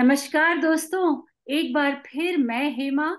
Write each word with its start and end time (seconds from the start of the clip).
नमस्कार 0.00 0.58
दोस्तों 0.58 1.22
एक 1.50 1.72
बार 1.74 2.02
फिर 2.06 2.36
मैं 2.36 2.76
हेमा। 2.76 3.16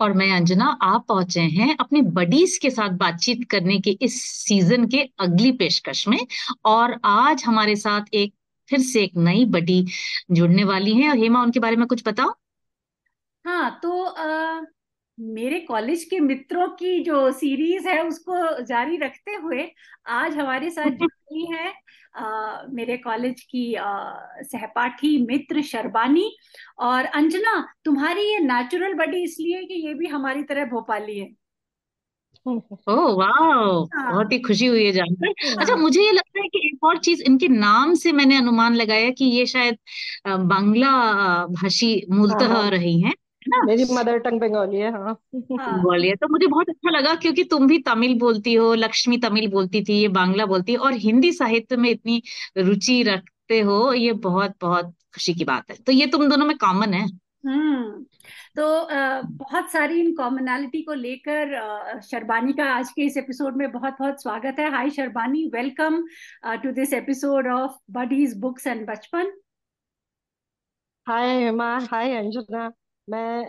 और 0.00 0.12
मैं 0.12 0.30
अंजना 0.32 0.66
आप 0.82 1.04
पहुँचे 1.08 1.40
हैं 1.40 1.76
अपने 1.80 2.02
बडीज 2.02 2.56
के 2.58 2.70
साथ 2.70 2.88
बातचीत 2.88 3.50
करने 3.50 3.78
के 3.78 3.90
इस 3.90 4.22
सीज़न 4.22 4.86
के 4.86 5.02
अगली 5.18 5.52
पेशकश 5.52 6.08
में। 6.08 6.26
और 6.64 7.00
आज 7.04 7.44
हमारे 7.44 7.76
साथ 7.76 8.14
एक 8.14 8.34
फिर 8.68 8.80
से 8.80 9.02
एक 9.02 9.16
नई 9.16 9.44
बडी 9.44 9.86
जुड़ने 10.30 10.64
वाली 10.64 10.94
है। 10.94 11.10
और 11.10 11.16
हेमा 11.16 11.42
उनके 11.42 11.60
बारे 11.60 11.76
में 11.76 11.86
कुछ 11.86 12.02
बताओ। 12.08 12.34
हाँ 13.46 13.80
तो 13.82 14.02
आ, 14.04 14.60
मेरे 15.18 15.58
कॉलेज 15.60 16.02
के 16.04 16.18
मित्रों 16.20 16.66
की 16.76 16.98
जो 17.04 17.30
सीरीज़ 17.32 17.88
है 17.88 18.00
उसको 18.02 18.62
जारी 18.64 18.96
रखते 18.98 19.34
हुए 19.36 19.68
आज 20.12 20.36
हमारे 20.36 20.70
साथ 20.70 20.90
जुड़ी 20.98 21.46
है 21.52 21.72
आ, 22.16 22.62
मेरे 22.70 22.96
कॉलेज 22.98 23.40
की 23.44 23.74
आ, 23.74 24.12
सहपाठी 24.44 25.16
मित्र 25.26 25.62
शर्बानी 25.64 26.30
और 26.80 27.04
अंजना 27.14 27.60
तुम्हारी 27.84 28.22
ये 28.24 28.38
नेचुरल 28.42 28.94
बडी 28.96 29.22
इसलिए 29.24 29.64
कि 29.64 29.86
ये 29.86 29.94
भी 29.94 30.06
हमारी 30.08 30.42
तरह 30.44 30.64
भोपाली 30.68 31.18
है। 31.18 31.28
ओह 32.46 33.14
वाह 33.14 33.38
बहुत 34.06 34.32
हाँ 34.32 34.32
ही 34.32 34.38
खुशी 34.40 34.66
हुई 34.66 34.84
है 34.84 34.92
जानकर 34.92 35.52
अच्छा 35.54 35.74
हाँ 35.74 35.76
मुझे 35.76 36.02
ये 36.02 36.12
लगता 36.12 36.40
है 36.40 36.48
कि 36.48 36.58
एक 36.66 36.84
और 36.84 36.98
चीज़ 37.00 37.22
इनके 37.24 37.48
नाम 37.50 37.94
से 37.96 38.12
मैंने 38.12 38.36
अनुमान 38.36 38.74
लगाया 38.76 39.10
कि 39.12 39.24
ये 39.28 39.46
शायद 39.48 39.78
बांग्ला 40.48 40.90
भाषी 41.52 41.90
हाँ 42.22 42.40
मूलतः 42.40 42.46
हाँ 42.46 42.62
रही 42.70 43.00
हैं 43.00 43.02
है। 43.02 43.14
ना? 43.42 43.62
मेरी 43.64 43.84
मदर 43.92 44.18
टंग 44.18 44.40
बंगाली 44.40 44.76
है 44.76 44.90
हाँ। 44.92 45.16
हाँ। 45.60 45.82
बोलिए 45.82 46.14
तो 46.14 46.28
मुझे 46.28 46.46
बहुत 46.46 46.68
अच्छा 46.68 46.90
लगा 46.90 47.14
क्योंकि 47.14 47.44
तुम 47.44 47.66
भी 47.68 47.78
तमिल 47.82 48.18
बोलती 48.18 48.54
हो 48.54 48.72
लक्ष्मी 48.74 49.18
तमिल 49.18 49.48
बोलती 49.50 49.82
थी 49.84 50.00
ये 50.00 50.08
बांग्ला 50.08 50.46
बोलती 50.46 50.72
है 50.72 50.78
और 50.78 50.92
हिंदी 50.98 51.32
साहित्य 51.32 51.76
में 51.76 51.90
इतनी 51.90 52.22
रुचि 52.58 53.02
रखते 53.02 53.60
हो 53.60 53.92
ये 53.92 54.12
बहुत 54.24 54.54
बहुत 54.60 54.94
खुशी 55.14 55.34
की 55.34 55.44
बात 55.44 55.70
है। 55.70 55.76
तो 55.76 55.92
ये 55.92 56.06
तुम 56.06 56.28
दोनों 56.30 56.46
में 56.46 56.56
कॉमन 56.58 56.94
है? 56.94 57.06
हम्म 57.46 58.04
तो 58.56 58.64
बहुत 59.36 59.70
सारी 59.72 60.00
इन 60.00 60.12
कॉमनैलिटी 60.14 60.82
को 60.82 60.94
लेकर 60.94 62.00
शर्बानी 62.04 62.52
का 62.52 62.64
आज 62.72 62.90
के 62.92 63.02
इस 63.02 63.16
एपिसोड 63.16 63.56
में 63.56 63.70
बहुत 63.72 63.96
बहुत 64.00 64.22
स्वागत 64.22 64.58
है। 64.58 64.70
Hi 64.70 64.90
Sharbani 64.90 65.44
welcome 65.54 66.02
to 66.62 66.72
this 66.72 66.92
episode 66.92 67.48
of 67.52 67.76
buddies 67.90 68.36
books 68.38 68.66
and 68.66 68.86
Bachpan 68.88 69.32
hi 71.06 71.28
Hema 71.40 71.76
हाय 71.90 72.14
अंजना। 72.16 72.70
मैं 73.08 73.46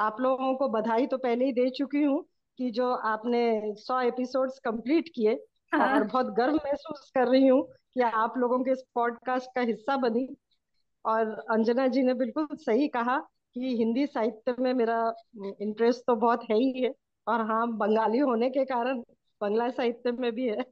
आप 0.00 0.16
लोगों 0.20 0.54
को 0.54 0.68
बधाई 0.68 1.06
तो 1.06 1.18
पहले 1.18 1.44
ही 1.44 1.52
दे 1.52 1.70
चुकी 1.70 2.02
हूँ 2.02 2.24
कि 2.58 2.70
जो 2.70 2.92
आपने 2.92 3.74
सौ 3.76 4.00
एपिसोड्स 4.00 4.58
कंप्लीट 4.58 5.08
किए 5.14 5.34
और 5.74 5.80
हाँ 5.80 6.06
बहुत 6.06 6.26
गर्व 6.26 6.54
महसूस 6.54 7.10
कर 7.14 7.28
रही 7.28 7.46
हूँ 7.46 7.62
कि 7.94 8.00
आप 8.00 8.34
लोगों 8.36 8.58
के 8.58 8.70
इस 8.70 8.82
पॉडकास्ट 8.94 9.50
का 9.54 9.60
हिस्सा 9.60 9.96
बनी। 9.96 10.36
और 11.04 11.46
अंजना 11.50 11.86
जी 11.86 12.02
ने 12.02 12.14
बिल्कुल 12.14 12.48
सही 12.52 12.88
कहा 12.88 13.18
कि 13.54 13.76
हिंदी 13.76 14.06
साहित्य 14.06 14.56
में 14.60 14.74
मेरा 14.74 15.14
इंटरेस्ट 15.60 16.02
तो 16.06 16.16
बहुत 16.16 16.44
है 16.50 16.56
ही 16.56 16.82
है 16.82 16.94
और 17.26 17.40
हाँ 17.40 17.72
बंगाली 17.72 18.18
होने 18.18 18.50
के 18.50 18.64
कारण 18.64 18.98
बंगला 19.40 19.68
साहित्य 19.70 20.12
में 20.12 20.32
भी 20.32 20.48
है। 20.48 20.64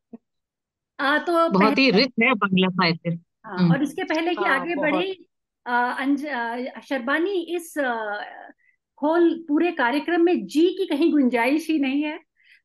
अ, 0.98 1.18
तो 1.18 1.48
बहुत 1.48 1.78
ही 1.78 1.90
रिच 1.90 2.12
है 2.22 2.34
बांग्ला 2.34 2.68
साहित्य। 2.68 3.18
हाँ, 3.44 3.70
और 3.70 3.82
इसके 3.82 4.04
पहले 4.04 4.34
कि 4.34 4.44
हाँ 4.44 4.60
आगे 4.60 4.74
बढ़े 4.74 5.16
शर्बानी 6.82 7.40
इस 7.56 7.74
होल 9.02 9.44
पूरे 9.48 9.72
कार्यक्रम 9.72 10.22
में 10.22 10.46
जी 10.46 10.68
की 10.78 10.86
कहीं 10.86 11.12
गुंजाइश 11.12 11.68
ही 11.70 11.78
नहीं 11.78 12.02
है 12.02 12.18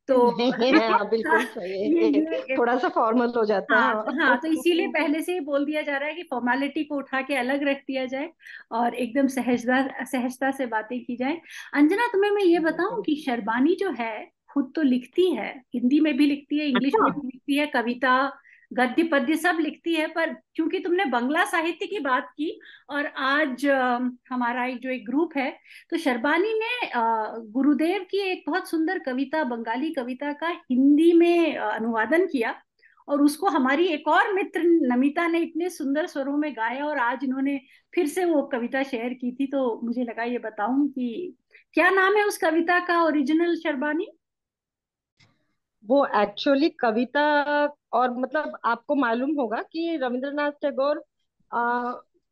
तो 0.07 0.29
हाँ 0.91 1.09
बिल्कुल 1.09 1.45
सही 1.45 1.95
है। 2.05 2.57
थोड़ा 2.57 2.77
सा 2.77 2.89
फॉर्मल 2.89 3.33
हो 3.37 3.45
जाता 3.45 3.77
है 3.77 3.81
हाँ 3.81 3.93
हाँ 3.93 4.27
हाँ 4.27 4.37
तो 4.37 4.47
इसीलिए 4.47 4.87
पहले 4.87 5.21
से 5.21 5.33
ही 5.33 5.39
बोल 5.39 5.65
दिया 5.65 5.81
जा 5.81 5.97
रहा 5.97 6.09
है 6.09 6.15
कि 6.15 6.23
फॉर्मेलिटी 6.23 6.83
को 6.83 6.95
उठा 6.95 7.21
के 7.21 7.35
अलग 7.35 7.63
रख 7.63 7.77
दिया 7.77 8.05
जाए 8.05 8.29
और 8.71 8.95
एकदम 8.95 9.27
सहजता 9.27 10.03
सहजता 10.05 10.51
से 10.51 10.65
बातें 10.65 11.05
की 11.05 11.15
जाए। 11.15 11.41
अंजना 11.73 12.07
तुम्हें 12.07 12.31
मैं 12.31 12.43
ये 12.43 12.59
बताऊँ 12.59 13.01
कि 13.03 13.15
शर्बानी 13.25 13.75
जो 13.75 13.91
है 13.91 14.31
खुद 14.49 14.71
तो 14.75 14.81
लिखती 14.81 15.31
है 15.35 15.63
हिंदी 15.73 15.99
में 15.99 16.17
भी 16.17 16.25
लिखती 16.25 16.59
है 16.59 16.65
इंग्लिश 16.65 16.93
अच्छा। 16.93 17.03
में 17.03 17.13
भी 17.13 17.27
लिखती 17.27 17.57
है 17.57 17.67
कविता 17.67 18.31
गद्य 18.73 19.03
पद्य 19.03 19.35
सब 19.35 19.57
लिखती 19.61 19.93
है, 19.93 20.07
पर 20.07 20.33
क्योंकि 20.55 20.79
तुमने 20.79 21.05
बंगला 21.05 21.43
साहित्य 21.45 21.87
की 21.87 21.99
बात 21.99 22.29
की 22.37 22.59
और 22.89 23.05
आज 23.17 23.65
हमारा 24.29 24.65
एक 24.65 24.79
जो 24.79 24.89
एक 24.89 25.05
ग्रुप 25.05 25.37
है 25.37 25.51
तो 25.89 25.97
शर्बानी 25.97 26.53
ने 26.53 26.91
गुरुदेव 27.51 28.05
की 28.11 28.17
एक 28.31 28.43
बहुत 28.47 28.69
सुंदर 28.69 28.99
कविता, 28.99 29.43
बंगाली 29.43 29.93
कविता 29.93 30.33
का 30.33 30.49
हिंदी 30.71 31.11
में 31.13 31.57
अनुवादन 31.57 32.25
किया 32.25 32.55
और 33.07 33.21
उसको 33.21 33.47
हमारी 33.47 33.85
एक 33.87 34.07
और 34.07 34.33
मित्र 34.33 34.61
नमिता 34.63 35.27
ने 35.27 35.39
इतने 35.39 35.69
सुंदर 35.69 36.07
स्वरों 36.07 36.37
में 36.37 36.51
गाया 36.53 36.85
और 36.85 36.97
आज 36.97 37.23
इन्होंने 37.23 37.59
फिर 37.95 38.07
से 38.07 38.25
वो 38.25 38.41
कविता 38.43 38.83
शेयर 38.83 39.13
की 39.13 39.31
थी 39.31 39.47
तो 39.47 39.79
मुझे 39.83 40.03
लगा 40.03 40.23
ये 40.23 40.37
बताऊँ 40.37 40.87
कि 40.89 41.35
क्या 41.73 41.89
नाम 41.89 42.15
है 42.15 42.23
उस 42.25 42.37
कविता 42.37 42.79
का, 42.79 43.03
ओरिजिनल 43.03 43.55
शर्बानी? 43.55 44.07
वो 45.85 46.05
एक्चुअली 46.05 46.69
कविता 46.69 47.23
और 47.93 48.17
मतलब 48.17 48.57
आपको 48.65 48.95
मालूम 48.95 49.31
होगा 49.39 49.61
कि 49.61 49.97
रविंद्रनाथ 49.97 50.51
टैगोर 50.51 51.03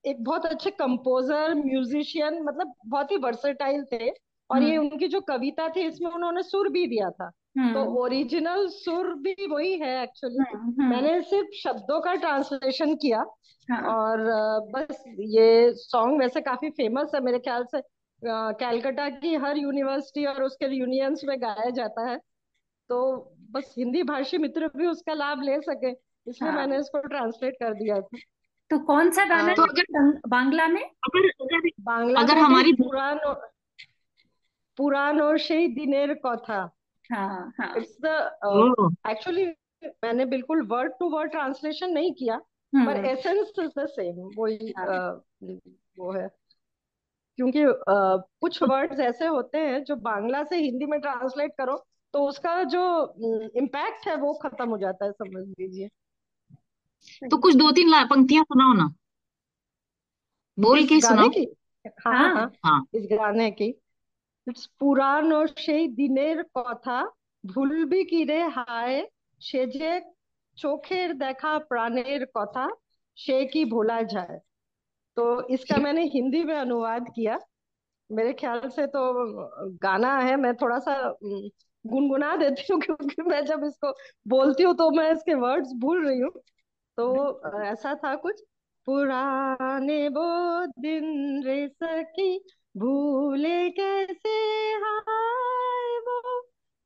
एक 0.06 0.24
बहुत 0.24 0.46
अच्छे 0.46 0.70
कंपोजर 0.72 1.54
म्यूजिशियन 1.54 2.44
मतलब 2.44 2.74
बहुत 2.86 3.12
ही 3.12 3.18
वर्सेटाइल 3.18 3.84
थे 3.84 4.10
और 4.50 4.64
ये 4.64 4.76
हम्म। 4.76 4.90
उनकी 4.90 5.08
जो 5.08 5.22
कविता 5.22 5.70
थी 5.70 5.82
इसमें 5.82 6.12
उन्होंने 6.12 6.44
सुर 6.44 6.70
भी 6.70 6.88
दिया 6.88 7.10
था। 7.10 7.30
तो 7.30 7.64
हम्म 7.64 7.98
ओरिजिनल 7.98 8.68
सुर 8.68 9.14
भी 9.14 9.48
वही 9.48 9.78
है 9.80 10.04
एक्चुअली 10.04 10.38
हम्म 10.54 10.86
मैंने 10.86 11.22
सिर्फ़ 11.22 11.48
शब्दों 11.64 12.00
का 12.02 12.14
ट्रांसलेशन 12.16 12.96
किया 12.96 13.26
हाँ। 13.70 13.82
और 13.82 14.18
बस 14.72 15.04
ये 15.20 15.74
सॉन्ग 15.74 16.20
वैसे 16.20 16.42
काफ़ी 16.42 16.70
फ़ेमस 16.70 17.12
है 17.16 17.22
मेरे 17.22 17.40
ख्याल 17.40 17.64
से। 17.64 17.82
कैलकाटा 18.26 19.10
की 19.10 19.36
हर 19.36 19.58
यूनिवर्सिटी 19.58 20.26
और 20.26 20.44
उसके 20.44 20.76
यूनियंस 20.76 21.22
में 21.24 21.42
गाया 21.42 21.70
जाता 21.70 22.10
है। 22.10 22.18
तो 22.90 23.32
बस 23.50 23.76
हिंदी 23.78 24.04
भाषी 24.04 24.38
मित्र 24.38 24.68
भी 24.78 24.86
उसका 24.86 25.14
लाभ 25.14 25.42
ले 25.42 25.62
सके 25.62 25.92
इसलिए 26.28 26.52
हाँ। 26.52 26.58
मैंने 26.58 26.80
इसको 26.80 27.00
ट्रांसलेट 27.00 27.54
कर 27.54 27.74
दिया 27.74 28.02
था। 28.02 28.18
तो 28.70 28.80
कौन 28.80 29.12
सा 29.12 29.26
गाना 29.26 29.54
तो 29.54 29.64
अगर 29.64 30.20
बांग्ला 30.28 30.68
में? 30.68 30.82
अगर 30.82 31.28
अगर 31.28 31.70
बांग्ला 31.82 32.20
अगर 32.20 32.38
हमारी 32.38 32.74
पुरानो 32.74 33.34
पुरानो 34.78 35.38
से 35.38 35.68
दिनेर 35.68 36.14
कथा। 36.26 36.76
इट्स 37.78 37.98
द 38.02 38.06
एक्चुअली 39.10 39.46
मैंने 39.86 40.26
बिल्कुल 40.26 40.62
वर्ड 40.62 40.92
टू 41.00 41.10
वर्ड 41.10 41.32
ट्रांसलेशन 41.32 41.90
नहीं 41.90 42.14
किया 42.14 42.42
हम्म। 42.76 42.86
पर 42.86 43.06
एसेंस 43.06 43.54
इज़ 43.60 43.80
द 43.80 43.86
सेम 43.86 44.32
वही 44.38 44.74
हाँ। 44.78 45.26
uh, 45.44 45.60
वो 46.00 46.12
है। 46.12 46.30
क्योंकि 47.36 47.66
uh, 47.66 48.22
कुछ 48.42 48.64
वर्ड्स 48.64 49.00
ऐसे 49.00 49.26
होते 49.26 49.58
हैं 49.58 49.84
जो 49.84 49.96
बांग्ला 49.96 50.44
से 50.44 50.58
हिंदी 50.58 50.86
में 50.86 51.02
ट्रांसलेट 51.02 51.52
करो 51.58 51.86
तो 52.15 52.27
उसका 52.29 52.63
जो 52.69 52.83
इम्पैक्ट 53.57 54.09
है 54.09 54.17
वो 54.19 54.33
खत्म 54.43 54.69
हो 54.71 54.79
जाता 54.79 55.05
है 55.05 55.13
समझ 55.15 55.45
लीजिए 55.51 55.89
तो 57.25 57.37
सही 57.37 57.39
कुछ 57.39 57.55
दो 57.57 57.71
तीन 57.73 57.91
ला- 57.91 58.05
पंक्तियां 58.11 58.45
सुनाओ 58.45 58.73
ना 58.75 58.89
बोल 60.59 60.81
इस 60.81 60.89
के 60.89 61.01
गाने 61.01 61.03
सुनाओ 61.03 61.31
की 61.31 61.45
हाँ 62.07 62.15
हाँ 62.15 62.29
हाँ 62.31 62.51
हाँ 62.65 62.85
इस 62.95 63.07
गाने 63.13 63.51
की 63.53 63.73
পুরানো 64.81 65.39
সেই 65.59 65.85
দিনের 65.99 66.39
কথা 66.59 66.97
ভুলবি 67.45 68.01
কি 68.11 68.21
রে 68.31 68.41
হায় 68.57 68.99
সে 69.41 69.63
যে 69.75 69.91
চোখের 70.59 71.09
দেখা 71.19 71.53
প্রাণের 71.71 72.23
কথা 72.37 72.65
সে 73.19 73.37
কি 73.53 73.63
ভোলা 73.73 73.99
যায় 74.15 74.37
तो 75.17 75.25
इसका 75.57 75.77
मैंने 75.79 76.05
हिंदी 76.13 76.43
में 76.45 76.57
अनुवाद 76.59 77.05
किया 77.17 77.35
मेरे 78.11 78.33
ख्याल 78.35 78.61
से 78.71 78.85
तो 78.89 79.03
गाना 79.81 80.13
है 80.21 80.35
मैं 80.39 80.53
थोड़ा 80.57 80.79
सा 80.81 80.95
अम, 81.25 81.49
गुनगुना 81.86 82.36
देती 82.36 82.74
हूँ 82.74 82.82
क्योंकि 82.82 83.22
मैं 83.22 83.46
जब 83.46 83.64
इसको 83.64 83.92
बोलती 84.28 84.64
हूँ 84.64 84.76
तो 84.76 84.90
मैं 84.92 85.12
इसके 85.12 85.34
वर्ड्स 85.34 85.74
भूल 85.74 86.08
रही 86.08 86.20
हूँ। 86.20 86.32
तो 86.98 87.42
ऐसा 87.64 87.96
था 87.96 88.16
कुछ? 88.16 88.42
पुराने 88.86 90.08
वो 90.10 90.66
दिन 90.66 91.44
रे 91.44 91.68
सखी 91.68 92.40
भूले 92.78 93.70
कैसे 93.70 94.30
हाय 94.74 95.98
वो? 96.00 96.42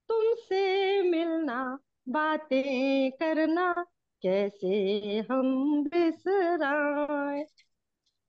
तुमसे 0.10 1.01
मिलना 1.01 1.80
बातें 2.10 3.12
करना 3.12 3.86
कैसे 4.24 5.18
हम 5.31 5.84
बिसराए? 5.84 7.46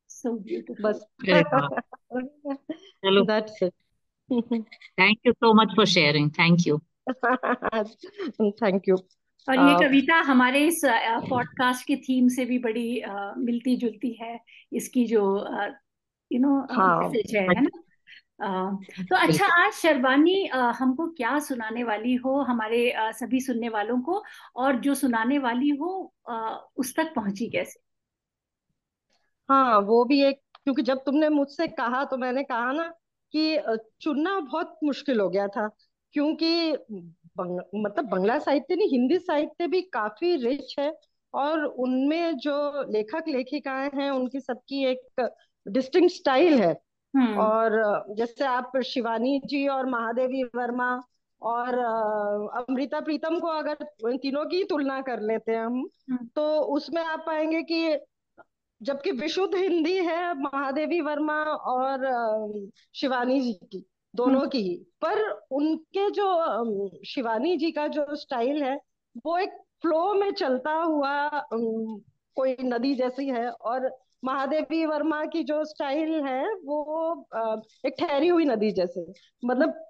सो 0.08 0.32
ब्यूटीफुल 0.38 0.92
बस। 0.92 1.06
चलो। 3.04 3.24
That's 3.24 3.62
it 3.62 3.74
thank 4.30 5.18
you 5.26 5.32
so 5.32 5.52
much 5.54 5.74
for 5.76 5.86
sharing 5.86 6.30
thank 6.30 6.66
you 6.66 6.78
thank 8.62 8.88
you 8.88 8.96
और 9.48 9.56
ये 9.58 9.74
कविता 9.76 10.14
हमारे 10.26 10.60
इस 10.66 10.80
पॉडकास्ट 11.30 11.86
के 11.86 11.96
थीम 11.96 12.28
से 12.28 12.44
भी 12.44 12.58
बड़ी 12.58 12.98
अ, 13.00 13.34
मिलती 13.38 13.76
जुलती 13.76 14.12
है। 14.22 14.38
इसकी 14.72 15.04
जो 15.06 15.22
यू 16.30 16.40
नो 16.40 16.56
हाँ 16.72 16.98
मैसेज 16.98 17.34
है 17.36 17.60
ना? 17.62 17.70
तो 19.10 19.16
अच्छा 19.16 19.46
आज 19.56 19.72
शर्वानी 19.72 20.34
हमको 20.78 21.06
क्या 21.12 21.38
सुनाने 21.40 21.84
वाली 21.84 22.14
हो 22.16 22.40
हमारे 22.42 22.80
सभी 23.12 23.40
सुनने 23.40 23.68
वालों 23.68 24.00
को? 24.02 24.22
और 24.56 24.80
जो 24.80 24.94
सुनाने 24.94 25.38
वाली 25.38 25.70
हो 25.76 25.90
उस 26.76 26.94
तक 26.96 27.12
पहुँची 27.16 27.50
कैसे? 27.50 27.80
हाँ 29.48 29.78
वो 29.80 30.04
भी 30.04 30.20
एक 30.24 30.40
क्योंकि 30.64 30.82
जब 30.82 30.98
तुमने 31.06 31.28
मुझसे 31.28 31.66
कहा 31.68 32.04
तो 32.04 32.16
मैंने 32.16 32.42
कहा 32.44 32.72
ना 32.72 32.92
कि 33.36 33.58
चुनना 34.00 34.40
बहुत 34.40 34.78
मुश्किल 34.84 35.20
हो 35.20 35.28
गया 35.28 35.48
था 35.48 35.70
क्योंकि 36.12 36.76
बंग, 37.38 37.60
मतलब 37.74 38.04
बांग्ला 38.04 38.38
साहित्य 38.38 38.76
नहीं 38.76 38.88
हिंदी 38.88 39.18
साहित्य 39.18 39.66
भी 39.66 39.82
काफ़ी 39.82 40.36
रिच 40.36 40.74
है 40.78 40.98
और 41.34 41.64
उनमें 41.64 42.36
जो 42.36 42.82
लेखक 42.92 43.24
लेखिकाएँ 43.28 43.90
हैं 43.94 44.10
उनकी 44.10 44.40
सबकी 44.40 44.84
एक 44.84 45.30
डिस्टिंक्ट 45.68 46.14
स्टाइल 46.14 46.54
है। 46.54 46.80
हम्म। 47.16 47.38
और 47.38 48.04
जैसे 48.10 48.44
आप 48.44 48.72
शिवानी 48.76 49.40
जी 49.46 49.68
और 49.68 49.86
महादेवी 49.86 50.44
वर्मा 50.44 51.00
और 51.42 51.78
अमृता 52.68 53.00
प्रीतम 53.00 53.38
को 53.38 53.46
अगर 53.46 53.76
इन 54.10 54.16
तीनों 54.16 54.44
की 54.44 54.64
तुलना 54.64 55.00
कर 55.00 55.20
लेते 55.20 55.52
हैं 55.52 55.66
हम 55.66 55.88
हम्म। 56.10 56.28
तो 56.36 56.60
उसमें 56.60 57.02
आप 57.02 57.24
पाएँगे 57.26 57.62
कि 57.62 57.94
जबकि 58.84 59.10
विशुद्ध 59.10 59.54
हिंदी 59.54 59.96
है 59.96 60.34
महादेवी 60.34 61.00
वर्मा 61.00 61.42
और 61.44 62.06
शिवानी 62.94 63.40
जी 63.40 63.52
की 63.52 63.76
हम्म। 63.76 63.84
दोनों 64.14 64.48
की 64.48 64.58
ही। 64.58 64.74
पर 65.02 65.22
उनके 65.50 66.10
जो 66.10 67.04
शिवानी 67.04 67.56
जी 67.56 67.70
का 67.72 67.86
जो 67.88 68.06
स्टाइल 68.16 68.62
है 68.62 68.80
वो 69.26 69.38
एक 69.38 69.50
फ्लो 69.82 70.14
में 70.14 70.32
चलता 70.32 70.72
हुआ 70.72 71.28
कोई 72.36 72.56
नदी 72.62 72.94
जैसी 72.94 73.28
है 73.28 73.50
और 73.50 73.90
महादेवी 74.24 74.86
वर्मा 74.86 75.24
की 75.24 75.42
जो 75.44 75.64
स्टाइल 75.64 76.12
है 76.24 76.54
वो 76.54 77.26
एक 77.86 77.94
ठहरी 77.98 78.28
हुई 78.28 78.44
नदी 78.44 78.70
जैसे। 78.70 79.12
मतलब 79.44 79.84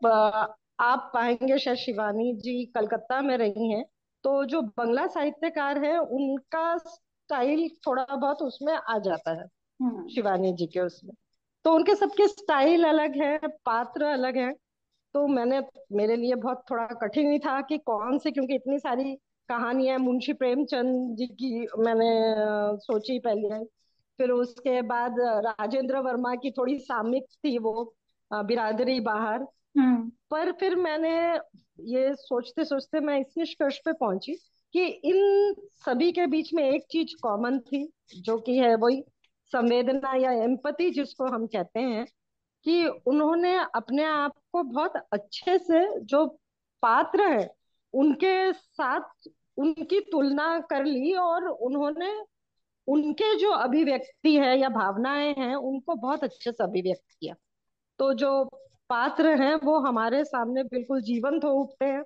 आप 0.80 1.10
पाएँगे 1.14 1.58
शायद 1.58 1.78
शिवानी 1.78 2.32
जी 2.34 2.64
कलकत्ता 2.66 3.20
में 3.20 3.36
रही 3.36 3.70
हैं 3.70 3.84
तो 4.24 4.44
जो 4.44 4.62
बंगला 4.62 5.06
साहित्यकार 5.06 5.84
है 5.84 5.98
उनका 5.98 6.76
स्टाइल 7.24 7.68
थोड़ा 7.86 8.04
बहुत 8.04 8.42
उसमें 8.42 8.74
आ 8.74 8.98
जाता 8.98 9.30
है। 9.30 9.44
हम्म। 9.82 10.08
शिवानी 10.08 10.52
जी 10.52 10.66
के 10.66 10.80
उसमें। 10.80 11.14
तो 11.64 11.74
उनके 11.74 11.94
सबके 11.94 12.28
स्टाइल 12.28 12.84
अलग 12.84 13.22
है 13.22 13.38
पात्र 13.46 14.04
अलग 14.04 14.36
है। 14.36 14.52
तो 15.14 15.26
मैंने 15.26 15.62
मेरे 15.92 16.16
लिए 16.16 16.34
बहुत 16.34 16.64
थोड़ा 16.70 16.86
कठिन 16.86 17.32
ही 17.32 17.38
था 17.38 17.60
कि 17.60 17.78
कौन 17.78 18.18
से 18.18 18.30
क्योंकि 18.30 18.54
इतनी 18.54 18.78
सारी 18.78 19.14
कहानियाँ 19.48 19.98
मुंशी 19.98 20.32
प्रेमचंद 20.32 21.16
जी 21.16 21.26
की 21.26 21.66
मैंने 21.78 22.34
सोची 22.78 23.18
पहले। 23.18 23.64
फिर 24.18 24.30
उसके 24.30 24.82
बाद 24.82 25.14
राजेंद्र 25.20 25.98
वर्मा 25.98 26.34
की 26.34 26.50
थोड़ी 26.50 26.78
सामिक 26.78 27.24
थी 27.24 27.58
वो 27.58 27.94
बिरादरी 28.32 29.00
बाहर। 29.00 29.46
हम्म। 29.78 30.10
पर 30.30 30.52
फिर 30.52 30.76
मैंने 30.76 31.36
ये 31.80 32.14
सोचते 32.14 32.64
सोचते 32.64 33.00
मैं 33.00 33.20
इस 33.20 33.34
निष्कर्ष 33.38 33.78
पे 33.78 33.92
पहुँची 33.92 34.36
कि 34.74 34.86
इन 34.86 35.54
सभी 35.70 36.12
के 36.12 36.26
बीच 36.26 36.54
में 36.54 36.64
एक 36.64 36.84
चीज़ 36.90 37.14
कॉमन 37.22 37.58
थी 37.58 37.92
जो 38.16 38.38
कि 38.38 38.58
है 38.58 38.74
वही 38.74 39.04
संवेदना 39.52 40.14
या 40.16 40.32
एम्पति 40.32 40.90
जिसको 40.90 41.26
हम 41.26 41.46
कहते 41.46 41.80
हैं 41.80 42.06
कि 42.64 42.86
उन्होंने 42.86 43.56
अपने 43.74 44.04
आप 44.04 44.32
को 44.52 44.62
बहुत 44.62 44.92
अच्छे 45.12 45.58
से 45.58 46.00
जो 46.00 46.26
पात्र 46.82 47.22
है 47.22 47.54
उनके 47.94 48.52
साथ 48.52 49.28
उनकी 49.56 50.00
तुलना 50.00 50.60
कर 50.60 50.84
ली 50.84 51.14
और 51.14 51.48
उन्होंने 51.48 52.24
उनके 52.88 53.38
जो 53.38 53.50
अभिव्यक्ति 53.50 54.36
है 54.36 54.58
या 54.60 54.68
भावनाएँ 54.68 55.34
हैं 55.38 55.54
उनको 55.54 55.94
बहुत 55.94 56.24
अच्छे 56.24 56.52
से 56.52 56.64
अभिव्यक्त 56.64 57.16
किया। 57.20 57.34
तो 57.98 58.14
जो 58.14 58.44
पात्र 58.88 59.42
हैं 59.42 59.54
वो 59.54 59.78
हमारे 59.78 60.24
सामने 60.24 60.62
बिल्कुल 60.62 61.02
जीवंत 61.02 61.44
हो 61.44 61.50
उठते 61.50 61.84
हैं। 61.84 62.02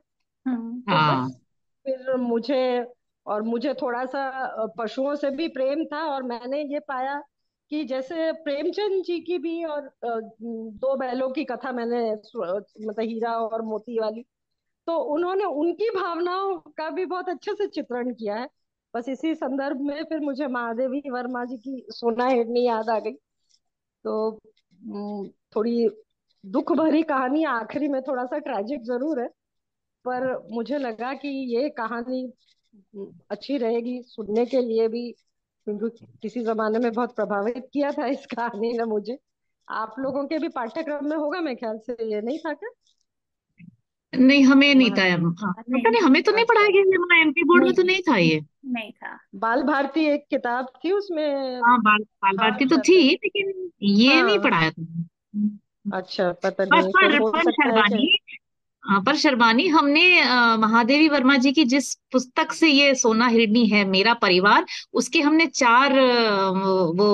हम्म। 0.47 0.81
तो 0.81 0.97
हाँ 0.97 1.27
बस 1.27 1.48
फिर 1.89 2.15
मुझे 2.17 2.87
और 3.27 3.43
मुझे 3.43 3.75
थोड़ा 3.75 4.05
सा 4.07 4.67
पशुओं 4.79 5.15
से 5.15 5.31
भी 5.31 5.49
प्रेम 5.49 5.85
था 5.85 6.03
और 6.07 6.23
मैंने 6.23 6.63
ये 6.63 6.79
पाया 6.79 7.21
कि 7.71 7.85
जैसे 7.85 8.31
प्रेमचंद 8.33 9.03
जी 9.05 9.19
की 9.21 9.39
भी 9.39 9.65
और 9.65 9.91
दो 10.03 10.97
बैलों 10.97 11.29
की 11.31 11.45
कथा 11.45 11.73
मैंने 11.73 12.01
मतलब 12.13 13.01
हीरा 13.01 13.33
और 13.39 13.63
मोती 13.63 13.99
वाली 14.01 14.25
तो 14.87 14.97
उन्होंने 15.15 15.45
उनकी 15.45 15.89
भावनाओं 15.91 16.57
का 16.79 16.89
भी 16.91 17.05
बहुत 17.05 17.29
अच्छे 17.29 17.55
से 17.55 17.67
चित्रण 17.67 18.13
किया 18.15 18.37
है। 18.37 18.49
बस 18.95 19.09
इसी 19.09 19.35
संदर्भ 19.35 19.81
में 19.81 20.03
फिर 20.05 20.21
मुझे 20.21 20.47
महादेवी 20.47 21.03
वर्मा 21.11 21.45
जी 21.45 21.57
की 21.57 21.87
सोना 21.91 22.27
हिरनी 22.27 22.67
याद 22.67 22.91
आ 22.91 22.99
गई। 22.99 23.13
तो 23.13 24.39
थोड़ी 25.57 25.89
दुख 26.45 26.73
भरी 26.73 27.03
कहानी 27.03 27.45
आखिरी 27.45 27.89
में 27.89 28.01
थोड़ा 28.03 28.25
सा 28.25 28.39
ट्रेजिक 28.39 28.83
ज़रूर 28.83 29.21
है। 29.23 29.29
पर 30.05 30.49
मुझे 30.53 30.79
लगा 30.79 31.15
कि 31.15 31.29
ये 31.29 31.69
कहानी 31.69 32.33
अच्छी 33.31 33.57
रहेगी 33.57 34.03
सुनने 34.03 34.47
के 34.47 34.61
लिए 34.61 34.89
भी 34.89 35.15
क्योंकि 35.67 36.07
किसी 36.23 36.41
जमाने 36.41 36.79
में 36.79 36.93
बहुत 36.93 37.17
प्रभावित 37.17 37.69
किया 37.73 37.91
था 37.91 38.07
इस 38.07 38.27
कहानी 38.27 38.73
ने 38.73 38.85
मुझे। 38.85 39.19
आप 39.71 39.95
लोगों 39.99 40.25
के 40.25 40.39
भी 40.39 40.49
पाठ्यक्रम 40.49 41.09
में 41.09 41.17
होगा 41.17 41.41
मेरे 41.41 41.57
ख्याल 41.57 41.79
से 41.79 42.15
ये 42.15 42.21
नहीं 42.21 42.39
था 42.39 42.53
क्या? 42.53 42.71
नहीं 44.19 44.45
हमें 44.45 44.75
नहीं 44.75 44.91
था। 44.91 45.03
हाँ। 45.03 45.55
नहीं 45.69 45.83
पता 45.83 45.91
नहीं 45.91 46.03
हमें 46.03 46.23
तो 46.23 46.33
नहीं 46.33 46.45
पढ़ाया 46.45 46.67
अच्छा 46.67 46.83
गया 46.83 46.97
हमारा 46.97 47.21
एमपी 47.21 47.45
बोर्ड 47.45 47.65
में 47.65 47.75
तो 47.75 47.83
नहीं 47.83 47.97
नहीं 47.97 48.15
था 48.15 48.17
ये। 48.17 48.41
नहीं 48.67 48.93
था। 48.93 49.19
बाल 49.35 49.63
भारती 49.63 50.05
एक 50.05 50.27
किताब 50.31 50.67
थी 50.85 50.93
उसमें। 50.93 51.61
हाँ 51.61 51.79
बाल 51.81 52.03
बाल 52.03 52.37
भारती 52.37 52.67
तो 52.67 52.79
थी 52.79 53.09
से 53.09 53.13
लेकिन 53.13 53.71
ये 53.83 54.23
नहीं 54.23 54.37
हाँ। 54.37 54.45
पढ़ाया 54.45 54.71
था। 54.71 55.99
अच्छा 55.99 56.33
पता 56.33 56.65
नहीं 56.65 56.89
पर 56.89 57.19
हो 57.19 57.31
पर 57.31 57.43
सकता 57.43 57.69
है 57.69 57.73
कि 57.73 57.79
शर्बानी 57.81 58.19
हाँ, 58.33 58.37
पर 58.89 59.17
शर्मानी 59.17 59.67
हमने 59.69 60.03
महादेवी 60.59 61.09
वर्मा 61.09 61.37
जी 61.37 61.53
की 61.53 61.65
जिस 61.65 61.95
पुस्तक 62.13 62.53
से 62.53 62.69
ये 62.69 62.95
सोना 62.95 63.27
हिरणी 63.27 63.67
है 63.67 63.85
मेरा 63.85 64.15
परिवार 64.15 64.65
उसके 64.93 65.21
हमने 65.21 65.47
चार 65.47 65.93
वो 66.95 67.09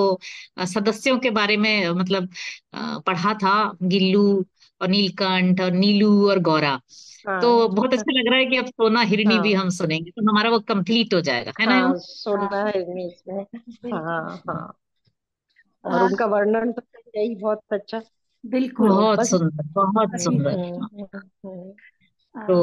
सदस्यों 0.66 1.18
के 1.18 1.30
बारे 1.30 1.56
में 1.56 1.88
मतलब 1.90 2.28
पढ़ा 3.06 3.34
था 3.34 3.54
गिल्लू 3.84 4.24
और 4.80 4.88
नीलकंठ 4.88 5.60
और 5.60 5.72
नीलू 5.72 6.28
और 6.30 6.38
गौरा। 6.40 6.76
तो 7.40 7.50
हाँ 7.50 7.68
बहुत 7.68 7.92
अच्छा। 7.92 8.12
लग 8.12 8.30
रहा 8.30 8.38
है 8.38 8.44
कि 8.46 8.56
अब 8.56 8.66
सोना 8.66 9.00
हिरनी 9.02 9.38
भी 9.38 9.52
हाँ। 9.52 9.62
हम 9.62 9.68
सुनेंगे 9.70 10.10
तो 10.10 10.30
हमारा 10.30 10.50
वो 10.50 10.58
कंप्लीट 10.68 11.14
हो 11.14 11.20
जाएगा 11.20 11.52
है 11.60 11.66
ना? 11.66 11.74
हाँ 11.74 11.88
एम 11.88 11.98
सुनना 11.98 12.48
हाँ 12.56 12.64
है 12.66 12.80
इसमें। 13.06 13.44
बिल्कुल 13.54 13.92
हाँ। 13.92 14.42
हाँ। 14.48 14.74
और 15.84 16.02
उनका 16.02 16.26
वर्णन 16.26 16.72
तो 16.72 16.82
यही 17.16 17.34
बहुत 17.36 17.62
अच्छा। 17.72 18.00
बिल्कुल 18.44 18.88
बहुत 18.88 19.18
बस 19.18 19.30
सुंदर 19.30 19.68
बहुत 19.72 20.20
सुंदर। 20.20 20.58
हम्म 20.58 20.84
हम्म, 20.84 21.04
हम्म। 21.46 21.70
तो 22.34 22.56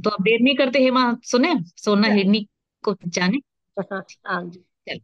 तो 0.00 0.10
अब 0.10 0.22
देर 0.22 0.40
नहीं 0.40 0.56
करते 0.56 0.78
हेमा 0.78 1.16
सुने? 1.24 1.54
सोना 1.76 2.08
चल। 2.08 2.14
हिरनी 2.14 2.46
को 2.84 2.96
जाने? 3.06 3.38
हाँ 4.26 4.44
जी। 4.44 4.60
चल। 4.88 5.00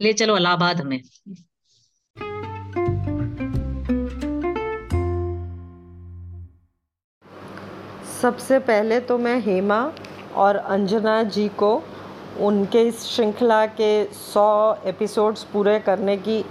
ले 0.00 0.12
चलो 0.12 0.36
इलाहाबाद 0.36 0.80
हमें 0.80 1.00
सबसे 8.22 8.58
पहले 8.58 9.00
तो 9.00 9.18
मैं 9.18 9.40
हेमा 9.40 9.92
और 10.34 10.56
अंजना 10.56 11.22
जी 11.22 11.48
को 11.48 11.82
उनके 12.40 12.82
इस 12.82 13.04
श्रृंखला 13.04 13.66
के 13.66 14.04
सौ 14.04 14.74
एपिसोड्स 14.84 15.44
पूरे 15.44 15.78
करने 15.80 16.16
की 16.16 16.44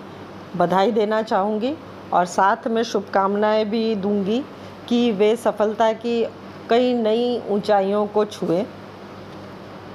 बधाई 0.58 0.92
देना 0.92 1.22
चाहूँगी। 1.22 1.76
और 2.14 2.26
साथ 2.26 2.68
में 2.68 2.82
शुभकामनाएँ 2.84 3.66
भी 3.66 3.96
दूँगी 3.96 4.44
कि 4.90 5.12
वे 5.12 5.36
सफलता 5.36 5.92
की 5.94 6.24
कई 6.70 6.94
नई 6.94 7.42
ऊंचाइयों 7.50 8.06
को 8.08 8.26
छुएँ। 8.26 8.66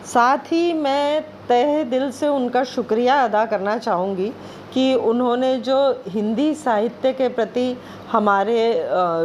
साथ 0.07 0.53
ही 0.53 0.73
मैं 0.73 1.23
तहे 1.49 1.85
दिल 1.85 2.11
से 2.11 2.29
उनका 2.29 2.63
शुक्रिया 2.65 3.23
अदा 3.25 3.45
करना 3.47 3.77
चाहूँगी 3.79 4.29
कि 4.75 4.95
उन्होंने 4.95 5.57
जो 5.59 5.79
हिंदी 6.09 6.55
साहित्य 6.55 7.13
के 7.13 7.29
प्रति 7.29 7.77
हमारे 8.13 8.61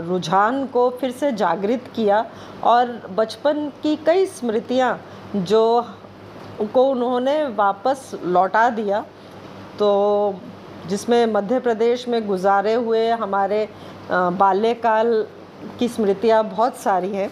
रुझान 0.08 0.66
को 0.66 0.90
फिर 1.02 1.12
से 1.12 1.32
जागृत 1.32 1.92
किया 1.96 2.26
और 2.64 2.92
बचपन 3.18 3.68
की 3.84 3.96
कई 4.06 4.26
स्मृतियाँ 4.26 5.00
जो 5.36 5.64
को 6.74 6.84
उन्होंने 6.84 7.44
वापस 7.56 8.12
लौटा 8.24 8.70
दिया 8.70 9.02
तो 9.80 9.90
जिसमें 10.88 11.26
मध्य 11.26 11.60
प्रदेश 11.60 12.08
में 12.08 12.26
गुजारे 12.28 12.74
हुए 12.74 13.10
हमारे 13.12 13.68
बाल्यकाल 14.12 15.26
की 15.80 15.88
स्मृतियाँ 15.88 16.44
बहुत 16.46 16.78
सारी 16.78 17.10
हैं। 17.10 17.32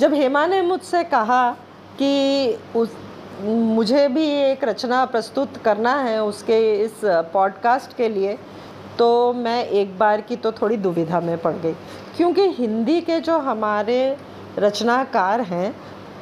जब 0.00 0.14
हेमा 0.14 0.46
ने 0.46 0.60
मुझसे 0.62 1.02
कहा 1.04 1.50
कि 1.98 2.58
उस, 2.76 2.96
मुझे 3.40 4.06
भी 4.08 4.26
एक 4.26 4.64
रचना 4.64 5.04
प्रस्तुत 5.04 5.56
करना 5.56 5.94
है 5.96 6.22
उसके 6.24 6.58
इस 6.84 7.00
पॉडकास्ट 7.04 7.96
के 7.96 8.08
लिए 8.08 8.38
तो 8.98 9.32
मैं 9.32 9.64
एक 9.64 9.96
बार 9.98 10.20
की 10.20 10.36
तो 10.36 10.52
थोड़ी 10.52 10.76
दुविधा 10.76 11.20
में 11.20 11.36
पड़ 11.38 11.52
गई। 11.52 11.72
क्योंकि 12.16 12.48
हिंदी 12.50 13.00
के 13.00 13.20
जो 13.20 13.38
हमारे 13.38 14.16
रचनाकार 14.58 15.40
हैं, 15.40 15.74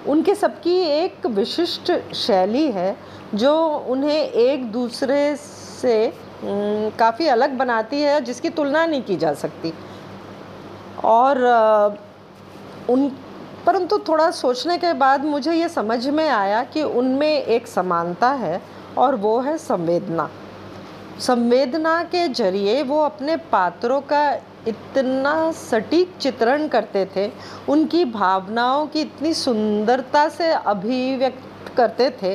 उनके 0.06 0.34
सबकी 0.34 0.76
एक 0.76 1.26
विशिष्ट 1.26 1.92
शैली 2.14 2.66
है 2.72 2.96
जो 3.34 3.54
उन्हें 3.88 4.18
एक 4.18 4.70
दूसरे 4.72 5.36
से 5.78 6.12
काफ़ी 6.98 7.26
अलग 7.28 7.56
बनाती 7.58 8.00
है, 8.02 8.20
जिसकी 8.20 8.50
तुलना 8.50 8.84
नहीं 8.86 9.02
की 9.02 9.16
जा 9.16 9.32
सकती। 9.34 9.72
और 11.04 11.38
उन, 12.90 13.08
परंतु 13.66 13.98
थोड़ा 13.98 14.30
सोचने 14.32 14.76
के 14.78 14.92
बाद 14.94 15.24
मुझे 15.24 15.52
ये 15.52 15.68
समझ 15.68 16.06
में 16.08 16.28
आया 16.28 16.62
कि 16.64 16.82
उनमें 16.82 17.28
एक 17.28 17.66
समानता 17.66 18.30
है, 18.34 18.60
और 18.98 19.14
वो 19.16 19.38
है 19.40 19.56
संवेदना। 19.58 20.28
संवेदना 21.20 22.02
के 22.04 22.26
ज़रिए 22.30 22.82
वो 22.82 23.00
अपने 23.02 23.36
पात्रों 23.52 24.00
का 24.02 24.30
इतना 24.68 25.50
सटीक 25.52 26.16
चित्रण 26.20 26.66
करते 26.68 27.04
थे, 27.16 27.30
उनकी 27.68 28.04
भावनाओं 28.06 28.86
की 28.86 29.00
इतनी 29.00 29.32
सुंदरता 29.34 30.28
से 30.28 30.50
अभिव्यक्त 30.52 31.72
करते 31.76 32.10
थे 32.22 32.34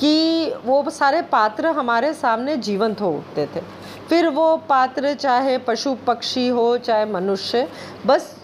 कि 0.00 0.52
वो 0.64 0.90
सारे 0.90 1.22
पात्र 1.22 1.66
हमारे 1.72 2.12
सामने 2.14 2.56
जीवंत 2.58 3.00
हो 3.00 3.10
उठते 3.10 3.46
थे। 3.46 3.60
फिर 4.08 4.28
वो 4.28 4.56
पात्र 4.68 5.14
चाहे 5.14 5.58
पशु 5.58 5.94
पक्षी 6.06 6.46
हो, 6.48 6.76
चाहे 6.78 7.04
मनुष्य, 7.04 7.68
बस 8.06 8.34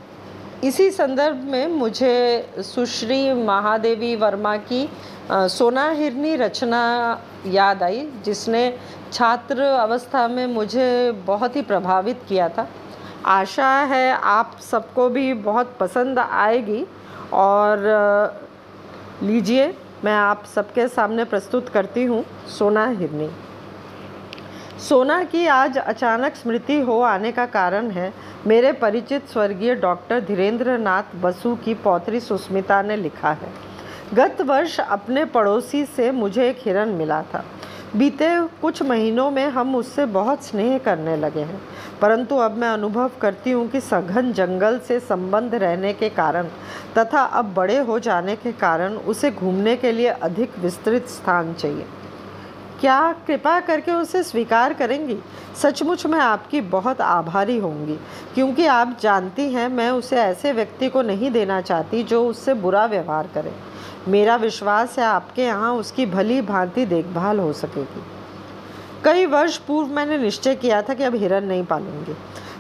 इसी 0.65 0.91
संदर्भ 0.91 1.37
में 1.45 1.67
मुझे 1.69 2.53
सुश्री 2.65 3.33
महादेवी 3.35 4.15
वर्मा 4.17 4.57
की 4.57 4.89
सोना 5.31 5.89
हिरनी 5.91 6.35
रचना 6.37 6.81
याद 7.47 7.83
आई, 7.83 8.07
जिसने 8.25 8.79
छात्र 9.13 9.63
अवस्था 9.63 10.27
में 10.29 10.47
मुझे 10.47 11.13
बहुत 11.27 11.57
ही 11.57 11.63
प्रभावित 11.63 12.21
किया 12.29 12.49
था। 12.49 12.67
आशा 13.27 13.69
है 13.85 14.11
आप 14.13 14.57
सबको 14.61 15.09
भी 15.09 15.33
बहुत 15.35 15.77
पसंद 15.81 16.19
आएगी 16.19 16.85
और 17.33 17.79
लीजिए। 19.23 19.73
मैं 20.05 20.13
आप 20.13 20.45
सबके 20.55 20.87
सामने 20.89 21.25
प्रस्तुत 21.25 21.69
करती 21.69 22.05
हूँ 22.05 22.25
सोना 22.59 22.87
हिरनी। 22.87 23.29
सोना 24.89 25.23
की 25.25 25.47
आज 25.47 25.79
अचानक 25.79 26.35
स्मृति 26.35 26.81
हो 26.81 27.01
आने 27.01 27.33
का 27.33 27.47
कारण 27.47 27.91
है, 27.91 28.13
मेरे 28.47 28.73
परिचित 28.73 29.29
स्वर्गीय 29.29 29.75
डॉक्टर 29.75 30.21
धीरेन्द्र 30.21 30.79
नाथ 30.79 31.17
बसु 31.17 31.55
की 31.57 31.75
पौत्री 31.75 32.21
सुस्मिता 32.21 32.83
ने 32.83 32.97
लिखा 32.97 33.33
है। 33.33 33.53
गत 34.15 34.41
वर्ष 34.41 34.81
अपने 34.81 35.25
पड़ोसी 35.25 35.85
से 35.87 36.11
मुझे 36.11 36.49
एक 36.49 36.59
हिरन 36.61 36.89
मिला 36.89 37.23
था। 37.23 37.45
बीते 37.97 38.29
कुछ 38.63 38.83
महीनों 38.83 39.31
में 39.31 39.47
हम 39.49 39.77
उससे 39.77 40.07
बहुत 40.07 40.45
स्नेह 40.45 40.79
करने 40.79 41.17
लगे 41.17 41.41
हैं। 41.41 41.61
परंतु 42.03 42.37
अब 42.37 42.57
मैं 42.57 42.69
अनुभव 42.69 43.11
करती 43.21 43.51
हूँ 43.51 43.69
कि 43.69 43.81
सघन 43.81 44.33
जंगल 44.33 44.79
से 44.79 44.99
संबंध 45.01 45.55
रहने 45.55 45.93
के 45.93 46.09
कारण 46.09 46.49
तथा 46.99 47.23
अब 47.23 47.53
बड़े 47.55 47.79
हो 47.79 47.99
जाने 47.99 48.37
के 48.37 48.53
कारण 48.53 48.95
उसे 48.95 49.31
घूमने 49.31 49.77
के 49.77 49.93
लिए 49.93 50.09
अधिक 50.09 50.59
विस्तृत 50.59 51.09
स्थान 51.09 51.53
चाहिए। 51.55 51.87
क्या 52.81 53.13
कृपा 53.27 53.59
करके 53.61 53.93
उसे 53.93 54.23
स्वीकार 54.23 54.73
करेंगी? 54.75 55.17
सचमुच 55.63 56.05
मैं 56.07 56.21
आपकी 56.21 56.61
बहुत 56.61 57.01
आभारी 57.01 57.59
होंगी, 57.59 57.97
क्योंकि 58.35 58.67
आप 58.67 58.97
जानती 59.01 59.53
हैं 59.53 59.69
मैं 59.69 59.91
उसे 59.91 60.17
ऐसे 60.17 60.53
व्यक्ति 60.53 60.89
को 60.89 61.03
नहीं 61.03 61.31
देना 61.31 61.61
चाहती 61.61 62.03
जो 62.03 62.25
उससे 62.27 62.55
बुरा 62.55 62.85
व्यवहार 62.87 63.29
करे। 63.35 63.53
मेरा 64.09 64.37
विश्वास 64.37 64.99
है 64.99 65.05
आपके 65.05 65.43
यहाँ 65.43 65.73
उसकी 65.75 66.07
भली 66.07 66.41
भांति 66.43 66.87
देखभाल 66.87 67.39
हो 67.41 67.53
सकेगी। 67.53 68.03
कई 69.05 69.27
वर्ष 69.27 69.57
पूर्व 69.59 69.89
मैंने 69.89 70.19
निश्चय 70.19 70.55
किया 70.55 70.81
था 70.83 70.95
कि 70.95 71.05
अब 71.05 71.15
हिरन 71.15 71.45
नहीं 71.45 71.65
पालूँगी। 71.65 72.17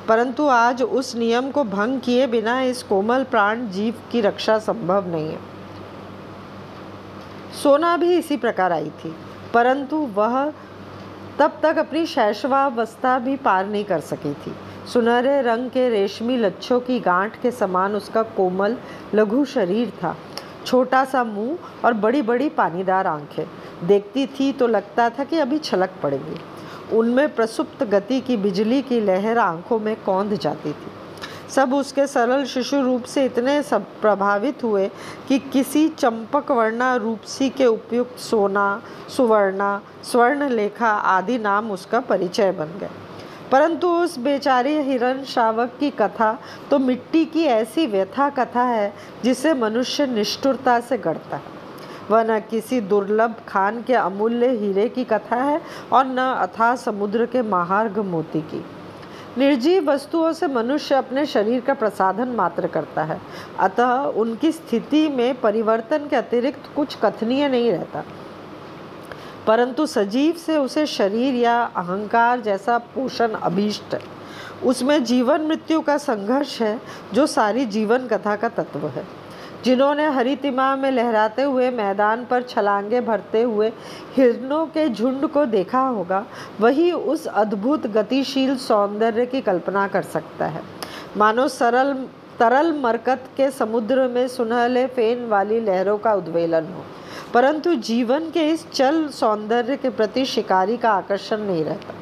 परंतु 0.08 0.46
आज 0.48 0.82
उस 0.82 1.14
नियम 1.16 1.50
को 1.50 1.64
भंग 1.64 2.00
किए 2.00 2.26
बिना 2.26 2.60
इस 2.62 2.82
कोमल 2.82 3.24
प्राण 3.24 3.66
जीव 3.68 3.94
की 4.12 4.20
रक्षा 4.20 4.58
संभव 4.58 5.08
नहीं 5.08 5.28
है। 5.28 5.38
सोना 7.62 7.96
भी 7.96 8.14
इसी 8.14 8.36
प्रकार 8.36 8.72
आई 8.72 8.90
थी, 8.98 9.14
परंतु 9.54 9.96
वह 10.14 10.52
तब 11.38 11.58
तक 11.62 11.78
अपनी 11.78 12.06
शैशवावस्था 12.06 13.18
भी 13.18 13.36
पार 13.36 13.66
नहीं 13.66 13.84
कर 13.84 14.00
सकी 14.00 14.32
थी। 14.34 14.54
सुनहरे 14.92 15.40
रंग 15.42 15.70
के 15.70 15.88
रेशमी 15.88 16.36
लच्छों 16.36 16.80
की 16.80 16.98
गांठ 17.00 17.40
के 17.42 17.50
समान 17.50 17.94
उसका 17.94 18.22
कोमल, 18.22 18.76
लघु 19.14 19.44
शरीर 19.44 19.90
था। 20.02 20.16
छोटा 20.66 21.04
सा 21.04 21.24
मुँह 21.24 21.84
और 21.84 21.92
बड़ी 21.92 22.22
बड़ी 22.22 22.48
पानीदार 22.48 23.06
आँखें। 23.06 23.44
देखती 23.86 24.26
थी 24.26 24.52
तो 24.52 24.66
लगता 24.66 25.08
था 25.10 25.24
कि 25.24 25.38
अभी 25.38 25.58
छलक 25.58 25.90
पड़ेगी। 26.02 26.40
उनमें 26.96 27.34
प्रसुप्त 27.34 27.82
गति 27.84 28.20
की 28.20 28.36
बिजली 28.36 28.82
की 28.82 29.00
लहर 29.00 29.38
आँखों 29.38 29.78
में 29.78 29.94
कौंध 29.96 30.34
जाती 30.34 30.72
थी। 30.72 30.98
सब 31.50 31.74
उसके 31.74 32.06
सरल 32.06 32.44
शिशु 32.44 32.80
रूप 32.82 33.04
से 33.04 33.24
इतने 33.24 33.62
सब 33.62 33.84
प्रभावित 34.00 34.64
हुए 34.64 34.86
कि 35.28 35.38
किसी 35.38 35.88
चंपक 35.88 36.50
वर्णा 36.50 36.94
रूपसी 36.96 37.48
के 37.50 37.66
उपयुक्त 37.66 38.18
सोना, 38.18 38.82
सुवर्णा, 39.16 39.80
स्वर्ण 40.04 40.48
लेखा 40.48 40.90
आदि 40.90 41.38
नाम 41.38 41.70
उसका 41.70 42.00
परिचय 42.00 42.52
बन 42.52 42.78
गए। 42.80 42.90
परंतु 43.52 43.88
उस 43.94 44.18
बेचारी 44.18 44.76
हिरण 44.82 45.22
शावक 45.24 45.76
की 45.80 45.90
कथा 45.90 46.32
तो 46.70 46.78
मिट्टी 46.78 47.24
की 47.24 47.44
ऐसी 47.44 47.86
व्यथा 47.86 48.28
कथा 48.30 48.62
है 48.62 48.92
जिसे 49.24 49.54
मनुष्य 49.54 50.06
निष्ठुरता 50.06 50.78
से 50.80 50.98
गढ़ता 50.98 51.36
है। 51.36 51.58
वह 52.10 52.22
न 52.24 52.38
किसी 52.40 52.80
दुर्लभ 52.80 53.34
खान 53.48 53.82
के 53.82 53.94
अमूल्य 53.94 54.48
हीरे 54.50 54.88
की 54.88 55.04
कथा 55.04 55.36
है 55.36 55.60
और 55.92 56.06
न 56.06 56.18
अथा 56.18 56.74
समुद्र 56.76 57.26
के 57.26 57.42
महार्घ 57.42 57.98
मोती 57.98 58.40
की। 58.42 58.64
निर्जीव 59.38 59.90
वस्तुओं 59.90 60.32
से 60.32 60.46
मनुष्य 60.46 60.94
अपने 60.94 61.26
शरीर 61.26 61.60
का 61.60 61.74
प्रसाधन 61.74 62.28
मात्र 62.28 62.66
करता 62.66 63.02
है। 63.02 63.20
अतः 63.58 63.92
उनकी 64.16 64.52
स्थिति 64.52 65.08
में 65.08 65.40
परिवर्तन 65.40 66.08
के 66.08 66.16
अतिरिक्त 66.16 66.70
कुछ 66.76 66.96
कथनीय 67.02 67.48
नहीं 67.48 67.70
रहता। 67.72 68.04
परंतु 69.50 69.86
सजीव 69.86 70.32
से 70.32 70.56
उसे 70.56 70.86
शरीर 70.86 71.34
या 71.34 71.62
अहंकार 71.76 72.40
जैसा 72.40 72.78
पोषण 72.78 73.28
अभीष्ट। 73.28 73.96
उसमें 74.64 75.04
जीवन 75.04 75.40
मृत्यु 75.40 75.80
का 75.80 75.98
संघर्ष 75.98 76.62
है, 76.62 76.80
जो 77.12 77.26
सारी 77.26 77.66
जीवन 77.66 77.98
कथा 77.98 78.36
का 78.36 78.48
तत्व 78.48 78.88
है। 78.88 79.06
जिन्होंने 79.64 80.06
हरितिमा 80.06 80.76
में 80.76 80.90
लहराते 80.90 81.42
हुए 81.42 81.70
मैदान 81.70 82.24
पर 82.24 82.42
छलांगे 82.42 83.00
भरते 83.00 83.42
हुए 83.42 83.72
हिरणों 84.16 84.66
के 84.66 84.88
झुंड 84.88 85.26
को 85.26 85.46
देखा 85.46 85.80
होगा, 85.80 86.26
वही 86.60 86.92
उस 86.92 87.26
अद्भुत 87.26 87.86
गतिशील 87.86 88.56
सौंदर्य 88.56 89.26
की 89.26 89.40
कल्पना 89.40 89.88
कर 89.88 90.02
सकता 90.02 90.46
है। 90.46 90.62
मानो 91.16 91.48
सरल, 91.48 91.92
तरल 92.38 92.72
मरकत 92.72 93.24
के 93.36 93.50
समुद्र 93.50 94.08
में 94.08 94.28
सुनहले 94.28 94.86
फेन 94.86 95.28
वाली 95.28 95.60
लहरों 95.60 95.98
का 95.98 96.14
उद्वेलन 96.14 96.64
हो। 96.64 96.84
परंतु 97.34 97.74
जीवन 97.74 98.30
के 98.30 98.50
इस 98.50 98.70
चल 98.70 99.08
सौंदर्य 99.08 99.76
के 99.76 99.90
प्रति 99.90 100.24
शिकारी 100.24 100.76
का 100.76 100.90
आकर्षण 100.90 101.38
नहीं 101.38 101.64
रहता। 101.64 101.94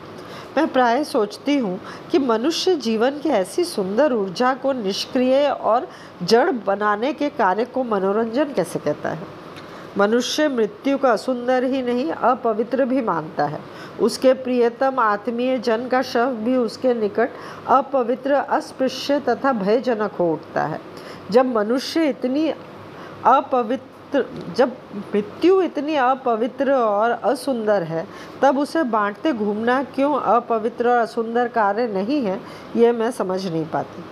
मैं 0.56 0.68
प्राय 0.68 1.04
सोचती 1.04 1.56
हूँ 1.58 1.80
कि 2.10 2.18
मनुष्य 2.18 2.76
जीवन 2.76 3.18
की 3.18 3.28
ऐसी 3.28 3.64
सुंदर 3.64 4.12
ऊर्जा 4.12 4.54
को 4.54 4.72
निष्क्रिय 4.72 5.48
और 5.48 5.88
जड़ 6.22 6.50
बनाने 6.50 7.12
के 7.12 7.28
कार्य 7.28 7.64
को 7.64 7.84
मनोरंजन 7.84 8.44
कैसे 8.44 8.78
कहता 8.78 9.08
है? 9.08 9.26
मनुष्य 9.98 10.48
मृत्यु 10.48 10.98
का 10.98 11.16
सुंदर 11.16 11.64
ही 11.64 11.82
नहीं, 11.82 12.12
अपवित्र 12.12 12.84
भी 12.84 13.02
मानता 13.02 13.44
है। 13.44 13.60
उसके 14.00 14.32
प्रियतम 14.32 14.98
आत्मीय 14.98 15.58
जन 15.58 15.88
का 15.88 16.02
शव 16.02 16.26
भी 16.26 16.56
उसके 16.56 16.94
निकट 16.94 17.30
अपवित्र, 17.66 18.32
अस्पृश्य 18.32 19.20
तथा 19.20 19.52
भयजनक 19.52 20.12
हो 20.12 20.32
उठता 20.32 20.62
है। 20.62 20.80
जब 21.30 21.46
मनुष्य 21.46 22.08
इतनी 22.08 22.48
अपवित्र 23.24 23.97
जब 24.56 24.72
मृत्यु 24.96 25.60
इतनी 25.62 25.94
अपवित्र 25.94 26.72
और 26.72 27.10
असुंदर 27.10 27.82
है, 27.82 28.06
तब 28.42 28.58
उसे 28.58 28.82
बांटते 28.84 29.32
घूमना 29.32 29.82
क्यों 29.94 30.14
अपवित्र 30.14 30.88
और 30.88 30.98
असुंदर 30.98 31.48
कार्य 31.48 31.86
नहीं 31.86 32.22
है 32.22 32.40
ये 32.76 32.92
मैं 32.92 33.10
समझ 33.10 33.44
नहीं 33.46 33.64
पाती। 33.66 34.04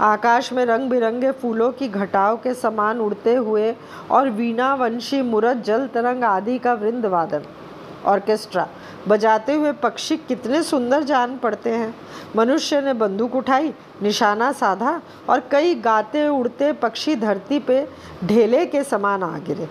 आकाश 0.00 0.52
में 0.52 0.64
रंग 0.66 0.90
बिरंगे 0.90 1.30
फूलों 1.32 1.70
की 1.72 1.88
घटाव 1.88 2.36
के 2.36 2.54
समान 2.54 3.00
उड़ते 3.00 3.34
हुए 3.34 3.74
और 4.10 4.28
वीणावंशी, 4.30 5.22
मुरत, 5.22 5.56
जल 5.56 5.86
तरंग 5.86 6.24
आदि 6.24 6.58
का 6.58 6.74
वृंद 6.74 7.06
वादन 7.06 7.42
ऑर्केस्ट्रा। 8.04 8.66
बजाते 9.08 9.54
हुए 9.54 9.72
पक्षी 9.72 10.16
कितने 10.18 10.62
सुंदर 10.62 11.02
जान 11.02 11.36
पड़ते 11.38 11.70
हैं। 11.70 11.94
मनुष्य 12.36 12.80
ने 12.80 12.92
बंदूक 12.94 13.34
उठाई, 13.36 13.72
निशाना 14.02 14.50
साधा 14.52 15.00
और 15.28 15.42
कई 15.50 15.74
गाते 15.74 16.26
उड़ते 16.28 16.72
पक्षी 16.72 17.16
धरती 17.16 17.58
पे 17.58 17.86
ढेले 18.24 18.64
के 18.66 18.84
समान 18.84 19.22
आ 19.22 19.38
गिरे। 19.38 19.68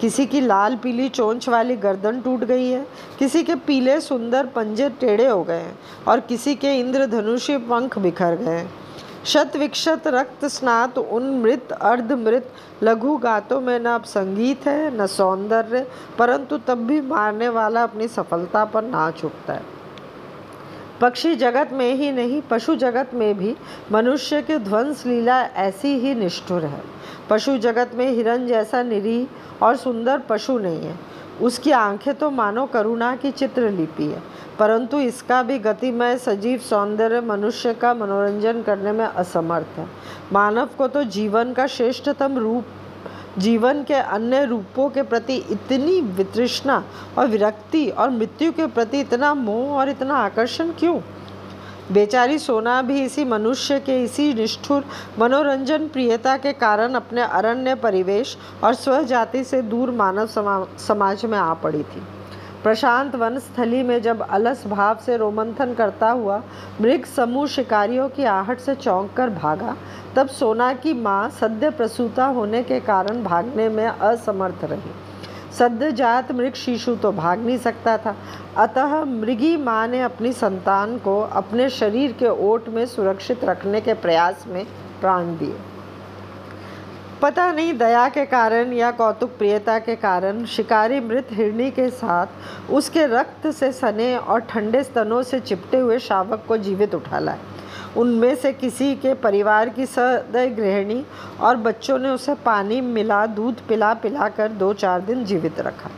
किसी 0.00 0.26
की 0.26 0.40
लाल 0.40 0.76
पीली 0.76 1.08
चोंच 1.08 1.48
वाली 1.48 1.76
गर्दन 1.76 2.20
टूट 2.20 2.40
गई 2.40 2.68
है, 2.68 2.86
किसी 3.18 3.42
के 3.42 3.54
पीले 3.56 4.00
सुंदर 4.00 4.46
पंजे 4.46 4.88
टेढ़े 4.90 5.26
हो 5.26 5.42
गए 5.42 5.60
हैं 5.60 5.78
और 6.08 6.20
किसी 6.20 6.54
के 6.54 6.74
इंद्रधनुषी 6.74 7.56
पंख 7.58 7.98
बिखर 7.98 8.36
गए 8.36 8.50
हैं। 8.50 8.70
शत 9.26 9.52
विक्षत 9.56 10.02
रक्त 10.06 10.44
स्नात, 10.44 10.98
उन 10.98 11.40
मृत, 11.40 11.72
अर्ध 11.72 12.12
मृत 12.12 12.52
लघु 12.82 13.16
गातों 13.16 13.60
में 13.60 13.80
न 13.80 13.84
अब 13.84 14.04
संगीत 14.04 14.66
है, 14.66 15.02
न 15.02 15.06
सौंदर्य, 15.06 15.86
परंतु 16.18 16.58
तब 16.58 16.78
भी 16.78 17.00
मारने 17.00 17.48
वाला 17.48 17.82
अपनी 17.82 18.08
सफलता 18.08 18.64
पर 18.64 18.82
नाच 18.82 19.24
उठता 19.24 19.52
है। 19.52 19.62
पक्षी 21.00 21.36
जगत 21.36 21.70
में 21.72 21.94
ही 21.94 22.12
नहीं, 22.12 22.42
पशु 22.42 22.76
जगत 22.76 23.10
में 23.14 23.38
भी 23.38 23.56
मनुष्य 23.92 24.42
की 24.42 24.56
ध्वंस 24.56 25.06
लीला 25.06 25.42
ऐसी 25.42 25.88
ही 25.88 26.14
निष्ठुर 26.14 26.64
है। 26.64 26.82
पशु 27.30 27.58
जगत 27.58 27.90
में 27.94 28.10
हिरण 28.10 28.46
जैसा 28.46 28.82
निरीह 28.82 29.26
और 29.64 29.76
सुंदर 29.76 30.18
पशु 30.18 30.58
नहीं 30.58 30.80
है। 30.80 30.98
उसकी 31.42 31.70
आँखें 31.70 32.14
तो 32.14 32.30
मानो 32.30 32.66
करुणा 32.66 33.16
की 33.16 33.30
चित्र 33.30 33.70
लिपि 33.70 34.04
है। 34.04 34.22
परंतु 34.58 34.98
इसका 35.00 35.42
भी 35.42 35.58
गतिमय 35.58 36.16
सजीव 36.18 36.58
सौंदर्य 36.60 37.20
मनुष्य 37.20 37.74
का 37.74 37.94
मनोरंजन 37.94 38.62
करने 38.62 38.92
में 38.92 39.04
असमर्थ 39.04 39.78
है। 39.78 39.86
मानव 40.32 40.68
को 40.78 40.88
तो 40.88 41.04
जीवन 41.04 41.52
का 41.52 41.66
श्रेष्ठतम 41.66 42.38
रूप 42.38 42.64
जीवन 43.38 43.82
के 43.84 43.94
अन्य 43.94 44.44
रूपों 44.44 44.88
के 44.90 45.02
प्रति 45.02 45.36
इतनी 45.50 46.00
वितृष्णा 46.00 46.82
और 47.18 47.26
विरक्ति 47.26 47.88
और 47.88 48.10
मृत्यु 48.10 48.52
के 48.52 48.66
प्रति 48.66 49.00
इतना 49.00 49.34
मोह 49.34 49.76
और 49.76 49.88
इतना 49.88 50.16
आकर्षण 50.16 50.72
क्यों? 50.72 51.00
बेचारी 51.92 52.38
सोना 52.38 52.80
भी 52.82 53.02
इसी 53.04 53.24
मनुष्य 53.24 53.80
के 53.80 54.02
इसी 54.04 54.32
निष्ठुर 54.34 54.84
मनोरंजन 55.18 55.88
प्रियता 55.88 56.36
के 56.36 56.52
कारण 56.52 56.94
अपने 56.94 57.22
अरण्य 57.22 57.74
परिवेश 57.74 58.36
और 58.64 58.74
स्वजाति 58.74 59.44
से 59.44 59.62
दूर 59.62 59.90
मानव 59.90 60.26
समा, 60.26 60.66
समाज 60.78 61.24
में 61.24 61.38
आ 61.38 61.54
पड़ी 61.54 61.82
थी। 61.82 62.02
प्रशांत 62.62 63.14
वन 63.16 63.38
स्थली 63.38 63.82
में 63.82 64.00
जब 64.02 64.20
अलस 64.22 64.66
भाव 64.66 64.98
से 65.06 65.16
रोमंथन 65.16 65.72
करता 65.74 66.10
हुआ 66.10 66.42
मृग 66.80 67.04
समूह 67.06 67.46
शिकारियों 67.46 68.08
की 68.08 68.24
आहट 68.24 68.58
से 68.58 68.74
चौंक 68.74 69.12
कर 69.12 69.30
भागा, 69.30 69.76
तब 70.16 70.28
सोना 70.28 70.72
की 70.72 70.92
माँ 70.94 71.28
सद्य 71.30 71.70
प्रसूता 71.70 72.26
होने 72.26 72.62
के 72.62 72.78
कारण 72.80 73.22
भागने 73.24 73.68
में 73.68 73.86
असमर्थ 73.86 74.64
रही। 74.64 74.92
सद्य 75.58 75.90
जात 75.92 76.32
मृग 76.32 76.54
शिशु 76.54 76.94
तो 76.96 77.12
भाग 77.12 77.44
नहीं 77.46 77.58
सकता 77.58 77.96
था। 77.98 78.14
अतः 78.58 79.04
मृगी 79.04 79.56
माँ 79.56 79.86
ने 79.88 80.00
अपनी 80.02 80.32
संतान 80.32 80.96
को 80.98 81.20
अपने 81.20 81.68
शरीर 81.70 82.12
के 82.12 82.28
ओट 82.48 82.68
में 82.68 82.84
सुरक्षित 82.86 83.44
रखने 83.44 83.80
के 83.80 83.94
प्रयास 83.96 84.44
में 84.48 84.64
प्राण 85.00 85.36
दिए। 85.38 85.54
पता 87.22 87.50
नहीं 87.52 87.76
दया 87.78 88.08
के 88.08 88.24
कारण 88.26 88.72
या 88.72 88.90
कौतुक 88.90 89.30
प्रियता 89.30 89.78
के 89.78 89.94
कारण 89.96 90.44
शिकारी 90.44 90.98
मृत 91.00 91.28
हिरणी 91.30 91.70
के 91.70 91.88
साथ 91.90 92.70
उसके 92.70 93.04
रक्त 93.06 93.46
से 93.50 93.70
सने 93.72 94.16
और 94.16 94.40
ठंडे 94.40 94.82
स्तनों 94.82 95.22
से 95.22 95.40
चिपटे 95.40 95.78
हुए 95.78 95.98
शावक 95.98 96.44
को 96.48 96.56
जीवित 96.56 96.94
उठा 96.94 97.18
लाए। 97.18 97.38
उनमें 97.96 98.34
से 98.34 98.52
किसी 98.52 98.94
के 98.96 99.14
परिवार 99.14 99.68
की 99.68 99.86
सदय 99.86 100.48
गृहिणी 100.48 101.04
और 101.40 101.56
बच्चों 101.56 101.98
ने 101.98 102.10
उसे 102.10 102.34
पानी 102.34 102.80
मिला, 102.80 103.26
दूध 103.26 103.66
पिला 103.68 103.92
पिला 103.94 104.28
कर 104.28 104.48
दो 104.52 104.72
चार 104.74 105.00
दिन 105.00 105.24
जीवित 105.24 105.60
रखा। 105.60 105.90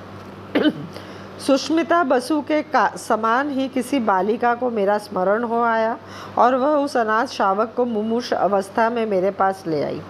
सुष्मिता 1.46 2.02
बसु 2.04 2.40
के 2.40 2.62
का, 2.62 2.86
समान 2.88 3.50
ही 3.50 3.68
किसी 3.68 3.98
बालिका 4.00 4.54
को 4.54 4.70
मेरा 4.70 4.98
स्मरण 4.98 5.44
हो 5.44 5.62
आया 5.62 5.96
और 6.38 6.54
वह 6.54 6.76
उस 6.76 6.96
अनाथ 6.96 7.26
शावक 7.26 7.72
को 7.76 7.84
मुमुष 7.84 8.32
अवस्था 8.32 8.90
में 8.90 9.06
मेरे 9.06 9.30
पास 9.30 9.64
ले 9.66 9.82
आई। 9.82 10.00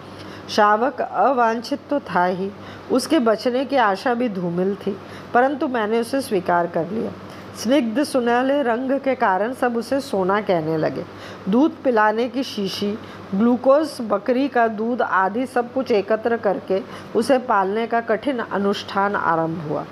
शावक 0.49 1.01
अवांछित 1.01 1.81
तो 1.91 1.99
था 2.01 2.25
ही। 2.25 2.51
उसके 2.93 3.19
बचने 3.19 3.65
की 3.65 3.77
आशा 3.77 4.15
भी 4.15 4.29
धूमिल 4.29 4.75
थी, 4.77 4.97
परंतु 5.35 5.69
मैंने 5.69 6.01
उसे 6.01 6.21
स्वीकार 6.21 6.67
कर 6.67 6.91
लिया। 6.91 7.11
स्निग्ध 7.55 8.03
सुनहले 8.05 8.63
रंग 8.63 8.91
के 9.01 9.15
कारण 9.15 9.53
सब 9.53 9.77
उसे 9.77 10.01
सोना 10.01 10.41
कहने 10.41 10.77
लगे। 10.77 11.05
दूध 11.49 11.83
पिलाने 11.85 12.29
की 12.29 12.43
शीशी, 12.43 12.91
ग्लूकोज, 13.35 13.97
बकरी 14.03 14.49
का 14.49 14.67
दूध 14.69 15.03
आदि 15.03 15.47
सब 15.47 15.73
कुछ 15.73 15.91
एकत्र 15.91 16.37
करके 16.37 16.83
उसे 17.15 17.39
पालने 17.41 17.87
का 17.87 18.01
कठिन 18.01 18.39
अनुष्ठान 18.39 19.17
आरंभ 19.17 19.69
हुआ। 19.69 19.85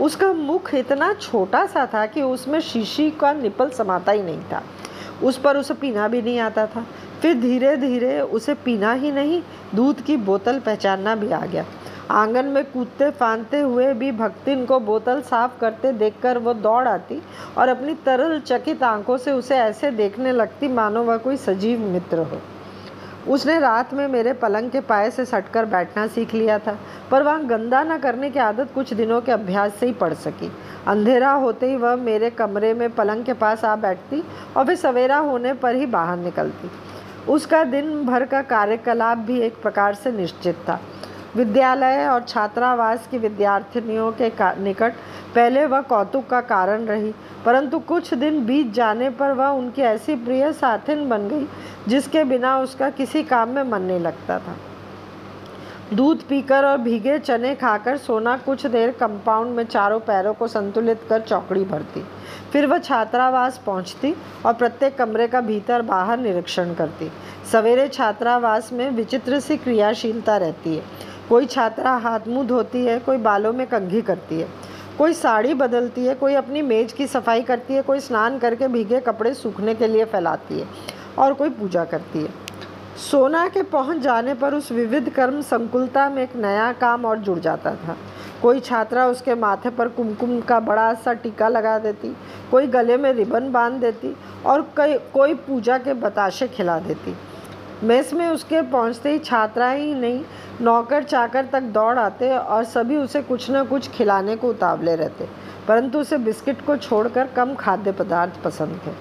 उसका 0.00 0.32
मुख 0.32 0.74
इतना 0.74 1.12
छोटा 1.12 1.64
सा 1.66 1.86
था 1.86 2.04
कि 2.06 2.22
उसमें 2.22 2.60
शीशी 2.60 3.10
का 3.10 3.32
निपल 3.32 3.70
समाता 3.70 4.12
ही 4.12 4.22
नहीं 4.22 4.42
था। 4.42 4.62
उस 5.22 5.38
पर 5.38 5.56
उसे 5.56 5.74
पीना 5.74 6.08
भी 6.08 6.22
नहीं 6.22 6.38
आता 6.38 6.66
था। 6.66 6.86
फिर 7.22 7.40
धीरे 7.40 7.76
धीरे 7.76 8.20
उसे 8.20 8.54
पीना 8.54 8.92
ही 8.92 9.10
नहीं, 9.12 9.42
दूध 9.74 10.00
की 10.00 10.16
बोतल 10.16 10.58
पहचानना 10.58 11.14
भी 11.14 11.30
आ 11.32 11.44
गया। 11.46 11.64
आँगन 12.10 12.44
में 12.44 12.64
कूदते 12.64 13.10
फांदते 13.10 13.60
हुए 13.60 13.92
भी 13.94 14.12
भक्तिन 14.12 14.64
को 14.66 14.78
बोतल 14.80 15.20
साफ़ 15.20 15.58
करते 15.60 15.92
देखकर 15.92 16.38
वो 16.38 16.54
दौड़ 16.54 16.86
आती 16.88 17.20
और 17.58 17.68
अपनी 17.68 17.94
तरल 18.06 18.38
चकित 18.40 18.82
आँखों 18.82 19.16
से 19.16 19.32
उसे 19.32 19.56
ऐसे 19.56 19.90
देखने 19.90 20.32
लगती 20.32 20.68
मानो 20.68 21.02
वह 21.02 21.16
कोई 21.16 21.36
सजीव 21.36 21.80
मित्र 21.82 22.18
हो। 22.18 22.40
उसने 23.28 23.58
रात 23.60 23.92
में 23.94 24.06
मेरे 24.08 24.32
पलंग 24.32 24.70
के 24.70 24.80
पाए 24.80 25.10
से 25.10 25.24
सटकर 25.24 25.64
बैठना 25.64 26.06
सीख 26.06 26.34
लिया 26.34 26.58
था, 26.58 26.76
पर 27.10 27.22
वहाँ 27.22 27.44
गंदा 27.46 27.82
न 27.84 27.98
करने 27.98 28.30
की 28.30 28.38
आदत 28.38 28.70
कुछ 28.74 28.92
दिनों 28.94 29.20
के 29.20 29.32
अभ्यास 29.32 29.74
से 29.74 29.86
ही 29.86 29.92
पड़ 29.92 30.12
सकी। 30.14 30.50
अंधेरा 30.86 31.32
होते 31.32 31.70
ही 31.70 31.76
वह 31.76 31.96
मेरे 31.96 32.30
कमरे 32.30 32.72
में 32.74 32.88
पलंग 32.90 33.24
के 33.24 33.32
पास 33.32 33.64
आ 33.64 33.74
बैठती 33.76 34.22
और 34.56 34.66
फिर 34.66 34.76
सवेरा 34.76 35.16
होने 35.18 35.52
पर 35.54 35.74
ही 35.74 35.86
बाहर 35.86 36.16
निकलती। 36.16 36.70
उसका 37.28 37.64
दिन 37.64 38.04
भर 38.06 38.24
का 38.24 38.42
कार्यकलाप 38.42 39.18
भी 39.18 39.40
एक 39.40 39.60
प्रकार 39.62 39.94
से 39.94 40.12
निश्चित 40.12 40.54
था। 40.68 40.80
विद्यालय 41.36 42.06
और 42.06 42.22
छात्रावास 42.22 43.06
की 43.10 43.18
विद्यार्थिनियों 43.18 44.10
के 44.12 44.30
निकट 44.62 44.94
पहले 45.34 45.66
वह 45.66 45.80
कौतुक 45.82 46.26
का 46.26 46.40
कारण 46.40 46.86
रही, 46.86 47.12
परंतु 47.44 47.78
कुछ 47.78 48.12
दिन 48.14 48.44
बीत 48.46 48.72
जाने 48.72 49.10
पर 49.10 49.32
वह 49.32 49.48
उनकी 49.48 49.82
ऐसी 49.82 50.14
प्रिय 50.16 50.52
साथिन 50.52 51.08
बन 51.08 51.28
गई, 51.28 51.46
जिसके 51.88 52.24
बिना 52.24 52.58
उसका 52.60 52.90
किसी 52.90 53.22
काम 53.22 53.48
में 53.48 53.62
मन 53.62 53.82
नहीं 53.82 54.00
लगता 54.00 54.38
था। 54.38 54.56
दूध 55.94 56.22
पीकर 56.22 56.64
और 56.64 56.78
भीगे 56.78 57.18
चने 57.18 57.54
खाकर 57.54 57.96
सोना 57.96 58.36
कुछ 58.36 58.66
देर 58.66 58.90
कंपाउंड 58.90 59.54
में 59.56 59.64
चारों 59.64 59.98
पैरों 60.00 60.34
को 60.34 60.48
संतुलित 60.48 61.00
कर 61.08 61.20
चौकड़ी 61.20 61.64
भरती। 61.64 62.02
फिर 62.52 62.66
वह 62.66 62.78
छात्रावास 62.78 63.60
पहुँचती 63.66 64.14
और 64.46 64.52
प्रत्येक 64.52 64.96
कमरे 64.98 65.26
का 65.28 65.40
भीतर 65.40 65.82
बाहर 65.82 66.18
निरीक्षण 66.18 66.74
करती। 66.74 67.10
सवेरे 67.52 67.88
छात्रावास 67.88 68.72
में 68.72 68.90
विचित्र 68.90 69.40
सी 69.40 69.56
क्रियाशीलता 69.56 70.36
रहती 70.36 70.76
है। 70.76 70.82
कोई 71.30 71.46
छात्रा 71.46 71.90
हाथ 71.94 72.26
मुँह 72.28 72.46
धोती 72.46 72.84
है, 72.84 72.98
कोई 72.98 73.16
बालों 73.18 73.52
में 73.52 73.66
कंघी 73.66 74.00
करती 74.02 74.40
है, 74.40 74.46
कोई 74.98 75.12
साड़ी 75.14 75.54
बदलती 75.54 76.06
है, 76.06 76.14
कोई 76.14 76.34
अपनी 76.34 76.62
मेज 76.62 76.92
की 76.92 77.06
सफ़ाई 77.06 77.42
करती 77.42 77.74
है, 77.74 77.82
कोई 77.82 78.00
स्नान 78.00 78.38
करके 78.38 78.68
भीगे 78.68 79.00
कपड़े 79.00 79.34
सूखने 79.34 79.74
के 79.74 79.86
लिए 79.86 80.04
फैलाती 80.04 80.58
है 80.60 80.66
और 81.18 81.34
कोई 81.34 81.50
पूजा 81.50 81.84
करती 81.84 82.22
है। 82.22 82.28
सोना 83.00 83.46
के 83.48 83.62
पहुँच 83.62 83.98
जाने 83.98 84.34
पर 84.34 84.54
उस 84.54 84.72
विविध 84.72 85.08
कर्म 85.10 85.40
संकुलता 85.42 86.08
में 86.10 86.22
एक 86.22 86.36
नया 86.36 86.72
काम 86.72 87.04
और 87.04 87.18
जुड़ 87.18 87.38
जाता 87.38 87.74
था। 87.76 87.96
कोई 88.42 88.60
छात्रा 88.60 89.06
उसके 89.06 89.34
माथे 89.34 89.70
पर 89.70 89.88
कुमकुम 89.88 90.40
का 90.40 90.60
बड़ा 90.60 90.92
सा 90.94 91.12
टीका 91.12 91.48
लगा 91.48 91.78
देती, 91.78 92.14
कोई 92.50 92.66
गले 92.66 92.96
में 92.96 93.12
रिबन 93.12 93.50
बाँध 93.52 93.80
देती 93.80 94.14
और 94.46 94.70
कई, 94.76 94.98
कोई 95.12 95.34
पूजा 95.36 95.78
के 95.78 95.94
बताशे 95.94 96.48
खिला 96.48 96.78
देती। 96.80 97.16
मेस 97.82 98.12
में 98.12 98.28
उसके 98.28 98.60
पहुँचते 98.62 99.12
ही 99.12 99.18
छात्राएँ 99.18 99.80
ही 99.80 99.94
नहीं, 99.94 100.22
नौकर 100.60 101.02
चाकर 101.02 101.46
तक 101.52 101.62
दौड़ 101.74 101.98
आते 101.98 102.30
और 102.30 102.64
सभी 102.64 102.96
उसे 102.96 103.22
कुछ 103.22 103.50
न 103.50 103.64
कुछ 103.64 103.88
खिलाने 103.90 104.36
को 104.36 104.48
उतावले 104.48 104.96
रहते, 104.96 105.28
परंतु 105.68 105.98
उसे 105.98 106.18
बिस्किट 106.18 106.64
को 106.66 106.76
छोड़कर 106.78 107.26
कम 107.36 107.54
खाद्य 107.54 107.92
पदार्थ 107.92 108.42
पसंद 108.42 108.80
थे। 108.86 108.92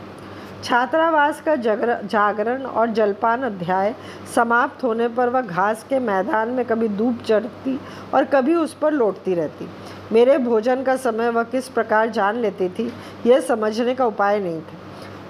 छात्रावास 0.63 1.41
का 1.41 1.55
जागरण 1.55 2.63
और 2.63 2.89
जलपान 2.91 3.43
अध्याय 3.43 3.93
समाप्त 4.35 4.83
होने 4.83 5.07
पर 5.09 5.29
वह 5.29 5.41
घास 5.41 5.85
के 5.89 5.99
मैदान 5.99 6.49
में 6.49 6.65
कभी 6.65 6.87
धूप 6.89 7.21
चढ़ती 7.25 7.79
और 8.13 8.25
कभी 8.25 8.55
उस 8.55 8.73
पर 8.73 8.93
लौटती 8.93 9.33
रहती। 9.35 9.67
मेरे 10.11 10.37
भोजन 10.39 10.83
का 10.83 10.95
समय 10.97 11.29
वह 11.29 11.43
किस 11.45 11.67
प्रकार 11.69 12.09
जान 12.09 12.37
लेती 12.37 12.69
थी, 12.69 12.91
यह 13.25 13.39
समझने 13.41 13.95
का 13.95 14.05
उपाय 14.05 14.39
नहीं 14.39 14.61
था। 14.61 14.77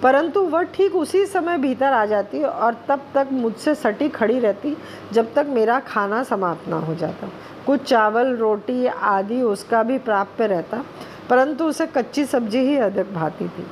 परंतु 0.03 0.41
वह 0.41 0.61
ठीक 0.65 0.95
उसी 0.95 1.25
समय 1.25 1.57
भीतर 1.57 1.93
आ 1.93 2.05
जाती 2.05 2.43
और 2.43 2.75
तब 2.87 3.01
तक 3.15 3.27
मुझसे 3.31 3.73
सटी 3.75 4.09
खड़ी 4.09 4.39
रहती, 4.39 4.75
जब 5.13 5.33
तक 5.33 5.45
मेरा 5.49 5.79
खाना 5.79 6.21
समाप्त 6.23 6.67
ना 6.67 6.77
हो 6.77 6.95
जाता। 6.95 7.29
कुछ 7.65 7.83
चावल, 7.83 8.35
रोटी 8.35 8.85
आदि 8.85 9.41
उसका 9.41 9.83
भी 9.83 9.97
प्राप्य 9.97 10.47
रहता, 10.47 10.83
परंतु 11.29 11.65
उसे 11.65 11.87
कच्ची 11.87 12.25
सब्ज़ी 12.25 12.59
ही 12.59 12.77
अधिक 12.77 13.13
भाती 13.13 13.47
थी। 13.47 13.65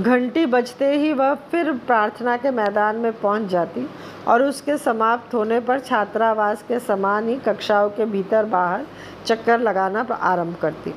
घंटी 0.00 0.44
बजते 0.46 0.90
ही 0.92 1.12
वह 1.12 1.34
फिर 1.50 1.72
प्रार्थना 1.86 2.36
के 2.36 2.50
मैदान 2.50 2.96
में 2.96 3.12
पहुँच 3.12 3.42
जाती 3.42 3.86
और 4.28 4.42
उसके 4.42 4.76
समाप्त 4.78 5.34
होने 5.34 5.60
पर 5.60 5.80
छात्रावास 5.80 6.62
के 6.62 6.78
समान 6.80 7.28
ही 7.28 7.36
कक्षाओं 7.38 7.90
के 7.90 8.04
भीतर 8.06 8.44
बाहर 8.44 8.86
चक्कर 9.26 9.60
लगाना 9.60 10.06
आरंभ 10.12 10.56
करती। 10.62 10.94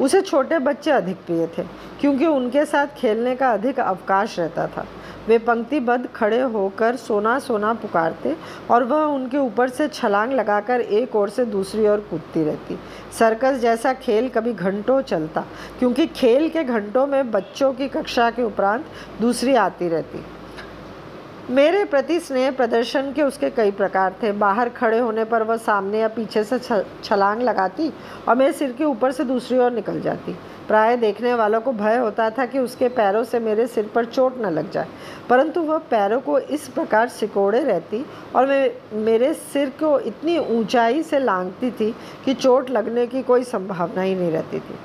उसे 0.00 0.20
छोटे 0.22 0.58
बच्चे 0.58 0.90
अधिक 0.90 1.16
प्रिय 1.26 1.46
थे, 1.58 1.62
क्योंकि 2.00 2.26
उनके 2.26 2.64
साथ 2.64 2.86
खेलने 2.96 3.34
का 3.36 3.52
अधिक 3.52 3.80
अवकाश 3.80 4.38
रहता 4.38 4.66
था। 4.66 4.86
वे 5.28 5.38
पंक्तिबद्ध 5.38 6.08
खड़े 6.14 6.40
होकर 6.42 6.96
सोना 6.96 7.38
सोना 7.38 7.72
पुकारते 7.74 8.34
और 8.70 8.84
वह 8.84 9.02
उनके 9.04 9.38
ऊपर 9.38 9.68
से 9.68 9.88
छलांग 9.88 10.32
लगाकर 10.32 10.80
एक 10.80 11.16
ओर 11.16 11.28
से 11.28 11.44
दूसरी 11.46 11.86
ओर 11.88 12.00
कूदती 12.10 12.44
रहती। 12.44 12.78
सर्कस 13.18 13.58
जैसा 13.60 13.92
खेल 13.94 14.28
कभी 14.28 14.52
घंटों 14.52 15.00
चलता, 15.02 15.44
क्योंकि 15.78 16.06
खेल 16.06 16.48
के 16.48 16.64
घंटों 16.64 17.06
में 17.06 17.30
बच्चों 17.30 17.72
की 17.72 17.88
कक्षा 17.88 18.30
के 18.30 18.42
उपरांत 18.42 18.84
दूसरी 19.20 19.54
आती 19.56 19.88
रहती। 19.88 20.24
मेरे 21.50 21.84
प्रति 21.84 22.18
स्नेह 22.20 22.50
प्रदर्शन 22.50 23.12
के 23.12 23.22
उसके 23.22 23.48
कई 23.50 23.70
प्रकार 23.70 24.14
थे। 24.22 24.30
बाहर 24.32 24.68
खड़े 24.68 24.98
होने 24.98 25.24
पर 25.24 25.42
वह 25.42 25.56
सामने 25.56 26.00
या 26.00 26.08
पीछे 26.08 26.44
से 26.44 26.58
छलांग 27.04 27.42
लगाती 27.42 27.92
और 28.28 28.36
मेरे 28.36 28.52
सिर 28.52 28.72
के 28.72 28.84
ऊपर 28.84 29.12
से 29.12 29.24
दूसरी 29.24 29.58
ओर 29.58 29.72
निकल 29.72 30.00
जाती। 30.00 30.32
प्राय 30.68 30.96
देखने 30.96 31.34
वालों 31.34 31.60
को 31.60 31.72
भय 31.72 31.96
होता 31.96 32.28
था 32.30 32.46
कि 32.46 32.58
उसके 32.58 32.88
पैरों 32.88 33.24
से 33.24 33.40
मेरे 33.40 33.66
सिर 33.66 33.90
पर 33.94 34.04
चोट 34.04 34.38
न 34.38 34.50
लग 34.50 34.70
जाए। 34.70 34.86
परंतु 35.30 35.60
वह 35.60 35.78
पैरों 35.78 36.20
को 36.20 36.38
इस 36.38 36.68
प्रकार 36.68 37.08
सिकोड़े 37.08 37.64
रहती 37.64 38.06
और 38.36 38.46
मैं 38.46 38.70
मेरे 39.04 39.34
सिर 39.34 39.70
को 39.80 39.98
इतनी 40.00 40.38
ऊंचाई 40.38 41.02
से 41.02 41.18
लांगती 41.18 41.70
थी 41.70 41.94
कि 42.24 42.34
चोट 42.34 42.70
लगने 42.70 43.06
की 43.06 43.22
कोई 43.22 43.44
संभावना 43.44 44.02
ही 44.02 44.14
नहीं 44.14 44.30
रहती 44.30 44.58
थी। 44.58 44.78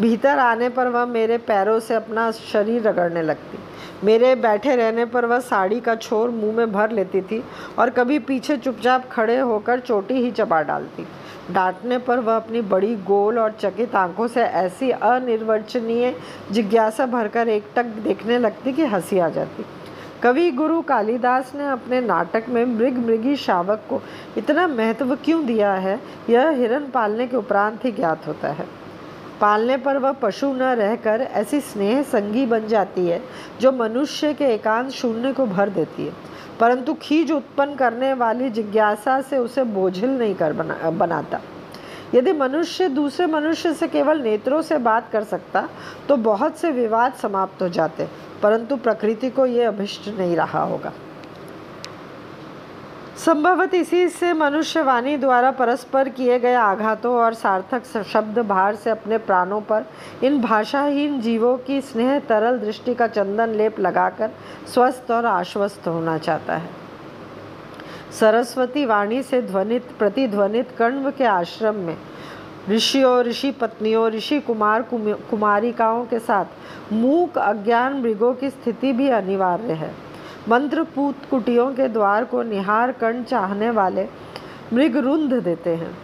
भीतर 0.00 0.38
आने 0.38 0.68
पर 0.68 0.88
वह 0.88 1.04
मेरे 1.06 1.38
पैरों 1.38 1.80
से 1.80 1.94
अपना 1.94 2.30
शरीर 2.30 2.82
रगड़ने 2.82 3.22
लगती। 3.22 3.58
मेरे 4.04 4.34
बैठे 4.34 4.76
रहने 4.76 5.04
पर 5.04 5.26
वह 5.26 5.38
साड़ी 5.40 5.80
का 5.80 5.94
छोर 5.94 6.30
मुँह 6.30 6.56
में 6.56 6.72
भर 6.72 6.90
लेती 6.90 7.20
थी 7.20 7.42
और 7.78 7.90
कभी 7.90 8.18
पीछे 8.18 8.56
चुपचाप 8.56 9.08
खड़े 9.12 9.38
होकर 9.38 9.80
चोटी 9.80 10.14
ही 10.14 10.30
चबा 10.30 10.62
डालती। 10.62 11.06
डांटने 11.52 11.98
पर 11.98 12.18
वह 12.18 12.36
अपनी 12.36 12.60
बड़ी 12.60 12.94
गोल 12.96 13.38
और 13.38 13.52
चकित 13.60 13.94
आँखों 13.94 14.28
से 14.28 14.42
ऐसी 14.42 14.90
अनिर्वचनीय 14.90 16.14
जिज्ञासा 16.50 17.06
भरकर 17.06 17.48
एकटक 17.48 17.84
देखने 17.84 18.38
लगती 18.38 18.72
कि 18.72 18.84
हँसी 18.84 19.18
आ 19.18 19.28
जाती। 19.28 19.64
कवि 20.22 20.50
गुरु 20.50 20.80
कालिदास 20.82 21.52
ने 21.54 21.66
अपने 21.68 22.00
नाटक 22.00 22.44
में 22.48 22.64
मृग 22.64 22.98
मृगी 22.98 23.36
शावक 23.36 23.82
को 23.90 24.02
इतना 24.36 24.66
महत्व 24.66 25.14
क्यों 25.14 25.44
दिया 25.46 25.72
है? 25.72 26.00
यह 26.30 26.48
हिरन 26.48 26.90
पालने 26.90 27.26
के 27.26 27.36
उपरांत 27.36 27.84
ही 27.84 27.92
ज्ञात 27.92 28.26
होता 28.26 28.48
है। 28.48 28.66
पालने 29.40 29.76
पर 29.76 29.96
वह 29.98 30.12
पशु 30.12 30.52
न 30.52 30.62
रहकर 30.74 31.20
ऐसी 31.20 31.60
स्नेह 31.60 32.02
संगी 32.02 32.44
बन 32.46 32.66
जाती 32.68 33.06
है, 33.06 33.20
जो 33.60 33.72
मनुष्य 33.72 34.32
के 34.34 34.44
एकांत 34.44 34.90
शून्य 34.90 35.32
को 35.32 35.46
भर 35.46 35.68
देती 35.70 36.06
है। 36.06 36.12
परंतु 36.60 36.94
खीज 36.94 37.32
उत्पन्न 37.32 37.74
करने 37.74 38.12
वाली 38.14 38.50
जिज्ञासा 38.50 39.20
से 39.20 39.38
उसे 39.38 39.64
बोझिल 39.64 40.10
नहीं 40.10 40.34
कर 40.34 40.52
बना, 40.52 40.90
बनाता। 40.90 41.40
यदि 42.14 42.32
मनुष्य 42.32 42.88
दूसरे 42.88 43.26
मनुष्य 43.26 43.72
से 43.74 43.88
केवल 43.88 44.20
नेत्रों 44.22 44.60
से 44.62 44.78
बात 44.78 45.10
कर 45.12 45.24
सकता 45.24 45.68
तो 46.08 46.16
बहुत 46.18 46.58
से 46.58 46.70
विवाद 46.70 47.12
समाप्त 47.12 47.62
हो 47.62 47.68
जाते, 47.68 48.08
परंतु 48.42 48.76
प्रकृति 48.76 49.30
को 49.30 49.46
ये 49.46 49.64
अभिष्ट 49.64 50.08
नहीं 50.18 50.36
रहा 50.36 50.62
होगा। 50.62 50.92
संभवत 53.24 53.74
इसी 53.74 54.08
से 54.08 54.32
मनुष्य 54.32 54.80
वाणी 54.82 55.16
द्वारा 55.16 55.50
परस्पर 55.50 56.08
किए 56.08 56.38
गए 56.38 56.54
आघातों 56.54 57.14
और 57.16 57.34
सार्थक 57.34 57.84
शब्द 58.04 58.38
भार 58.38 58.74
से 58.74 58.90
अपने 58.90 59.18
प्राणों 59.18 59.60
पर 59.60 59.84
इन 60.24 60.40
भाषाहीन 60.40 61.20
जीवों 61.20 61.56
की 61.58 61.80
स्नेह 61.80 62.18
तरल 62.18 62.58
दृष्टि 62.58 62.94
का 62.94 63.06
चंदन 63.06 63.54
लेप 63.56 63.80
लगाकर 63.80 64.30
स्वस्थ 64.74 65.10
और 65.10 65.26
आश्वस्त 65.26 65.88
होना 65.88 66.18
चाहता 66.18 66.56
है। 66.56 66.70
सरस्वती 68.20 68.84
वाणी 68.86 69.22
से 69.22 69.42
ध्वनित 69.42 69.90
प्रतिध्वनित 69.98 70.76
कण्व 70.78 71.10
के 71.10 71.24
आश्रम 71.24 71.74
में 71.76 71.96
ऋषियों 72.70 73.18
ऋषि 73.24 73.50
पत्नियों 73.50 74.08
ऋषि 74.10 74.40
कुमार 74.40 74.82
कुमारिकाओं 75.30 76.04
के 76.04 76.18
साथ 76.20 76.92
मूक 76.92 77.38
अज्ञान 77.40 78.00
मृगों 78.02 78.34
की 78.34 78.50
स्थिति 78.50 78.92
भी 78.92 79.08
अनिवार्य 79.12 79.72
है। 79.74 79.94
मंत्रपूत 80.48 81.24
कुटियों 81.30 81.70
के 81.74 81.88
द्वार 81.88 82.24
को 82.24 82.42
निहार 82.42 82.92
कर्ण 82.92 83.22
चाहने 83.22 83.70
वाले 83.70 84.06
मृग 84.72 84.96
रुंध 84.96 85.32
देते 85.34 85.70
हैं। 85.70 85.96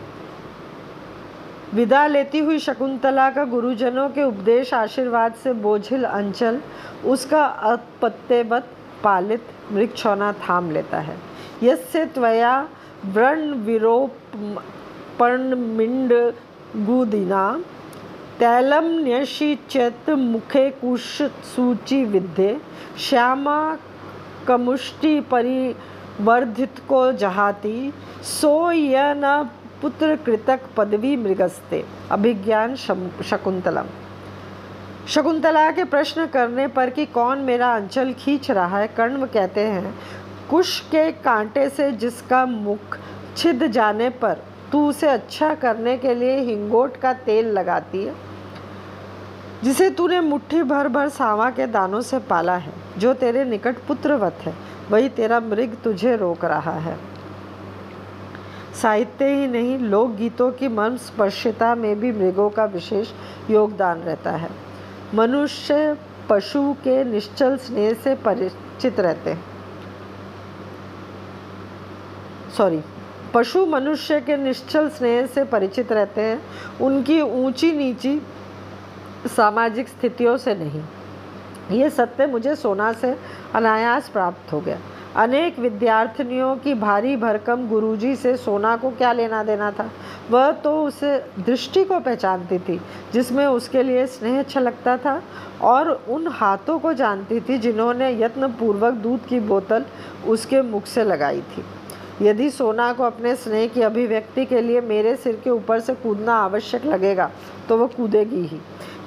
विदा 1.74 2.06
लेती 2.06 2.38
हुई 2.38 2.58
शकुंतला 2.58 3.28
का 3.30 3.44
गुरुजनों 3.44 4.08
के 4.08 4.22
उपदेश 4.22 4.72
आशीर्वाद 4.74 5.34
से 5.34 5.52
बोझिल 5.52 6.04
अंचल, 6.04 6.60
उसका 7.04 7.44
अपत्यवत 7.44 8.68
पालित 9.04 9.42
मृक्षौना 9.72 10.32
थाम 10.40 10.70
लेता 10.70 10.98
है। 10.98 11.16
यस्य 11.62 12.04
त्वया 12.06 12.68
व्रण 13.06 13.52
विरोप 13.64 14.16
पर्णमिंड 15.18 16.12
गुदिना 16.86 17.44
तैलम 18.38 18.84
न्यशिचत 18.98 20.10
मुखे 20.10 20.68
कुश 20.70 21.22
सूचि 21.46 22.04
विद्ये 22.04 22.56
श्यामा 22.98 23.56
कमुष्टि 24.48 25.20
परिवर्धित 25.30 26.78
को 26.88 27.10
जहाती 27.12 27.92
सो 28.22 28.70
य 28.72 29.14
न 29.16 29.48
पुत्र 29.82 30.16
कृतक 30.16 30.60
पदवी 30.76 31.16
मृगस्ते। 31.16 31.84
अभिज्ञान 32.10 32.74
शकुंतलम। 32.76 33.86
शकुंतला 35.08 35.70
के 35.70 35.84
प्रश्न 35.84 36.26
करने 36.26 36.66
पर 36.68 36.90
कि 36.90 37.06
कौन 37.06 37.38
मेरा 37.40 37.74
अंचल 37.74 38.12
खींच 38.14 38.50
रहा 38.50 38.78
है, 38.78 38.88
कर्ण 38.88 39.26
कहते 39.26 39.60
हैं, 39.60 39.94
कुश 40.50 40.80
के 40.80 41.10
कांटे 41.12 41.68
से 41.68 41.90
जिसका 41.92 42.44
मुख 42.46 42.98
छिद 43.36 43.66
जाने 43.66 44.08
पर 44.10 44.42
तू 44.72 44.88
उसे 44.88 45.08
अच्छा 45.08 45.54
करने 45.54 45.96
के 45.98 46.14
लिए 46.14 46.38
हिंगोट 46.40 46.96
का 46.96 47.12
तेल 47.12 47.46
लगाती 47.48 48.04
है, 48.04 48.14
जिसे 49.62 49.90
तूने 49.90 50.20
मुट्ठी 50.20 50.62
भर 50.62 50.88
भर 50.88 51.08
सावा 51.08 51.50
के 51.50 51.66
दानों 51.68 52.00
से 52.00 52.18
पाला 52.20 52.56
है। 52.56 52.72
जो 52.98 53.14
तेरे 53.14 53.44
निकट 53.44 53.76
पुत्रवत 53.78 54.34
है, 54.42 54.54
वही 54.90 55.08
तेरा 55.08 55.40
मृग 55.40 55.76
तुझे 55.84 56.16
रोक 56.16 56.44
रहा 56.44 56.72
है। 56.72 56.96
साहित्य 58.82 59.24
ही 59.24 59.46
नहीं 59.46 59.78
लोक 59.78 60.10
गीतों 60.10 60.52
की 60.52 60.68
मन 60.68 60.96
स्पर्शिता 60.96 61.74
में 61.74 62.00
भी 62.00 62.12
मृगों 62.12 62.50
का 62.50 62.64
विशेष 62.64 63.08
योगदान 63.50 63.98
रहता 63.98 64.30
है। 64.30 64.50
मनुष्य 65.14 65.96
पशु 66.28 66.72
के 66.72 67.04
निश्चल 67.04 67.56
स्नेह 67.56 67.94
से 67.94 68.14
परिचित 68.14 69.00
रहते 69.00 69.30
हैं। 69.30 69.44
सॉरी 72.56 72.80
पशु 73.34 73.66
मनुष्य 73.66 74.20
के 74.20 74.36
निश्चल 74.36 74.88
स्नेह 74.88 75.26
से 75.26 75.44
परिचित 75.44 75.92
रहते 75.92 76.20
हैं। 76.20 76.42
उनकी 76.80 77.20
ऊँची 77.20 77.72
नीची 77.72 78.22
सामाजिक 79.36 79.88
स्थितियों 79.88 80.36
से 80.36 80.54
नहीं। 80.54 80.82
ये 81.70 81.90
सत्य 81.90 82.26
मुझे 82.26 82.54
सोना 82.56 82.92
से 82.92 83.16
अनायास 83.54 84.08
प्राप्त 84.08 84.52
हो 84.52 84.60
गया। 84.60 84.78
अनेक 85.16 85.58
विद्यार्थिनियों 85.58 86.54
की 86.56 86.74
भारी 86.74 87.16
भरकम 87.16 87.66
गुरुजी 87.68 88.14
से 88.16 88.36
सोना 88.36 88.76
को 88.76 88.90
क्या 88.90 89.12
लेना 89.12 89.42
देना 89.44 89.70
था? 89.70 89.90
वह 90.30 90.50
तो 90.54 90.82
उसे 90.84 91.16
दृष्टि 91.38 91.84
को 91.84 91.98
पहचानती 92.00 92.58
थी, 92.58 92.80
जिसमें 93.12 93.46
उसके 93.46 93.82
लिए 93.82 94.06
स्नेह 94.06 94.42
छलकता 94.42 94.96
था 94.96 95.20
और 95.62 95.90
उन 96.08 96.28
हाथों 96.28 96.78
को 96.78 96.92
जानती 96.92 97.40
थी 97.40 97.58
जिन्होंने 97.58 98.12
यत्नपूर्वक 98.20 98.94
दूध 98.94 99.26
की 99.26 99.40
बोतल 99.40 99.84
उसके 100.26 100.62
मुख 100.62 100.86
से 100.86 101.04
लगाई 101.04 101.40
थी। 101.40 101.64
यदि 102.22 102.50
सोना 102.50 102.92
को 102.92 103.02
अपने 103.02 103.34
स्नेह 103.36 103.66
की 103.66 103.82
अभिव्यक्ति 103.82 104.44
के 104.44 104.60
लिए 104.60 104.80
मेरे 104.80 105.14
सिर 105.16 105.40
के 105.44 105.50
ऊपर 105.50 105.80
से 105.80 105.94
कूदना 105.94 106.34
आवश्यक 106.34 106.84
लगेगा 106.86 107.30
तो 107.68 107.76
वह 107.76 107.86
कूदेगी 107.86 108.40
ही। 108.42 108.60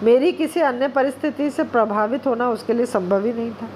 मेरी 0.03 0.31
किसी 0.31 0.61
अन्य 0.61 0.87
परिस्थिति 0.87 1.49
से 1.49 1.63
प्रभावित 1.63 2.25
होना 2.27 2.49
उसके 2.49 2.73
लिए 2.73 2.85
संभव 2.85 3.25
ही 3.25 3.33
नहीं 3.33 3.51
था। 3.51 3.67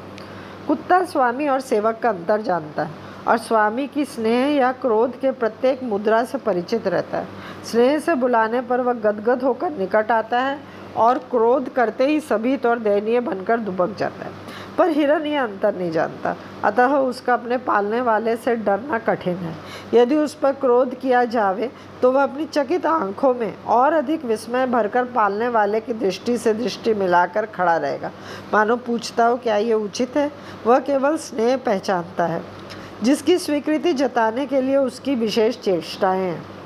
कुत्ता 0.68 1.04
स्वामी 1.06 1.48
और 1.48 1.60
सेवक 1.62 2.00
का 2.00 2.10
अंतर 2.10 2.42
जानता 2.42 2.84
है 2.84 3.06
और 3.28 3.38
स्वामी 3.38 3.88
की 3.88 4.06
स्नेह 4.06 4.56
या 4.56 4.72
क्रोध 4.72 5.20
के 5.20 5.32
प्रत्येक 5.34 5.84
मुद्रा 5.84 6.24
से 6.24 6.38
परिचित 6.38 6.88
रहता 6.88 7.18
है। 7.18 7.28
स्नेह 7.66 7.98
से 8.00 8.16
बुलाने 8.16 8.62
पर 8.62 8.82
वह 8.82 8.94
गदगद 8.96 9.44
होकर 9.44 9.72
निकट 9.72 10.12
आता 10.12 10.40
है 10.40 10.60
और 10.98 11.18
क्रोध 11.32 11.70
करते 11.70 12.08
ही 12.08 12.20
सभी 12.20 12.58
तौर 12.58 12.80
दयनीय 12.80 13.20
बनकर 13.20 13.60
दुबक 13.60 13.96
जाता 13.98 14.26
है। 14.26 14.32
पर 14.78 14.90
हिरन 14.90 15.26
यह 15.26 15.44
अंतर 15.44 15.76
नहीं 15.76 15.92
जानता। 15.92 16.36
अतः 16.64 16.96
उसका 16.96 17.34
अपने 17.34 17.58
पालने 17.60 18.02
वाले 18.02 18.36
से 18.36 18.56
डरना 18.58 19.00
कठिन 19.00 19.36
है। 19.36 19.56
यदि 19.94 20.16
उस 20.16 20.34
पर 20.34 20.54
क्रोध 20.56 20.94
किया 21.00 21.24
जावे 21.28 21.70
तो 22.02 22.12
वह 22.12 22.24
अपनी 22.24 22.46
चकित 22.46 22.86
आँखों 22.86 23.34
में 23.34 23.64
और 23.66 23.94
अधिक 23.94 24.26
विस्मय 24.26 24.66
भरकर 24.68 25.06
पालने 25.06 25.48
वाले 25.50 25.80
की 25.80 25.94
दृष्टि 25.96 26.38
से 26.38 26.54
दृष्टि 26.54 26.94
मिलाकर 26.94 27.46
खड़ा 27.48 27.78
रहेगा। 27.78 28.12
मानो 28.54 28.76
पूछता 28.78 29.26
हो, 29.26 29.38
क्या 29.38 29.56
ये 29.58 29.74
उचित 29.76 30.18
है? 30.18 30.32
वह 30.68 30.80
केवल 30.82 31.18
स्नेह 31.20 31.58
पहचानता 31.58 32.26
है, 32.26 32.42
जिसकी 33.04 33.38
स्वीकृति 33.38 33.94
जताने 33.94 34.46
के 34.46 34.62
लिए 34.62 34.78
उसकी 34.78 35.16
विशेष 35.16 35.58
चेष्टाएँ 35.58 36.22
हैं। 36.22 36.57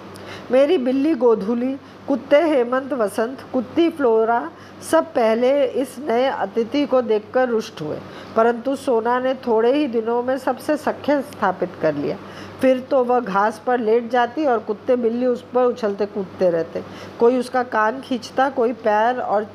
मेरी 0.51 0.77
बिल्ली 0.77 1.13
गोधुली, 1.15 1.73
कुत्ते 2.07 2.41
हेमंत 2.41 2.93
वसंत, 2.93 3.37
कुत्ती 3.53 3.89
फ्लोरा 3.89 4.51
सब 4.91 5.05
पहले 5.05 5.65
इस 5.65 5.95
नए 5.99 6.25
अतिथि 6.25 6.85
को 6.85 7.01
देखकर 7.01 7.49
रुष्ट 7.49 7.81
हुए। 7.81 7.97
परंतु 8.35 8.75
सोना 8.75 9.19
ने 9.19 9.33
थोड़े 9.33 9.73
ही 9.73 9.87
दिनों 9.87 10.23
में 10.23 10.37
सबसे 10.37 10.77
सख्य 10.77 11.21
स्थापित 11.21 11.69
कर 11.81 11.95
लिया। 11.95 12.17
फिर 12.61 12.79
तो 12.79 13.03
वह 13.03 13.19
घास 13.19 13.61
पर 13.67 13.79
लेट 13.79 14.09
जाती 14.09 14.45
और 14.45 14.59
कुत्ते 14.59 14.95
बिल्ली 14.95 15.25
उस 15.25 15.45
पर 15.53 15.65
उछलते 15.65 16.05
कूदते 16.05 16.49
रहते। 16.49 16.83
कोई 17.19 17.37
उसका 17.37 17.63
कान 17.63 18.01
खींचता, 18.01 18.49
कोई 18.49 18.73
पैर 18.73 19.19
और 19.19 19.47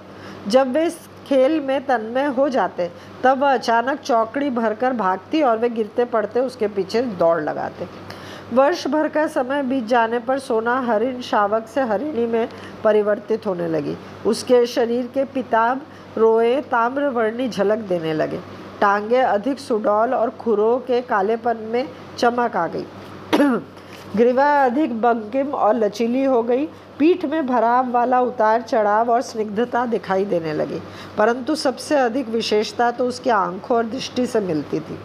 जब 0.48 0.72
वे 0.72 0.86
इस 0.86 0.98
खेल 1.26 1.60
में 1.60 1.86
तन्मय 1.86 2.24
हो 2.24 2.48
जाते, 2.48 2.90
तब 3.24 3.38
वह 3.38 3.54
अचानक 3.54 4.00
चौकड़ी 4.00 4.50
भरकर 4.50 4.92
भागती 4.92 5.42
और 5.42 5.58
वे 5.58 5.68
गिरते 5.68 6.04
पड़ते 6.04 6.40
उसके 6.40 6.68
पीछे 6.68 7.02
दौड़ 7.02 7.40
लगाते। 7.40 8.05
वर्ष 8.52 8.86
भर 8.86 9.08
का 9.08 9.26
समय 9.26 9.62
बीत 9.62 9.86
जाने 9.86 10.18
पर 10.18 10.38
सोना 10.38 10.80
हरिण 10.80 11.20
शावक 11.20 11.66
से 11.66 11.80
हरिणी 11.80 12.26
में 12.26 12.48
परिवर्तित 12.84 13.46
होने 13.46 13.68
लगी। 13.68 13.96
उसके 14.26 14.66
शरीर 14.66 15.06
के 15.06 15.24
पिताब 15.24 15.80
रोए 16.18 16.60
ताम्रवर्णी 16.60 17.48
झलक 17.48 17.78
देने 17.78 18.12
लगे। 18.14 18.38
टांगे 18.80 19.16
अधिक 19.16 19.58
सुडौल 19.58 20.14
और 20.14 20.30
खुरों 20.30 20.78
के 20.78 21.00
कालेपन 21.00 21.56
में 21.56 21.88
चमक 22.18 22.56
आ 22.56 22.66
गई। 22.66 22.86
ग्रीवा 24.16 24.64
अधिक 24.64 25.00
बंकिम 25.00 25.48
और 25.48 25.74
लचीली 25.74 26.24
हो 26.24 26.42
गई। 26.42 26.66
पीठ 26.98 27.24
में 27.24 27.46
भराव 27.46 27.90
वाला 27.90 28.20
उतार 28.20 28.62
चढ़ाव 28.62 29.10
और 29.10 29.22
स्निग्धता 29.22 29.86
दिखाई 29.86 30.24
देने 30.24 30.52
लगी। 30.52 30.80
परंतु 31.18 31.54
सबसे 31.54 31.96
अधिक 31.96 32.28
विशेषता 32.28 32.90
तो 32.90 33.06
उसकी 33.06 33.30
आँखों 33.30 33.76
और 33.76 33.86
दृष्टि 33.86 34.26
से 34.26 34.40
मिलती 34.40 34.80
थी। 34.80 34.98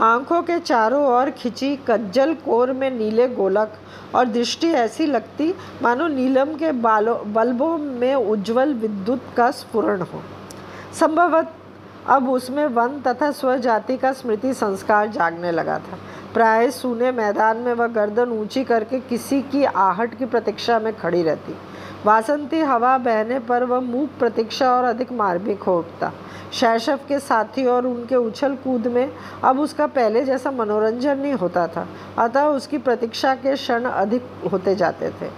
आँखों 0.00 0.40
के 0.42 0.58
चारों 0.58 1.02
ओर 1.06 1.30
खिंची 1.30 1.74
कज्जल 1.88 2.32
कोर 2.34 2.72
में 2.72 2.90
नीले 2.90 3.26
गोलक 3.28 3.72
और 4.14 4.26
दृष्टि 4.26 4.66
ऐसी 4.66 5.06
लगती 5.06 5.52
मानो 5.82 6.06
नीलम 6.08 6.54
के 6.56 6.70
बालों 6.72 7.16
बल्बों 7.32 7.76
में 7.78 8.14
उज्जवल 8.14 8.72
विद्युत 8.74 9.24
का 9.36 9.50
स्फुरण 9.50 10.02
हो। 10.02 10.22
संभवत 11.00 11.52
अब 12.06 12.28
उसमें 12.30 12.66
वन 12.66 13.00
तथा 13.00 13.30
स्वजाति 13.30 13.96
का 13.96 14.12
स्मृति 14.12 14.54
संस्कार 14.54 15.08
जागने 15.08 15.50
लगा 15.52 15.78
था। 15.78 15.98
प्राय 16.34 16.70
सूने 16.70 17.12
मैदान 17.12 17.56
में 17.56 17.72
वह 17.74 17.86
गर्दन 17.86 18.32
ऊँची 18.32 18.64
करके 18.64 19.00
किसी 19.00 19.42
की 19.42 19.64
आहट 19.64 20.18
की 20.18 20.24
प्रतीक्षा 20.24 20.78
में 20.78 20.92
खड़ी 20.96 21.22
रहती। 21.22 21.56
वासंती 22.06 22.60
हवा 22.60 22.96
बहने 22.98 23.38
पर 23.38 23.64
वह 23.64 23.80
मूक 23.80 24.10
प्रतीक्षा 24.18 24.70
और 24.70 24.84
अधिक 24.84 25.12
मार्मिक 25.12 25.62
हो 25.62 25.78
उठता 25.78 26.12
शैशव 26.52 26.98
के 27.08 27.18
साथी 27.18 27.64
और 27.66 27.86
उनके 27.86 28.16
उछल 28.16 28.54
कूद 28.54 28.86
में 28.86 29.12
अब 29.44 29.60
उसका 29.60 29.86
पहले 29.86 30.24
जैसा 30.24 30.50
मनोरंजन 30.50 31.18
नहीं 31.18 31.32
होता 31.32 31.66
था, 31.66 31.86
अतः 32.18 32.44
उसकी 32.46 32.78
प्रतीक्षा 32.78 33.34
के 33.34 33.54
क्षण 33.54 33.84
अधिक 33.84 34.22
होते 34.52 34.74
जाते 34.74 35.10
थे। 35.10 35.28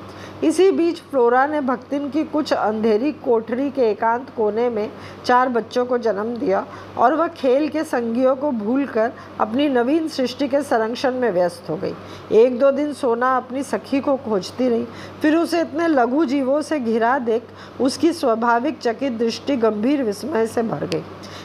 इसी 0.42 0.70
बीच 0.72 1.00
फ्लोरा 1.00 1.46
ने 1.46 1.60
भक्तिन 1.60 2.08
की 2.10 2.22
कुछ 2.24 2.52
अंधेरी 2.52 3.10
कोठरी 3.24 3.68
के 3.70 3.82
एकांत 3.82 4.30
कोने 4.36 4.68
में 4.70 4.88
चार 5.24 5.48
बच्चों 5.48 5.84
को 5.86 5.98
जन्म 5.98 6.34
दिया 6.36 6.64
और 6.98 7.14
वह 7.14 7.28
खेल 7.28 7.68
के 7.68 7.84
संगियों 7.84 8.34
को 8.36 8.50
भूलकर 8.52 9.12
अपनी 9.40 9.68
नवीन 9.68 10.08
सृष्टि 10.08 10.48
के 10.48 10.62
संरक्षण 10.62 11.14
में 11.14 11.30
व्यस्त 11.30 11.70
हो 11.70 11.76
गई। 11.76 11.94
एक 12.36 12.58
दो 12.58 12.70
दिन 12.70 12.92
सोना 12.92 13.36
अपनी 13.36 13.62
सखी 13.62 14.00
को 14.00 14.16
खोजती 14.18 14.68
रही, 14.68 14.86
फिर 15.22 15.36
उसे 15.36 15.60
इतने 15.60 15.88
लघु 15.88 16.24
जीवों 16.24 16.60
से 16.62 16.78
घिरा 16.80 17.18
देख 17.20 17.42
उसकी 17.80 18.12
स्वाभाविक 18.12 18.78
चकित 18.78 19.12
दृष्टि 19.12 19.56
गंभीर 19.56 20.02
विस्मय 20.02 20.46
से 20.46 20.62
भर 20.62 20.86
गई। 20.86 21.02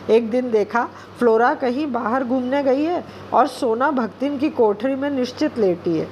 एक 0.10 0.30
दिन 0.32 0.50
देखा, 0.52 0.88
फ्लोरा 1.20 1.54
कहीं 1.54 1.92
बाहर 1.92 2.24
घूमने 2.24 2.64
गई 2.64 2.84
है 2.84 3.04
और 3.34 3.48
सोना 3.50 3.92
भक्तिन 3.92 4.38
की 4.38 4.50
कोठरी 4.50 4.96
में 4.96 5.10
निश्चित 5.10 5.58
लेटी 5.58 5.98
है। 5.98 6.08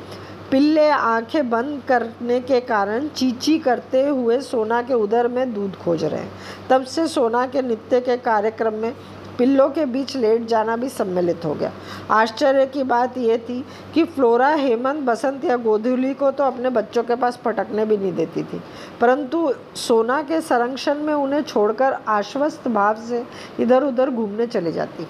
पिल्ले 0.52 0.88
आँखें 0.90 1.50
बंद 1.50 1.82
करने 1.88 2.40
के 2.40 2.60
कारण 2.60 3.08
चीची 3.08 3.58
करते 3.60 4.08
हुए 4.08 4.40
सोना 4.42 4.82
के 4.82 4.94
उदर 4.94 5.28
में 5.28 5.54
दूध 5.54 5.76
खोज 5.76 6.04
रहे 6.04 6.22
हैं। 6.22 6.32
तब 6.70 6.84
से 6.84 7.08
सोना 7.08 7.46
के 7.48 7.62
नित्य 7.62 8.02
के 8.02 8.18
कार्यक्रम 8.18 8.74
में 8.74 8.94
पिल्लों 9.38 9.70
के 9.70 9.86
बीच 9.86 10.16
लेट 10.16 10.46
जाना 10.48 10.76
भी 10.76 10.90
सम्मिलित 10.90 11.46
हो 11.46 11.54
गया। 11.54 11.72
आश्चर्य 12.12 12.66
की 12.66 12.84
बात 12.84 13.18
यह 13.18 13.38
थी 13.38 13.66
कि 13.94 14.04
फ्लोरा 14.04 14.50
हेमंत 14.50 15.04
बसंत 15.04 15.46
या 15.46 15.58
गोधुली 15.58 16.14
को 16.14 16.32
तो 16.32 16.44
अपने 16.44 16.70
बच्चों 16.70 17.04
के 17.04 17.16
पास 17.16 17.40
पटकने 17.46 17.86
भी 17.86 17.98
नहीं 17.98 18.14
देती 18.14 18.44
थी। 18.44 18.62
परंतु 19.02 19.54
सोना 19.76 20.22
के 20.22 20.42
संरक्षण 20.42 21.04
में 21.04 21.14
उन्हें 21.14 21.42
छोड़कर 21.42 21.98
आश्वस्त 22.08 22.68
भाव 22.68 23.06
से 23.08 23.24
इधर 23.60 23.84
उधर 23.84 24.10
घूमने 24.10 24.48
चले 24.48 24.72
जाती। 24.72 25.08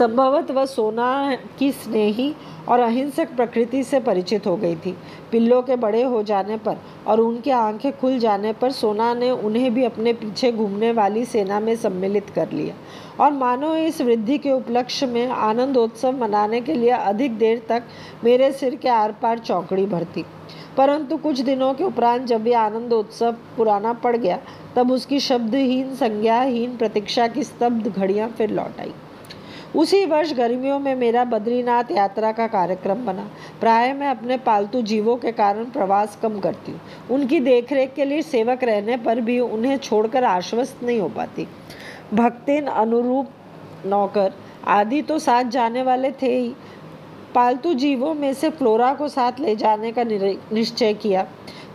संभवत 0.00 0.50
वह 0.50 0.64
सोना 0.64 1.36
की 1.58 1.70
स्नेही 1.72 2.32
और 2.68 2.80
अहिंसक 2.80 3.34
प्रकृति 3.36 3.82
से 3.84 3.98
परिचित 4.00 4.46
हो 4.46 4.54
गई 4.56 4.76
थी। 4.76 4.94
पिल्लों 5.32 5.60
के 5.62 5.76
बड़े 5.76 6.02
हो 6.02 6.22
जाने 6.22 6.56
पर 6.58 6.76
और 7.06 7.20
उनकी 7.20 7.50
आँखें 7.50 7.90
खुल 7.98 8.18
जाने 8.18 8.52
पर 8.52 8.70
सोना 8.72 9.12
ने 9.14 9.30
उन्हें 9.30 9.72
भी 9.74 9.84
अपने 9.84 10.12
पीछे 10.12 10.52
घूमने 10.52 10.92
वाली 10.92 11.24
सेना 11.24 11.58
में 11.60 11.74
सम्मिलित 11.76 12.30
कर 12.30 12.52
लिया। 12.52 12.74
और 13.20 13.32
मानो 13.32 13.74
इस 13.76 14.00
वृद्धि 14.00 14.38
के 14.38 14.52
उपलक्ष्य 14.52 15.06
में 15.06 15.26
आनंदोत्सव 15.26 16.16
मनाने 16.20 16.60
के 16.60 16.74
लिए 16.74 16.90
अधिक 16.90 17.36
देर 17.38 17.62
तक 17.68 17.82
मेरे 18.24 18.50
सिर 18.52 18.76
के 18.76 18.88
आर 18.88 19.12
पार 19.12 19.38
चौकड़ी 19.40 19.86
भरती 19.86 20.24
परंतु 20.76 21.16
कुछ 21.18 21.40
दिनों 21.40 21.72
के 21.74 21.84
उपरांत 21.84 22.26
जब 22.26 22.46
यह 22.46 22.60
आनंद 22.60 22.92
उत्सव 22.92 23.36
पुराना 23.56 23.92
पड़ 23.92 24.16
गया, 24.16 24.38
तब 24.76 24.92
उसकी 24.92 25.20
शब्दहीन, 25.20 25.94
संज्ञाहीन 25.94 26.76
प्रतीक्षा 26.76 27.28
की 27.28 27.44
स्तब्ध 27.44 27.88
घड़ियाँ 27.88 28.28
फिर 28.28 28.50
लौट 28.50 28.80
आई। 28.80 28.92
उसी 29.74 30.04
वर्ष 30.06 30.32
गर्मियों 30.32 30.78
में 30.78 30.94
मेरा 30.94 31.24
बद्रीनाथ 31.24 31.90
यात्रा 31.90 32.30
का 32.32 32.46
कार्यक्रम 32.48 33.04
बना। 33.04 33.28
प्राय 33.60 33.92
मैं 33.94 34.08
अपने 34.08 34.36
पालतू 34.38 34.80
जीवों 34.82 35.16
के 35.16 35.32
कारण 35.32 35.64
प्रवास 35.70 36.18
कम 36.22 36.38
करती 36.40 36.72
हूँ। 36.72 36.80
उनकी 37.10 37.40
देखरेख 37.40 37.94
के 37.94 38.04
लिए 38.04 38.22
सेवक 38.22 38.64
रहने 38.64 38.96
पर 38.96 39.20
भी 39.20 39.38
उन्हें 39.40 39.76
छोड़कर 39.78 40.24
आश्वस्त 40.24 40.82
नहीं 40.82 40.98
हो 41.00 41.08
पाती। 41.10 41.46
भक्तिन 42.14 42.66
अनुरूप 42.66 43.28
नौकर 43.86 44.32
आदि 44.68 45.02
तो 45.02 45.18
साथ 45.18 45.44
जाने 45.50 45.82
वाले 45.82 46.10
थे 46.12 46.34
ही। 46.34 46.54
पालतू 47.34 47.74
जीवों 47.76 48.14
में 48.14 48.32
से 48.34 48.50
फ्लोरा 48.50 48.92
को 48.94 49.08
साथ 49.08 49.40
ले 49.40 49.54
जाने 49.56 49.92
का 49.92 50.04
निश्चय 50.04 50.94
किया, 50.94 51.22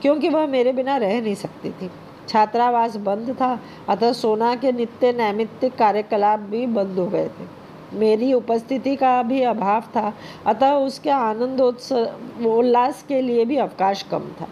क्योंकि 0.01 0.29
वह 0.29 0.47
मेरे 0.47 0.71
बिना 0.73 0.97
रह 0.97 1.21
नहीं 1.21 1.35
सकती 1.35 1.69
थी। 1.71 1.89
छात्रावास 2.29 2.95
बंद 2.97 3.31
था, 3.31 3.59
अतः 3.89 4.11
सोना 4.13 4.55
के 4.55 4.71
नित्य 4.71 5.11
नैमित्तिक 5.13 5.75
कार्यकलाप 5.75 6.39
भी 6.41 6.65
बंद 6.67 6.99
हो 6.99 7.05
गए 7.07 7.27
थे। 7.29 7.53
मेरी 7.95 8.33
उपस्थिति 8.33 8.95
का 8.95 9.21
भी 9.23 9.41
अभाव 9.43 9.81
था, 9.95 10.13
अतः 10.45 10.71
उसके 10.71 11.09
आनंदोत्सव 11.09 12.45
उल्लास 12.47 13.03
के 13.07 13.21
लिए 13.21 13.45
भी 13.45 13.57
अवकाश 13.57 14.03
कम 14.03 14.27
था। 14.41 14.47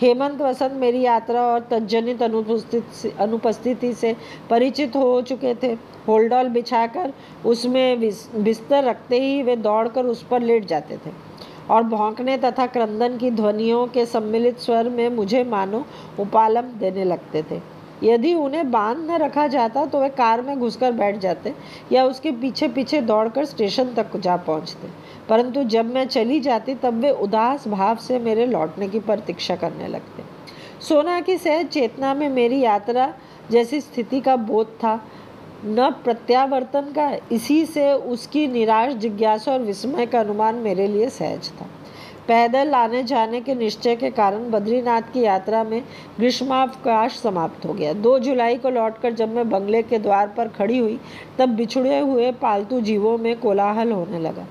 हेमंत 0.00 0.40
वसंत 0.42 0.72
मेरी 0.72 1.00
यात्रा 1.00 1.42
और 1.42 1.60
तजनित 1.60 2.22
अनुपस्थित, 2.22 3.16
अनुपस्थिति 3.20 3.92
से 3.94 4.16
परिचित 4.50 4.96
हो 4.96 5.20
चुके 5.22 5.54
थे। 5.54 5.72
होल्डॉल 6.08 6.48
बिछाकर 6.48 7.12
उसमें 7.46 8.00
बिस्तर 8.00 8.84
रखते 8.84 9.20
ही 9.20 9.42
वे 9.42 9.56
दौड़कर 9.56 10.06
उस 10.06 10.22
पर 10.22 10.42
लेट 10.42 10.66
जाते 10.66 10.96
थे। 10.96 11.10
और 11.70 11.82
भौंकने 11.82 12.36
तथा 12.38 12.66
क्रंदन 12.66 13.16
की 13.16 13.30
ध्वनियों 13.30 13.86
के 13.86 14.06
सम्मिलित 14.06 14.58
स्वर 14.58 14.88
में 14.88 15.08
मुझे 15.08 15.44
मानो 15.44 15.84
उपालम 16.20 16.62
देने 16.78 17.04
लगते 17.04 17.42
थे। 17.42 17.60
यदि 18.02 18.32
उन्हें 18.34 18.70
बाँध 18.70 18.98
न 19.10 19.16
रखा 19.16 19.46
जाता 19.46 19.84
तो 19.86 20.00
वे 20.00 20.08
कार 20.08 20.42
में 20.42 20.58
घुसकर 20.58 20.92
बैठ 20.92 21.18
जाते 21.18 21.54
या 21.92 22.04
उसके 22.04 22.30
पीछे 22.32 22.68
पीछे 22.68 23.00
दौड़कर 23.00 23.44
स्टेशन 23.44 23.94
तक 23.94 24.16
जा 24.16 24.36
पहुँचते। 24.36 24.88
परंतु 25.28 25.64
जब 25.64 25.94
मैं 25.94 26.06
चली 26.06 26.40
जाती 26.40 26.74
तब 26.74 27.00
वे 27.00 27.10
उदास 27.10 27.68
भाव 27.68 27.96
से 27.96 28.18
मेरे 28.18 28.46
लौटने 28.46 28.88
की 28.88 29.00
प्रतीक्षा 29.00 29.56
करने 29.56 29.88
लगते। 29.88 30.22
सोना 30.80 31.20
की 31.20 31.38
सहज 31.38 31.66
चेतना 31.66 32.14
में 32.14 32.28
मेरी 32.28 32.60
यात्रा 32.60 33.12
जैसी 33.50 33.80
स्थिति 33.80 34.20
का 34.20 34.36
बोध 34.36 34.66
था। 34.66 34.94
न 35.64 35.90
प्रत्यावर्तन 36.04 36.92
का, 36.92 37.10
इसी 37.32 37.64
से 37.66 37.92
उसकी 37.92 38.46
निराश 38.48 38.94
जिज्ञासा 38.94 39.52
और 39.52 39.62
विस्मय 39.62 40.06
का 40.06 40.20
अनुमान 40.20 40.54
मेरे 40.54 40.86
लिए 40.88 41.08
सहज 41.08 41.50
था। 41.50 41.66
पैदल 42.28 42.74
आने 42.74 43.02
जाने 43.02 43.40
के 43.40 43.54
निश्चय 43.54 43.96
के 43.96 44.10
कारण 44.10 44.50
बद्रीनाथ 44.50 45.02
की 45.02 45.20
यात्रा 45.20 45.64
में 45.64 45.82
ग्रीष्मावकाश 46.16 47.18
समाप्त 47.18 47.66
हो 47.66 47.72
गया। 47.72 47.92
दो 47.92 48.18
जुलाई 48.18 48.56
को 48.56 48.70
लौटकर 48.70 49.12
जब 49.12 49.34
मैं 49.34 49.48
बंगले 49.50 49.82
के 49.82 49.98
द्वार 49.98 50.28
पर 50.28 50.48
खड़ी 50.48 50.78
हुई, 50.78 50.98
तब 51.38 51.48
बिछड़े 51.48 51.98
हुए 51.98 52.32
पालतू 52.32 52.80
जीवों 52.80 53.18
में 53.18 53.40
कोलाहल 53.40 53.92
होने 53.92 54.18
लगा। 54.18 54.46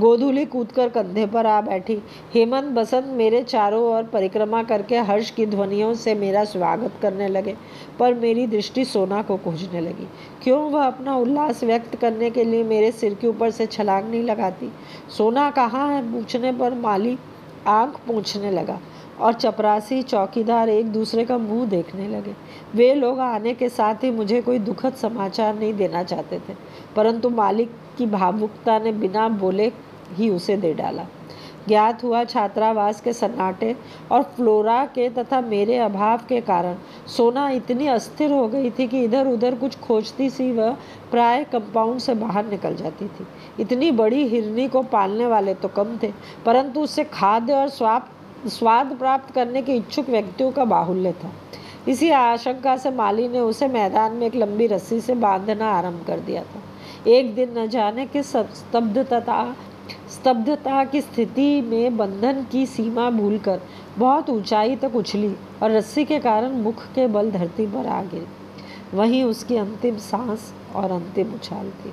गोधूली 0.00 0.44
कूदकर 0.44 0.88
कंधे 0.88 1.24
पर 1.26 1.46
आ 1.46 1.60
बैठी। 1.60 1.96
हेमंत 2.34 2.72
बसंत 2.72 3.06
मेरे 3.08 3.42
चारों 3.42 3.82
ओर 3.84 4.02
परिक्रमा 4.02 4.62
करके 4.62 4.98
हर्ष 4.98 5.30
की 5.30 5.46
ध्वनियों 5.46 5.92
से 5.94 6.14
मेरा 6.14 6.44
स्वागत 6.44 6.92
करने 7.02 7.28
लगे, 7.28 7.54
पर 7.98 8.14
मेरी 8.14 8.46
दृष्टि 8.46 8.84
सोना 8.84 9.22
को 9.22 9.36
खोजने 9.36 9.80
लगी। 9.80 10.06
क्यों 10.42 10.60
वह 10.70 10.84
अपना 10.84 11.16
उल्लास 11.16 11.64
व्यक्त 11.64 11.96
करने 11.96 12.30
के 12.30 12.44
लिए 12.44 12.62
मेरे 12.64 12.90
सिर 12.92 13.14
के 13.14 13.26
ऊपर 13.26 13.50
से 13.50 13.66
छलांग 13.68 14.08
नहीं 14.10 14.22
लगाती? 14.22 14.70
सोना 15.16 15.50
कहाँ 15.50 15.88
है? 15.88 16.02
पूछने 16.12 16.52
पर 16.52 16.74
माली 16.76 17.18
आँख 17.66 17.98
पूछने 18.06 18.50
लगा 18.50 18.78
और 19.20 19.32
चपरासी 19.32 20.00
चौकीदार 20.02 20.68
एक 20.68 20.92
दूसरे 20.92 21.24
का 21.24 21.38
मुँह 21.38 21.66
देखने 21.66 22.06
लगे। 22.08 22.34
वे 22.74 22.92
लोग 22.94 23.20
आने 23.20 23.54
के 23.54 23.68
साथ 23.68 24.04
ही 24.04 24.10
मुझे 24.10 24.40
कोई 24.42 24.58
दुखद 24.60 24.94
समाचार 24.94 25.58
नहीं 25.58 25.72
देना 25.74 26.02
चाहते 26.04 26.38
थे, 26.38 26.54
परंतु 26.96 27.30
मालिक 27.30 27.70
की 27.98 28.06
भावुकता 28.06 28.78
ने 28.78 28.92
बिना 28.94 29.28
बोले 29.30 29.70
ही 30.16 30.30
उसे 30.30 30.56
दे 30.56 30.74
डाला। 30.74 31.06
ज्ञात 31.68 32.02
हुआ 32.04 32.22
छात्रावास 32.24 33.00
के 33.00 33.12
सन्नाटे 33.12 33.74
और 34.12 34.22
फ्लोरा 34.36 34.84
के 34.86 35.08
तथा 35.08 35.40
मेरे 35.40 35.76
अभाव 35.78 36.20
के 36.28 36.40
कारण 36.40 36.76
सोना 37.06 37.48
इतनी 37.50 37.86
अस्थिर 37.86 38.32
हो 38.32 38.46
गई 38.48 38.70
थी 38.70 38.86
कि 38.88 39.02
इधर 39.04 39.26
उधर 39.26 39.54
कुछ 39.54 39.78
खोजती 39.78 40.28
सी 40.30 40.50
वह 40.52 40.76
प्राय 41.10 41.44
कंपाउंड 41.44 42.00
से 42.00 42.14
बाहर 42.14 42.46
निकल 42.46 42.76
जाती 42.76 43.08
थी। 43.08 43.26
इतनी 43.60 43.90
बड़ी 43.92 44.26
हिरनी 44.28 44.68
को 44.68 44.82
पालने 44.84 45.26
वाले 45.26 45.54
तो 45.54 45.68
कम 45.68 45.98
थे, 46.02 46.12
परंतु 46.46 46.80
उससे 46.80 47.04
खाद्य 47.04 47.52
और 47.52 47.68
स्वाद 47.68 48.08
स्वाद 48.48 48.96
प्राप्त 48.98 49.34
करने 49.34 49.62
के 49.62 49.76
इच्छुक 49.76 50.08
व्यक्तियों 50.08 50.50
का 50.52 50.64
बाहुल्य 50.64 51.12
था। 51.14 51.32
इसी 51.88 52.10
आशंका 52.10 52.76
से 52.76 52.90
माली 52.90 53.28
ने 53.28 53.40
उसे 53.40 53.68
मैदान 53.68 54.12
में 54.12 54.26
एक 54.26 54.34
लंबी 54.36 54.66
रस्सी 54.66 55.00
से 55.00 55.14
बांधना 55.16 55.70
आरंभ 55.70 56.04
कर 56.06 56.20
दिया 56.20 56.42
था। 56.42 56.62
एक 57.06 57.34
दिन 57.34 57.58
न 57.58 57.66
जाने 57.68 58.06
किस 58.06 58.32
स्तब्धता 58.32 59.54
स्तब्धता 60.10 60.84
की 60.84 61.00
स्थिति 61.00 61.60
में 61.62 61.96
बंधन 61.96 62.44
की 62.52 62.64
सीमा 62.66 63.08
भूलकर 63.10 63.60
बहुत 63.98 64.30
ऊंचाई 64.30 64.76
तक 64.76 64.94
उछली 64.96 65.34
और 65.62 65.70
रस्सी 65.70 66.04
के 66.04 66.18
कारण 66.18 66.52
मुख 66.52 66.84
के 66.94 67.06
बल 67.06 67.30
धरती 67.30 67.66
पर 67.66 67.86
आ 67.86 68.02
गिरी। 68.02 68.96
वहीं 68.96 69.22
उसकी 69.24 69.56
अंतिम 69.56 69.96
सांस 69.96 70.52
और 70.74 70.90
अंतिम 70.90 71.34
उछाल 71.34 71.70
थी। 71.70 71.92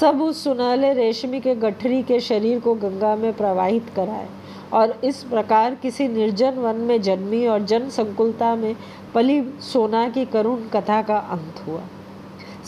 सब 0.00 0.20
उस 0.22 0.42
सुनहले 0.44 0.92
रेशमी 0.92 1.40
के 1.40 1.54
गठरी 1.54 2.02
के 2.02 2.20
शरीर 2.20 2.60
को 2.60 2.74
गंगा 2.74 3.14
में 3.16 3.32
प्रवाहित 3.32 3.88
कराए 3.96 4.28
और 4.72 4.90
इस 5.04 5.22
प्रकार 5.22 5.74
किसी 5.74 6.08
निर्जन 6.08 6.58
वन 6.58 6.76
में 6.76 7.00
जन्मी 7.02 7.46
और 7.46 7.62
जन 7.62 7.88
संकुलता 7.88 8.54
में 8.56 8.74
पली 9.14 9.42
सोना 9.62 10.08
की 10.08 10.24
करुण 10.24 10.68
कथा 10.68 11.00
का 11.02 11.16
अंत 11.16 11.66
हुआ। 11.66 11.80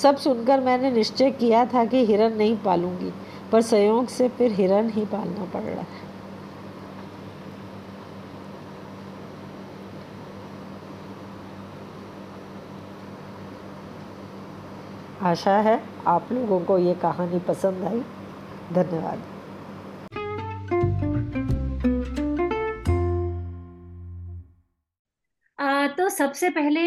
सब 0.03 0.17
सुनकर 0.17 0.61
मैंने 0.61 0.91
निश्चय 0.91 1.31
किया 1.31 1.65
था 1.65 1.85
कि 1.85 2.05
हिरन 2.07 2.37
नहीं 2.37 2.57
पालूँगी। 2.57 3.13
पर 3.55 3.62
संयोग 3.62 4.07
से 4.09 4.29
फिर 4.29 4.53
हिरन 4.53 4.88
ही 4.90 5.05
पालना 5.07 5.45
पड़ 5.53 5.61
रहा 5.62 5.83
है। 5.83 6.03
आशा 15.23 15.57
है 15.59 15.77
आप 16.07 16.33
लोगों 16.33 16.59
को 16.61 16.79
ये 16.79 16.95
कहानी 17.03 17.38
पसंद 17.49 17.85
आई। 17.85 18.01
धन्यवाद। 18.73 19.23
तो 25.97 26.09
सबसे 26.09 26.51
पहले 26.51 26.83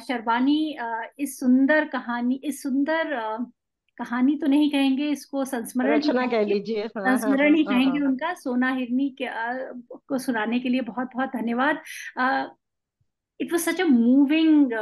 शर्बानी 0.00 0.76
इस 1.18 1.38
सुंदर 1.40 1.84
कहानी, 1.84 2.40
इस 2.44 2.62
सुंदर 2.62 3.14
कहानी 4.00 4.36
तो 4.36 4.46
नहीं 4.46 4.70
कहेंगे 4.70 5.08
इसको 5.10 5.44
संस्मरण 5.44 6.00
कह 6.28 6.44
लीजिए 6.44 6.82
हाँ, 6.82 7.04
हाँ, 7.06 7.16
संस्मरण 7.16 7.54
ही 7.54 7.64
हाँ, 7.64 7.74
कहेंगे 7.74 8.00
उनका। 8.06 8.32
सोना 8.34 8.72
हिरनी 8.74 9.08
के 9.20 9.28
को 10.08 10.18
सुनाने 10.18 10.60
के 10.60 10.68
लिए 10.68 10.80
बहुत 10.80 11.10
बहुत 11.14 11.28
धन्यवाद 11.28 11.82
it 13.40 13.52
was 13.52 13.62
such 13.62 13.80
a 13.80 13.84
moving 13.84 14.72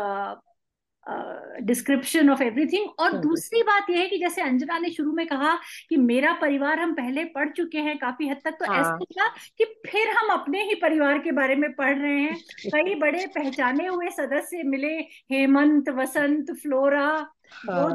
description 1.61 2.31
of 2.31 2.43
everything 2.43 2.89
और 3.01 3.13
दूसरी 3.19 3.63
बात 3.63 3.91
यह 3.91 3.99
है 3.99 4.07
कि 4.07 4.19
जैसे 4.19 4.43
अंजना 4.43 4.79
ने 4.79 4.91
शुरू 4.91 5.13
में 5.13 5.27
कहा 5.27 5.55
कि 5.89 5.97
मेरा 5.97 6.33
परिवार 6.33 6.81
हम 6.81 6.93
पहले 6.95 7.25
पढ़ 7.25 7.49
चुके 7.49 7.79
हैं 7.79 7.97
काफ़ी 7.99 8.29
हद 8.29 8.41
तक 8.45 8.57
तो 8.61 8.67
हाँ. 8.67 8.81
ऐसा 8.81 8.95
लगा 8.95 9.29
कि 9.59 9.65
फिर 9.91 10.11
हम 10.11 10.29
अपने 10.31 10.63
ही 10.63 10.75
परिवार 10.75 11.19
के 11.19 11.33
बारे 11.33 11.57
में 11.57 11.73
पढ़ 11.73 11.99
रहे 11.99 12.21
हैं 12.21 12.37
कई 12.75 12.95
बड़े 12.95 13.27
पहचाने 13.27 13.87
हुए 13.87 14.11
सदस्य 14.11 14.63
मिले 14.63 14.95
हेमंत 15.33 15.89
वसंत 15.89 16.53
फ्लोरा 16.63 17.09
हाँ। 17.53 17.91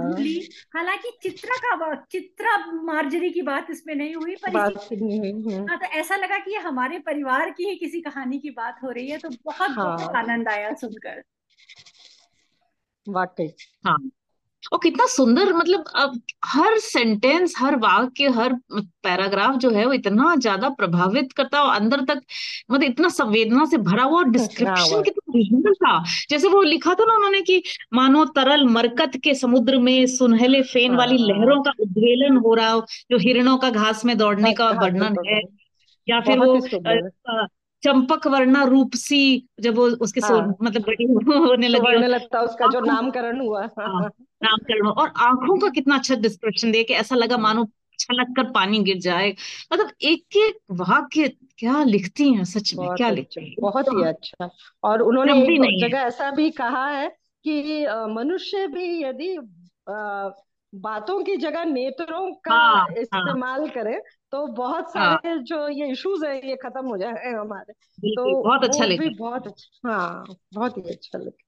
हालाँकि 0.75 1.17
चित्रा 1.21 1.57
का 1.57 1.95
चित्रा 2.11 2.55
मार्जरी 2.83 3.29
की 3.29 3.41
बात 3.41 3.67
इसमें 3.71 3.95
नहीं 3.95 4.15
हुई 4.15 4.35
पर 4.35 4.57
हाँ 4.57 5.77
तो 5.77 5.85
ऐसा 5.99 6.15
लगा 6.15 6.37
कि 6.37 6.51
ये 6.51 6.59
हमारे 6.59 6.99
परिवार 6.99 7.49
की 7.49 7.69
ही 7.69 7.75
किसी 7.75 8.01
कहानी 8.01 8.39
की 8.39 8.49
बात 8.49 8.79
हो 8.83 8.91
रही 8.91 9.07
है 9.07 9.17
तो 9.17 9.29
बहुत 9.29 9.69
हाँ. 9.69 9.97
बहुत 9.97 10.15
आनंद 10.15 10.47
आया 10.47 10.73
सुनकर 10.73 11.23
वाकई। 13.07 13.51
हाँ। 13.85 13.97
और 14.73 14.79
कितना 14.83 15.05
सुंदर 15.05 15.51
मतलब 15.53 15.85
अब 15.95 16.19
हर 16.45 16.77
सेंटेंस 16.79 17.53
हर 17.57 17.75
वाक्य 17.75 18.27
हर 18.27 18.53
पैराग्राफ 18.73 19.55
जो 19.55 19.69
है 19.69 19.85
वो 19.85 19.93
इतना 19.93 20.35
ज़्यादा 20.35 20.69
प्रभावित 20.69 21.33
करता 21.33 21.57
है 21.57 21.63
और 21.63 21.75
अंदर 21.75 22.01
तक 22.01 22.21
मतलब 22.71 22.83
इतना 22.83 23.09
संवेदना 23.09 23.65
से 23.65 23.77
भरा 23.77 24.03
हुआ 24.03 24.23
डिस्क्रिप्शन 24.23 25.01
कितना 25.01 25.33
विजुअल 25.35 25.73
था। 25.73 26.03
जैसे 26.29 26.47
वो 26.47 26.61
लिखा 26.61 26.93
था 26.93 27.05
ना 27.05 27.15
उन्होंने 27.15 27.41
कि 27.41 27.61
मानो 27.93 28.25
तरल 28.25 28.65
मरकत 28.67 29.17
के 29.23 29.33
समुद्र 29.35 29.79
में 29.79 30.05
सुनहले 30.07 30.61
फेन 30.61 30.95
वाली 30.95 31.17
हाँ। 31.17 31.27
लहरों 31.27 31.61
का 31.63 31.71
उद्वेलन 31.79 32.37
हो 32.37 32.53
रहा 32.53 32.69
हो 32.69 32.85
जो 33.11 33.17
हिरणों 33.17 33.57
का 33.57 33.69
घास 33.69 34.05
में 34.05 34.17
दौड़ने 34.17 34.53
का 34.53 34.69
वर्णन 34.69 35.17
है। 35.27 35.41
या 36.07 36.19
फिर 36.21 36.39
वो 36.39 36.59
चंपक 37.83 38.27
वर्णा 38.27 38.63
रूपसी 38.63 39.49
जब 39.59 39.75
वो 39.75 39.87
उसके 39.87 40.21
हाँ। 40.21 40.57
मतलब 40.61 40.81
बड़ी 40.81 41.05
होने 41.47 41.67
लगी 41.67 41.93
होने 41.93 42.07
लगता 42.07 42.41
उसका 42.41 42.67
जो 42.67 42.79
नामकरण 42.79 43.39
हुआ। 43.41 43.61
हाँ, 43.61 44.09
नामकरण 44.43 44.87
और 44.87 45.13
आँखों 45.17 45.59
का 45.59 45.69
कितना 45.69 45.95
अच्छा 45.95 46.15
डिस्क्रिप्शन 46.15 46.71
दे 46.71 46.83
के 46.83 46.93
ऐसा 46.93 47.15
लगा 47.15 47.37
मानो 47.37 47.65
छलक 47.99 48.33
कर 48.35 48.43
पानी 48.43 48.79
गिर 48.79 48.97
जाए। 48.97 49.35
मतलब 49.73 49.91
एक 50.01 50.37
एक 50.37 50.57
वाक्य 50.71 51.27
क्या 51.57 51.83
लिखती 51.83 52.33
हैं 52.33 52.43
सच 52.43 52.73
में 52.73 52.89
क्या 52.97 53.09
लिखती 53.09 53.45
हैं। 53.45 53.55
बहुत 53.59 53.87
ही 53.87 54.03
अच्छा। 54.03 54.49
और 54.83 55.01
उन्होंने 55.01 55.41
एक 55.41 55.87
जगह 55.87 55.99
ऐसा 55.99 56.31
भी 56.31 56.49
कहा 56.51 56.87
है 56.89 57.09
कि 57.45 57.85
मनुष्य 58.09 58.67
भी 58.67 59.03
यदि 59.03 59.37
बातों 60.75 61.23
की 61.23 61.37
जगह 61.37 61.65
नेत्रों 61.65 62.33
का 62.33 62.51
हाँ, 62.51 62.85
हाँ। 62.85 62.97
इस्तेमाल 63.01 63.69
करें 63.69 63.73
करे 63.73 64.01
तो 64.31 64.47
बहुत 64.47 64.93
सारे 64.93 65.17
हाँ, 65.17 65.43
जो 65.43 65.69
ये 65.69 65.91
इश्यूज़ 65.91 66.25
है 66.25 66.49
ये 66.49 66.55
खत्म 66.55 66.85
हो 66.85 66.97
जाए 66.97 67.31
हमारे। 67.33 67.73
तो 67.73 68.43
बहुत 68.43 68.63
अच्छा 68.63 68.85
भी 68.85 69.09
बहुत 69.09 69.47
अच्छा 69.47 69.91
हाँ 69.91 70.25
बहुत 70.53 70.77
ही 70.77 70.81
अच्छा 70.81 71.19
लगे 71.19 71.43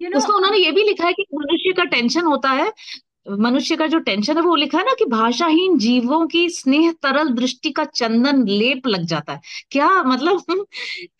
you 0.00 0.10
know, 0.10 0.18
उसमें 0.18 0.36
उन्होंने 0.36 0.58
ये 0.58 0.70
भी 0.72 0.82
लिखा 0.84 1.06
है 1.06 1.12
कि 1.12 1.26
मनुष्य 1.34 1.72
का 1.72 1.84
टेंशन 1.84 2.20
होता 2.20 2.50
है 2.50 2.72
मनुष्य 3.26 3.76
का 3.76 3.86
जो 3.86 3.98
टेंशन 3.98 4.36
है 4.36 4.42
वो 4.42 4.54
लिखा 4.54 4.78
है 4.78 4.84
ना 4.84 4.92
कि 4.98 5.04
भाषाहीन 5.06 5.76
जीवों 5.78 6.26
की 6.26 6.48
स्नेह 6.50 6.90
तरल 7.02 7.28
दृष्टि 7.34 7.70
का 7.70 7.84
चंदन 7.86 8.42
लेप 8.48 8.86
लग 8.86 9.04
जाता 9.04 9.32
है। 9.32 9.40
क्या 9.70 9.88
मतलब 10.02 10.66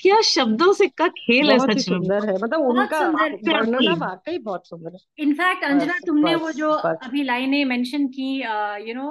क्या 0.01 0.21
शब्दों 0.25 0.73
से 0.73 0.87
का 0.89 1.09
खेल 1.11 1.51
है 1.51 1.59
सच 1.59 1.67
में। 1.67 1.79
सुंदर 1.79 2.27
है 2.27 2.35
मतलब 2.35 2.61
उनका 2.63 3.01
वर्णन 3.09 3.95
वाकई 3.99 4.39
बहुत 4.41 4.69
सुंदर 4.69 4.93
है। 4.93 4.99
इनफैक्ट 5.19 5.65
अंजना 5.65 5.99
तुमने 6.07 6.35
वो 6.35 6.53
जो 6.53 6.71
अभी 6.73 7.23
लाइनें 7.23 7.65
मेंशन 7.65 8.07
की 8.09 8.35
यू 8.89 8.95
नो 8.95 9.09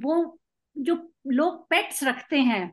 वो 0.00 0.38
जो 0.76 0.98
लोग 1.32 1.62
पेट्स 1.70 2.02
रखते 2.04 2.38
हैं 2.40 2.72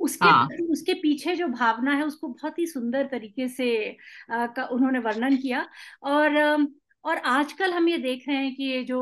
उसके 0.00 0.28
हाँ. 0.28 0.48
उसके 0.70 0.94
पीछे 0.94 1.34
जो 1.36 1.46
भावना 1.48 1.92
है 1.92 2.04
उसको 2.04 2.28
बहुत 2.28 2.58
ही 2.58 2.66
सुंदर 2.66 3.06
तरीके 3.06 3.48
से 3.48 3.96
आ, 4.30 4.46
का 4.46 4.64
उन्होंने 4.64 4.98
वर्णन 4.98 5.36
किया। 5.36 5.66
और 6.02 6.66
और 7.06 7.16
आजकल 7.26 7.72
हम 7.72 7.88
ये 7.88 7.98
देख 7.98 8.24
रहे 8.28 8.36
हैं 8.36 8.54
कि 8.54 8.64
ये 8.64 8.82
जो 8.84 8.98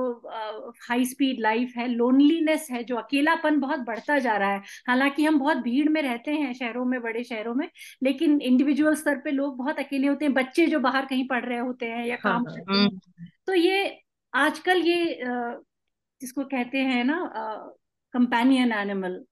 हाई 0.89 1.05
स्पीड 1.05 1.41
लाइफ 1.41 1.73
है 1.77 1.87
लोनलीनेस 1.89 2.67
है 2.71 2.83
जो 2.85 2.97
अकेलापन 2.97 3.59
बहुत 3.61 3.81
बढ़ता 3.81 4.19
जा 4.19 4.37
रहा 4.37 4.53
है। 4.53 4.63
हालाँकि 4.89 5.25
हम 5.25 5.39
बहुत 5.39 5.57
भीड़ 5.59 5.89
में 5.89 6.01
रहते 6.03 6.33
हैं 6.33 6.53
शहरों 6.55 6.85
में 6.85 7.01
बड़े 7.03 7.25
शहरों 7.25 7.55
में 7.55 7.69
लेकिन 8.03 8.41
इंडिविजुअल 8.43 8.95
स्तर 8.95 9.17
पे 9.17 9.31
लोग 9.31 9.57
बहुत 9.59 9.79
अकेले 9.79 10.07
होते 10.07 10.25
हैं। 10.25 10.35
बच्चे 10.35 10.67
जो 10.67 10.81
बाहर 10.81 11.07
कहीं 11.07 11.27
पढ़ 11.29 11.45
रहे 11.45 11.59
होते 11.59 11.87
हैं 11.87 12.07
या 12.07 12.17
काम 12.17 12.33
हाँ, 12.33 12.45
करते 12.47 12.73
हैं। 12.73 12.81
हम्म। 12.81 13.27
तो 13.47 13.55
ये 13.55 14.01
आजकल 14.33 14.83
ये 14.83 15.19
जिसको 16.21 16.45
कहते 16.45 16.79
हैं 16.81 17.05
ना 17.05 17.19
कंपेनियन 18.15 18.73
एनिमल 18.73 19.25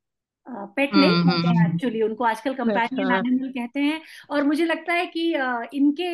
पेट 0.47 0.95
नहीं 0.95 1.11
हम्म, 1.11 1.31
कहते 1.31 1.49
हैं 1.49 1.69
एक्चुअली 1.69 2.01
हम्म, 2.01 2.11
उनको 2.11 2.25
आजकल 2.25 2.55
कंपेनियन 2.55 3.13
एनिमल 3.17 3.51
कहते 3.51 3.81
हैं। 3.81 4.01
और 4.31 4.43
मुझे 4.45 4.65
लगता 4.65 4.93
है 4.95 5.07
कि 5.07 5.29
इनके 5.77 6.11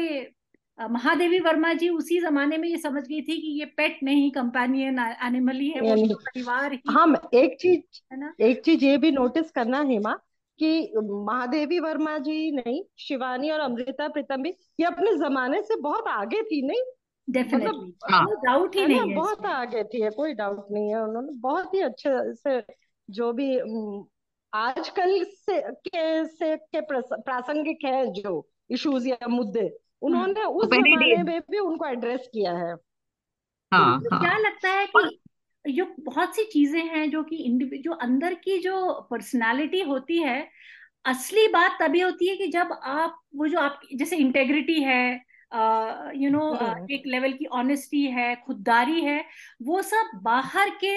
महादेवी 0.78 1.38
वर्मा 1.40 1.72
जी 1.72 1.88
उसी 1.88 2.20
जमाने 2.20 2.56
में 2.58 2.68
ये 2.68 2.76
समझ 2.76 3.02
गई 3.02 3.20
थी 3.20 3.40
कि 3.40 3.58
ये 3.60 3.64
पेट 3.76 3.98
नहीं 4.02 4.30
कंपेनियन 4.30 4.98
एनिमल 4.98 5.56
ही 5.56 5.68
है 5.68 5.80
वो 5.80 5.96
तो 6.06 6.14
परिवार 6.14 6.72
ही 6.72 6.80
हाँ 6.88 7.06
एक 7.34 7.56
चीज़ 7.60 7.80
है 8.12 8.20
ना? 8.20 8.32
एक 8.40 8.64
चीज़ 8.64 8.84
ये 8.84 8.96
भी 8.96 9.10
नोटिस 9.10 9.50
करना 9.50 9.80
हेमा 9.82 10.12
कि 10.58 10.92
महादेवी 11.04 11.80
वर्मा 11.80 12.18
जी 12.18 12.50
नहीं 12.50 12.82
शिवानी 12.98 13.50
और 13.50 13.60
अमृता 13.60 14.08
प्रीतम 14.08 14.42
भी 14.42 14.50
ये 14.80 14.86
अपने 14.86 15.16
जमाने 15.16 15.62
से 15.62 15.76
बहुत 15.80 16.08
आगे 16.08 16.42
थी 16.42 16.62
नहीं? 16.66 16.82
डेफिनेटली 17.28 17.68
मतलब 17.68 18.40
डाउट 18.44 18.76
ही। 18.76 18.86
नहीं 18.86 19.08
है 19.08 19.14
बहुत 19.14 19.46
आगे 19.46 19.84
थी 19.84 20.08
कोई 20.10 20.32
डाउट 20.34 20.66
नहीं 20.70 20.88
है 20.88 21.02
उन्होंने। 21.02 21.32
बहुत 21.32 21.74
ही 21.74 21.80
अच्छे 21.80 22.34
से 22.34 22.62
जो 23.08 23.32
भी 23.32 23.58
आजकल 24.52 25.24
से 25.24 25.60
के 25.88 26.24
से 26.24 26.56
के 26.56 26.80
प्रासंगिक 26.80 27.84
है 27.84 28.06
जो 28.12 28.48
इश्यूज़ 28.70 29.08
या 29.08 29.28
मुद्दे 29.28 29.68
उन्होंने 30.02 30.40
हम्म। 30.40 30.52
उस 30.52 30.66
जमाने 30.66 31.22
में 31.22 31.40
भी 31.50 31.58
उनको 31.58 31.87
एड्रेस 31.87 32.28
किया 32.32 32.52
है 32.52 32.74
हाँ, 33.72 34.00
तो 34.00 34.14
हाँ. 34.14 34.20
क्या 34.20 34.37
लगता 34.38 34.68
है 34.68 34.87
कि 34.87 35.72
जो 35.72 35.84
बहुत 36.00 36.37
सी 36.37 36.44
चीज़ें 36.44 36.82
हैं 36.82 37.11
जो 37.11 37.22
कि 37.22 37.80
जो 37.84 37.92
अंदर 37.92 38.34
की 38.34 38.58
जो 38.58 38.92
पर्सनालिटी 39.11 39.80
होती 39.80 40.18
है 40.18 40.48
असली 41.04 41.46
बात 41.48 41.76
तभी 41.80 42.00
होती 42.00 42.28
है 42.28 42.37
कि 42.37 42.46
जब 42.46 42.72
आप 42.72 43.20
वो 43.37 43.46
जो 43.48 43.58
आप 43.58 43.80
जैसे 43.94 44.16
इंटेग्रिटी 44.16 44.82
है 44.82 45.27
यू 45.52 46.30
नो 46.30 46.40
हम्म। 46.52 46.87
एक 46.90 47.02
लेवल 47.06 47.32
की 47.32 47.46
ऑनेस्टी 47.58 48.04
है 48.06 48.34
खुददारी 48.46 49.00
है 49.00 49.24
वो 49.62 49.80
सब 49.82 50.11
बाहर 50.22 50.70
के 50.84 50.92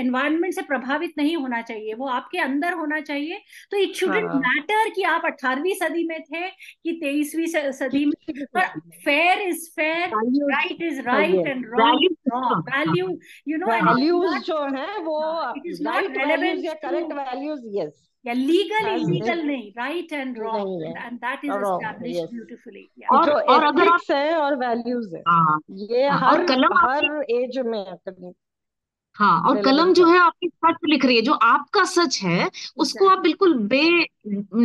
एनवायरनमेंट 0.00 0.52
uh, 0.52 0.60
से 0.60 0.62
प्रभावित 0.66 1.14
नहीं 1.18 1.36
होना 1.36 1.60
चाहिए 1.62 1.94
वो 1.94 2.06
आपके 2.08 2.38
अंदर 2.38 2.74
होना 2.74 3.00
चाहिए। 3.00 3.40
तो 3.70 3.76
इट 3.76 3.94
शुडेंट 3.94 4.30
मैटर 4.36 4.88
कि 4.90 5.02
आप 5.04 5.26
अठारहवीं 5.26 5.74
सदी 5.74 6.04
में 6.04 6.20
थे 6.22 6.48
कि 6.48 6.92
तेईसवीं 7.02 7.46
सदी 7.72 8.04
में 8.06 8.44
पर 8.54 8.80
fair 9.04 9.40
is 9.40 9.68
fair 9.70 10.10
right 10.50 10.82
is 10.82 11.00
right 11.02 11.46
and 11.46 11.66
wrong 11.74 12.70
value 12.70 13.18
you 13.48 13.58
know 13.58 13.66
values 13.66 14.38
जो 14.44 14.62
है 14.76 14.98
वो 15.00 15.22
it 15.56 15.66
is 15.66 15.82
not 15.82 16.18
relevant 16.18 16.66
correct 16.82 17.12
values 17.12 17.62
yes 17.76 18.02
या 18.26 18.32
लीगल 18.32 18.86
इलीगल 18.88 19.42
नहीं 19.42 19.70
right 19.70 20.12
and 20.12 20.38
wrong 20.38 20.82
and 20.82 21.18
that 21.18 21.44
is 21.44 21.52
established 21.52 22.30
beautifully 22.32 22.88
और 23.12 23.30
और 23.30 23.64
अगर 23.64 23.88
आप 23.88 24.10
है 24.10 24.34
और 24.36 24.56
वैल्यूज़ 24.56 25.14
है। 25.16 25.22
हाँ, 25.28 25.60
ये 25.70 26.08
हाँ, 26.08 26.30
हर 26.30 26.44
कलम 26.46 26.78
हर 26.78 27.24
एज 27.30 27.58
में 27.58 27.84
हाँ। 29.16 29.40
और 29.48 29.62
कलम 29.62 29.92
जो 29.92 30.06
है। 30.06 30.18
आपकी 30.18 30.48
सच 30.48 30.76
लिख 30.88 31.04
रही 31.04 31.16
है। 31.16 31.22
जो 31.22 31.32
आपका 31.32 31.84
सच 31.84 32.20
है 32.22 32.50
उसको 32.76 33.08
आप 33.08 33.18
बिल्कुल 33.18 33.54
बे 33.68 34.06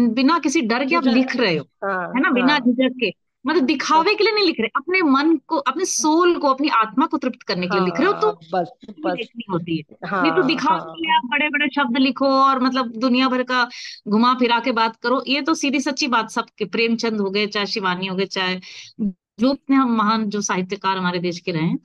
बिना 0.09 0.39
किसी 0.39 0.61
डर 0.61 0.85
के 0.85 0.95
आप 0.95 1.03
लिख 1.03 1.35
रहे 1.35 1.57
हो 1.57 1.65
हाँ, 1.83 2.07
है 2.15 2.21
ना? 2.21 2.31
बिना 2.31 2.57
झिझक 2.59 2.95
के। 2.99 3.09
मतलब 3.45 3.63
दिखावे 3.63 4.13
के 4.15 4.23
लिए 4.23 4.33
नहीं 4.33 4.45
लिख 4.45 4.59
रहे 4.59 4.69
अपने 4.75 5.01
मन 5.01 5.35
को 5.47 5.57
अपने 5.57 5.85
सोल 5.85 6.37
को 6.39 6.47
अपनी 6.47 6.69
आत्मा 6.69 7.05
को 7.05 7.17
तृप्त 7.17 7.43
करने 7.43 7.67
के 7.67 7.77
लिए 7.77 7.85
लिख 7.85 7.99
रहे 7.99 8.07
हो 8.07 8.13
तो 8.13 8.27
हाँ, 8.27 8.37
बस 8.53 8.71
बस। 8.99 9.13
देखनी 9.17 9.43
होती 9.51 9.77
है। 9.77 10.07
हाँ, 10.09 10.21
नहीं 10.21 10.31
तो 10.31 10.43
दिखावे 10.43 10.79
हाँ, 10.79 10.93
के 10.93 11.01
लिए 11.01 11.15
आप 11.15 11.21
बड़े 11.25 11.49
बड़े 11.49 11.67
शब्द 11.75 11.97
लिखो 11.97 12.27
और 12.27 12.59
मतलब 12.59 12.91
दुनिया 12.97 13.27
भर 13.27 13.43
का 13.43 13.63
घुमा 14.07 14.33
फिरा 14.33 14.59
के 14.59 14.71
बात 14.71 14.95
करो 14.95 15.23
ये 15.27 15.41
तो 15.41 15.53
सीधी 15.53 15.79
सच्ची 15.79 16.07
बात 16.07 16.29
सबके 16.29 16.65
प्रेमचंद 16.65 17.21
हो 17.21 17.29
गए 17.29 17.47
चाहे 17.47 17.65
शिवानी 17.65 18.07
हो 18.07 18.15
गए 18.15 18.25
चाहे 18.25 18.59
जो 19.01 19.53
इतने 19.53 19.75
हम 19.75 19.95
महान 19.97 20.29
जो 20.29 20.41
साहित्यकार 20.41 20.97
हमारे 20.97 21.19
देश 21.19 21.39
के 21.39 21.51
रहे 21.51 21.75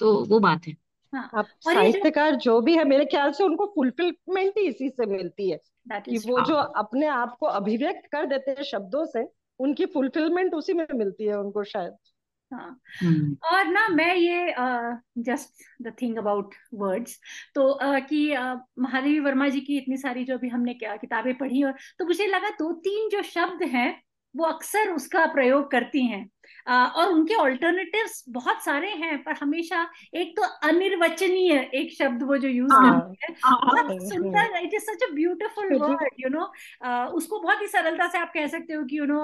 तो 0.00 0.24
वो 0.24 0.38
बात 0.40 0.66
है। 0.66 0.76
हाँ, 1.14 1.44
साहित्यकार 1.60 2.34
जो 2.34 2.60
भी 2.60 2.76
है 2.76 2.84
मेरे 2.84 3.04
ख्याल 3.04 3.32
से 3.32 3.44
उनको 3.44 3.66
फुलफिलमेंट 3.66 4.58
ही 4.58 4.66
इसी 4.66 4.88
से 4.88 5.06
मिलती 5.06 5.50
है 5.50 5.60
कि 5.92 6.18
वो 6.18 6.40
जो 6.40 6.54
अपने 6.54 7.06
आप 7.06 7.36
को 7.40 7.46
अभिव्यक्त 7.46 8.08
कर 8.12 8.26
देते 8.26 8.50
हैं 8.50 8.62
शब्दों 8.62 9.04
से 9.04 9.37
उनकी 9.58 9.86
फुलफिलमेंट 9.86 10.54
उसी 10.54 10.72
में 10.72 10.86
मिलती 10.94 11.24
है 11.24 11.38
उनको 11.38 11.64
शायद। 11.64 11.96
हाँ। 12.52 12.80
hmm. 13.04 13.54
और 13.54 13.66
ना 13.66 13.88
मैं 13.88 14.14
ये 14.16 14.54
just 15.22 15.48
the 15.82 15.92
thing 16.02 16.18
about 16.18 16.54
words 16.74 17.20
तो 17.54 17.78
uh, 17.82 18.08
कि 18.08 18.34
uh, 18.34 18.58
महादेवी 18.78 19.20
वर्मा 19.20 19.48
जी 19.48 19.60
की 19.60 19.76
इतनी 19.76 19.96
सारी 19.96 20.24
जो 20.24 20.38
भी 20.38 20.48
हमने 20.48 20.74
क्या 20.74 20.96
किताबें 20.96 21.38
पढ़ी 21.38 21.62
और 21.62 21.72
तो 21.98 22.04
मुझे 22.04 22.26
लगा 22.26 22.50
दो 22.50 22.72
तीन 22.72 23.08
जो 23.08 23.22
शब्द 23.22 23.62
हैं 23.62 24.02
वो 24.36 24.44
अक्सर 24.44 24.90
उसका 24.90 25.26
प्रयोग 25.26 25.70
करती 25.70 26.06
हैं। 26.06 26.30
और 26.66 27.12
उनके 27.12 27.34
ऑल्टरनेटिव्स 27.34 28.24
बहुत 28.28 28.64
सारे 28.64 28.88
हैं 28.88 29.22
पर 29.22 29.32
हमेशा 29.32 29.88
एक 30.14 30.36
तो 30.36 30.42
अनिर्वचनीय 30.68 31.70
एक 31.74 31.92
शब्द 31.98 32.22
वो 32.22 32.36
जो 32.36 32.48
यूज़ 32.48 32.72
हाँ, 32.72 33.00
करते 33.00 33.32
हैं। 33.32 33.36
हाँ, 33.44 33.52
हाँ, 33.52 33.82
बहुत 33.82 34.02
सुंदर 34.08 34.56
it 34.60 34.74
is 34.74 34.82
such 34.82 35.02
a 35.02 35.12
beautiful 35.14 35.74
word 35.74 36.08
you 36.20 36.28
know 36.28 36.44
उसको 37.16 37.40
बहुत 37.40 37.62
ही 37.62 37.66
सरलता 37.66 38.08
से 38.08 38.18
आप 38.18 38.32
कह 38.34 38.46
सकते 38.46 38.74
हो 38.74 38.84
कि 38.84 38.98
यू 38.98 39.04
नो 39.04 39.20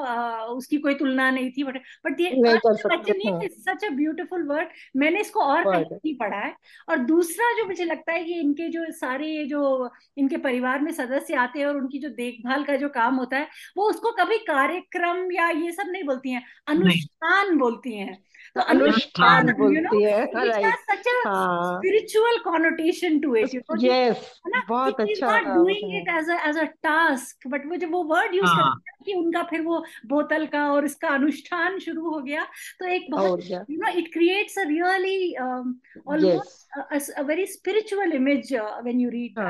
उसकी 0.54 0.78
कोई 0.78 0.94
तुलना 0.94 1.30
नहीं 1.30 1.50
थी 1.50 1.64
बट 1.64 1.76
बट 2.06 2.20
अनिर्वचनीय 2.20 3.44
is 3.44 3.60
such 3.60 3.84
a 3.84 3.88
beautiful 3.88 4.42
word 4.42 4.68
मैंने 4.96 5.20
इसको 5.20 5.40
और 5.40 5.64
कहीं 5.64 6.16
पढ़ा 6.18 6.36
है। 6.36 6.54
और 6.88 6.98
दूसरा 6.98 7.52
जो 7.52 7.64
मुझे 7.66 7.84
लगता 7.84 8.12
है 8.12 8.24
कि 8.24 8.34
इनके 8.40 8.68
जो 8.68 8.84
सारे 8.90 9.44
जो 9.44 9.90
इनके 10.16 10.36
परिवार 10.36 10.80
में 10.80 10.92
सदस्य 10.92 11.34
आते 11.34 11.58
हैं 11.58 11.66
और 11.66 11.76
उनकी 11.76 11.98
जो 11.98 12.08
देखभाल 12.08 12.64
का 12.64 12.76
जो 12.76 12.88
काम 12.88 13.14
होता 13.16 13.36
है 13.36 13.48
वो 13.76 13.88
उसको 13.90 14.10
कभी 14.12 14.38
कार्यक्रम 14.38 15.32
या 15.32 15.48
ये 15.50 15.72
सब 15.72 15.90
नहीं 15.90 16.04
बोलती 16.04 16.30
हैं। 16.30 16.44
अनुष्ठान 16.66 17.13
अनुष्ठान 17.24 17.58
बोलती 17.58 17.96
हैं। 17.96 18.22
तो 18.56 18.60
अनुष्ठान 18.60 19.52
बोलती 19.52 20.02
है 20.02 20.26
such 20.26 21.08
spiritual 21.08 22.38
connotation 22.38 23.18
to 23.20 23.34
it 23.36 23.54
yes 23.82 24.40
बहुत 24.68 25.00
अच्छा 25.00 25.38
doing 25.40 25.94
it 25.96 26.08
as 26.08 26.30
as 26.30 26.58
a 26.58 26.64
task 26.82 27.46
but 27.48 27.66
वो 27.66 27.76
जब 27.76 27.92
वो 27.92 28.02
वर्ड 28.04 28.34
यूज़ 28.34 28.46
हाँ. 28.46 28.56
करते 28.56 28.90
हैं 28.90 29.04
कि 29.04 29.14
उनका 29.14 29.42
फिर 29.42 29.60
वो 29.60 29.84
बोतल 30.06 30.46
का 30.46 30.72
और 30.72 30.84
इसका 30.84 31.08
अनुष्ठान 31.08 31.78
शुरू 31.78 32.10
हो 32.10 32.20
गया 32.20 32.44
तो 32.80 32.86
एक 32.86 33.10
बहुत 33.10 33.50
you 33.50 33.78
know 33.80 33.98
it 33.98 34.12
creates 34.12 34.58
a 34.58 34.64
really 34.68 35.34
almost 35.36 37.10
a 37.10 37.22
very 37.22 37.46
spiritual 37.46 38.12
image 38.12 38.54
when 38.54 39.00
you 39.00 39.10
read 39.10 39.40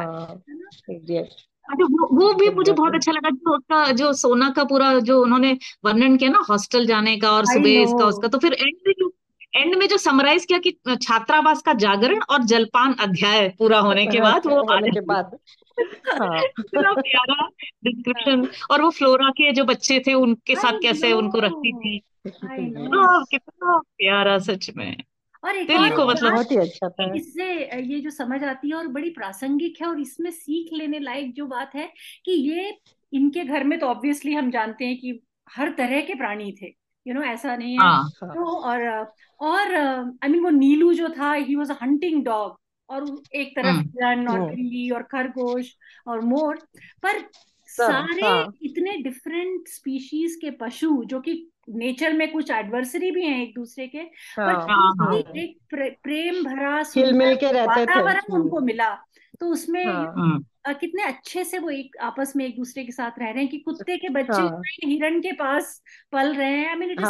that 0.91 1.45
अच्छा 1.71 1.85
वो 1.85 2.09
वो 2.17 2.35
भी 2.35 2.49
मुझे 2.51 2.73
बहुत 2.73 2.95
अच्छा 2.95 3.13
लगा 3.13 3.31
जो 3.31 3.57
उसका 3.57 3.93
जो 3.93 4.13
सोना 4.13 4.51
का 4.51 4.65
पूरा 4.65 4.99
जो 4.99 5.23
उन्होंने 5.23 5.59
वर्णन 5.85 6.17
किया 6.17 6.31
ना 6.31 6.45
हॉस्टल 6.51 6.87
जाने 6.87 7.17
का 7.17 7.31
और 7.31 7.45
सुबह 7.45 7.83
इसका 7.83 8.05
उसका 8.05 8.29
तो 8.29 8.39
फिर 8.39 8.53
एंड 8.53 8.75
में 8.87 8.93
जो 8.99 9.13
एंड 9.57 9.75
में 9.75 9.89
जो 9.89 9.97
समराइज 9.97 10.45
किया 10.45 10.59
कि 10.59 10.71
छात्रावास 11.03 11.63
का 11.63 11.73
जागरण 11.73 12.21
और 12.31 12.43
जलपान 12.43 12.95
अध्याय 12.95 13.49
पूरा 13.59 13.79
होने 13.79 14.07
के 14.07 14.21
बाद 14.21 14.47
वो 14.47 14.73
आने 14.73 14.91
के 14.91 15.01
बाद। 15.01 15.37
हाँ। 16.21 16.41
प्यारा 16.95 17.49
डिस्क्रिप्शन 17.85 18.49
और 18.71 18.83
वो 18.83 18.91
फ्लोरा 18.91 19.31
के 19.31 19.53
जो 19.53 19.65
बच्चे 19.65 20.03
थे 20.07 20.15
उनके 20.15 20.55
साथ 20.55 20.73
कैसे 20.73 21.13
उनको 21.13 21.39
रखती 21.39 21.73
थी। 21.73 22.03
कितना 23.31 23.79
प्यारा 23.79 24.39
सच 24.39 24.71
में। 24.77 24.97
और 25.45 25.57
एक 25.57 25.67
दिल 25.69 25.91
को 25.97 26.07
मतलब 26.07 26.33
बहुत 26.33 26.51
ही 26.51 26.57
अच्छा 26.57 26.89
था। 26.89 27.15
इससे 27.17 27.53
ये 27.83 28.01
जो 28.01 28.11
समझ 28.11 28.43
आती 28.45 28.69
है 28.69 28.75
और 28.75 28.89
बड़ी 28.89 29.11
प्रासंगिक 29.11 29.81
है 29.83 29.89
और 29.89 30.01
इसमें 30.01 30.31
सीख 30.31 30.73
लेने 30.73 30.99
लायक 30.99 31.35
जो 31.35 31.47
बात 31.47 31.75
है 31.75 31.93
कि 32.25 32.33
ये 32.33 32.79
इनके 33.13 33.45
घर 33.45 33.65
में 33.65 33.79
तो 33.79 33.87
ऑब्वियसली 33.87 34.35
हम 34.35 34.51
जानते 34.51 34.85
हैं 34.85 34.97
कि 34.99 35.21
हर 35.57 35.71
तरह 35.71 36.01
के 36.01 36.15
प्राणी 36.15 36.53
थे 36.63 36.67
यू 36.67 37.13
you 37.13 37.15
नो 37.15 37.21
know, 37.21 37.33
ऐसा 37.33 37.57
नहीं 37.57 37.75
है। 37.75 37.81
हाँ, 37.81 38.11
तो 38.35 38.57
और 38.57 38.87
और 39.41 39.75
आई 39.75 40.29
मीन 40.29 40.43
वो 40.43 40.51
नीलू 40.51 40.95
जो 40.95 41.09
था 41.09 41.33
ही 41.33 41.55
वॉज़ 41.57 41.73
अ 41.73 41.77
हंटिंग 41.83 42.25
डॉग 42.25 42.57
और 42.91 43.23
एक 43.35 43.57
तरफ़ 43.57 43.77
हिरन 43.77 44.29
और 44.29 44.41
बिल्ली 44.41 44.91
और 44.91 45.03
खरगोश 45.03 45.75
और 46.07 46.21
मोर 46.21 46.57
पर 47.03 47.21
सारे 47.69 48.23
हाँ. 48.23 48.53
इतने 48.63 48.97
डिफरेंट 48.99 49.69
स्पीशीज 49.69 50.35
के 50.35 50.51
पशु 50.51 51.05
जो 51.05 51.21
कि 51.21 51.51
नेचर 51.69 52.13
में 52.13 52.33
कुछ 52.33 52.51
एडवर्सरी 52.51 53.11
भी 53.11 53.25
हैं 53.25 53.43
एक 53.43 53.55
दूसरे 53.55 53.87
के 53.87 53.99
हाँ, 53.99 54.55
पर 54.55 54.71
हाँ, 54.71 54.95
हाँ, 55.01 55.17
एक 55.17 55.59
प्रे, 55.71 55.91
प्रेम 56.03 56.45
भरा 56.45 56.83
मिल 56.97 57.37
के 57.37 57.53
रहते 57.53 57.87
थे 57.87 58.33
उनको 58.33 58.61
मिला। 58.61 58.95
तो 59.41 59.47
उसमें 59.47 59.85
हाँ, 59.85 60.45
कितने 60.69 61.03
अच्छे 61.03 61.45
से 61.45 61.59
वो 61.59 61.71
एक 61.71 61.97
आपस 61.97 62.33
में 62.37 62.47
एक 62.47 62.57
दूसरे 62.57 62.85
के 62.85 62.93
साथ 62.93 63.11
रह 63.19 63.31
रहे 63.31 63.39
हैं 63.39 63.49
कि 63.49 63.59
कुत्ते 63.59 63.97
के 63.97 64.09
बच्चे 64.09 64.41
हाँ, 64.41 64.63
हिरण 64.85 65.21
के 65.21 65.33
पास 65.33 65.83
पल 66.13 66.35
रहे 66.35 66.51
हैं। 66.51 66.69
आई 66.69 66.75
मीन 66.75 66.91
इट 66.91 67.01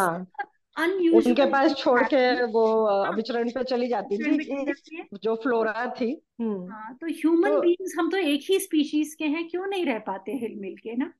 अनयूजुअल 0.79 1.27
उनके 1.27 1.45
पास 1.45 1.75
छोड़ 1.75 2.03
के 2.03 2.45
वो 2.45 3.15
विचरण 3.15 3.51
पे 3.51 3.65
चली 3.65 3.89
जाती 3.89 4.19
थी 4.19 5.03
जो 5.23 5.35
फ्लोरा 5.35 5.95
थी 6.01 6.23
हम्म। 6.41 6.73
हाँ 6.73 6.99
तो 7.01 7.07
ह्यूमन 7.07 7.61
बींग्स 7.61 7.95
तो, 7.97 8.03
हम 8.03 8.11
तो 8.11 8.17
एक 8.17 8.41
ही 8.51 8.59
स्पीशीज 8.59 9.15
के 9.15 9.25
हैं 9.25 9.49
क्यों 9.49 9.67
नहीं 9.67 9.87
रह 9.87 9.99
पाते 9.99 10.33
हिल 10.33 10.55
मिल 10.61 10.77
के 10.77 10.97
ना? 10.97 11.13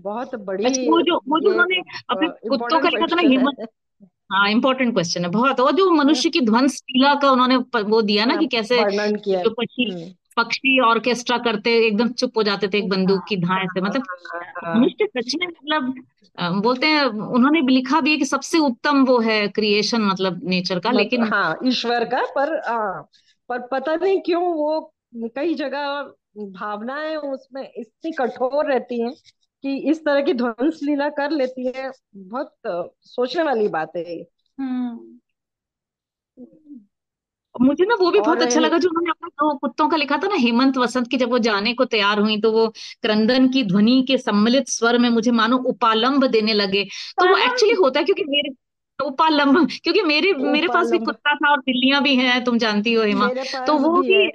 बहुत 0.00 0.34
बड़ी 0.34 0.64
अच्छा, 0.64 0.82
वो 0.82 1.00
जो 1.02 1.16
वो 1.28 1.40
जो 1.40 1.50
उन्होंने 1.50 1.80
अपने 2.10 2.28
कुत्तों 2.48 2.80
का 2.80 2.88
लिखा 2.88 3.06
था 3.06 3.16
ना 3.16 3.28
ह्यूमन 3.28 3.66
हाँ। 4.32 4.48
इम्पोर्टेंट 4.50 4.92
क्वेश्चन 4.94 5.24
है 5.24 5.30
बहुत। 5.30 5.60
और 5.60 5.72
जो 5.72 5.90
मनुष्य 5.90 6.30
की 6.30 6.40
ध्वंस 6.40 6.82
लीला 6.90 7.14
का 7.14 7.30
उन्होंने 7.30 7.56
वो 7.84 8.00
दिया 8.02 8.24
ना 8.24 8.36
कि 8.36 8.46
कैसे 8.46 8.76
जो 9.26 9.50
पक्षी 9.50 9.90
हम्म। 9.90 10.12
पक्षी 10.36 10.78
ऑर्केस्ट्रा 10.80 11.36
करते 11.38 11.70
एकदम 11.86 12.08
चुप 12.12 12.36
हो 12.36 12.42
जाते 12.42 12.68
थे 12.68 12.78
एक 12.78 12.88
बंदूक 12.88 13.20
की 13.28 13.36
धाए 13.36 13.66
से। 13.66 13.80
मतलब 13.80 14.02
हाँ। 14.64 14.74
मनुष्य 14.74 15.06
सच 15.06 15.34
में 15.40 15.46
मतलब 15.46 15.94
बोलते 16.62 16.86
हैं 16.86 17.02
उन्होंने 17.04 17.60
लिखा 17.62 18.00
भी 18.00 18.10
है 18.10 18.16
कि 18.16 18.24
सबसे 18.24 18.58
उत्तम 18.58 19.04
वो 19.04 19.18
है 19.20 19.46
क्रिएशन 19.48 20.02
मतलब 20.02 20.40
नेचर 20.44 20.78
का 20.78 20.90
लेकिन 20.90 21.22
हाँ 21.32 21.56
ईश्वर 21.66 22.04
का 22.04 22.24
पर 22.36 22.56
आ, 22.58 23.02
पर 23.50 23.66
पता 23.72 23.94
नहीं 23.94 24.20
क्यों 24.20 24.42
वो 24.42 24.80
कई 25.36 25.54
जगह 25.54 26.02
भावनाएँ 26.38 27.16
उसमें 27.16 27.62
इतनी 27.62 28.12
कठोर 28.12 28.66
रहती 28.66 29.00
हैं। 29.00 29.12
कि 29.64 29.76
इस 29.90 30.04
तरह 30.04 30.20
की 30.20 30.32
ध्वंस 30.34 30.80
लीला 30.82 31.08
कर 31.08 31.30
लेती 31.30 31.66
है 31.66 31.90
बहुत 32.16 32.52
सोचने 33.02 33.42
वाली 33.42 33.68
बात 33.68 33.92
है 33.96 34.26
हम्म। 34.58 35.18
मुझे 37.60 37.84
ना 37.84 37.94
वो 37.94 38.10
भी 38.10 38.20
बहुत 38.20 38.42
अच्छा 38.42 38.60
लगा 38.60 38.78
जो 38.78 38.88
उन्होंने 38.88 39.10
अपने 39.10 39.28
दो 39.28 39.58
कुत्तों 39.58 39.88
का 39.88 39.96
लिखा 39.96 40.16
था 40.16 40.28
ना 40.28 40.34
हेमंत 40.34 40.76
वसंत 40.76 41.08
की 41.08 41.16
जब 41.16 41.30
वो 41.30 41.38
जाने 41.38 41.74
को 41.74 41.84
तैयार 41.84 42.18
हुई 42.18 42.40
तो 42.40 42.52
वो 42.52 42.66
क्रंदन 43.02 43.48
की 43.48 43.62
ध्वनि 43.64 44.04
के 44.08 44.18
सम्मिलित 44.18 44.68
स्वर 44.68 44.98
में 44.98 45.08
मुझे 45.08 45.30
मानो 45.30 45.56
उपालंब 45.56 46.26
देने 46.26 46.52
लगे। 46.52 46.84
तो 47.20 47.28
वो 47.28 47.36
एक्चुअली 47.36 47.74
होता 47.74 48.00
है 48.00 48.04
क्योंकि 48.04 48.24
मेरे 48.24 48.54
उपालंब 49.06 49.68
क्योंकि 49.84 50.02
मेरे 50.02 50.32
मेरे 50.32 50.68
पास 50.68 50.90
भी 50.90 50.98
कुत्ता 50.98 51.34
था 51.34 51.50
और 51.50 51.60
बिल्लियाँ 51.60 52.02
भी 52.02 52.16
हैं 52.16 52.44
तुम 52.44 52.58
जानती 52.58 52.92
हो 52.92 53.02
हेमा। 53.02 53.28
तो 53.66 53.78
वो 53.78 54.02
भी 54.02 54.26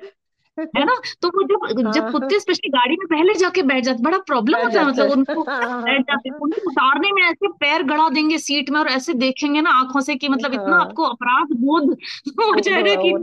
है 0.77 0.85
ना? 0.85 0.95
तो 1.21 1.27
वो 1.27 1.43
जब 1.43 1.91
जब 1.91 2.01
हाँ। 2.01 2.11
कुत्ते 2.11 2.39
स्पेशली 2.39 2.69
गाड़ी 2.69 2.95
में 2.95 3.05
पहले 3.07 3.33
जाके 3.33 3.61
बैठ 3.61 3.83
जाते 3.83 4.03
बड़ा 4.03 4.17
प्रॉब्लम 4.17 4.57
होता 4.57 4.79
है 4.79 4.87
मतलब 4.87 5.11
उनको 5.11 5.43
बैठ 5.43 6.01
जाते। 6.01 6.29
उनको 6.29 6.69
उतारने 6.71 7.11
में 7.11 7.21
ऐसे 7.23 7.47
पैर 7.47 7.83
गड़ा 7.83 8.09
देंगे 8.09 8.37
सीट 8.37 8.69
में 8.69 8.79
और 8.79 8.87
ऐसे 8.87 9.13
देखेंगे 9.13 9.61
ना 9.61 9.69
आँखों 9.69 10.01
से 10.01 10.15
कि 10.15 10.29
मतलब 10.29 10.53
इतना 10.53 10.75
हाँ। 10.75 10.85
आपको 10.85 11.03
अपराध 11.03 11.55
बोध 11.57 11.89
हो 12.39 12.59
जाएगा 12.59 12.95
कि 12.95 13.13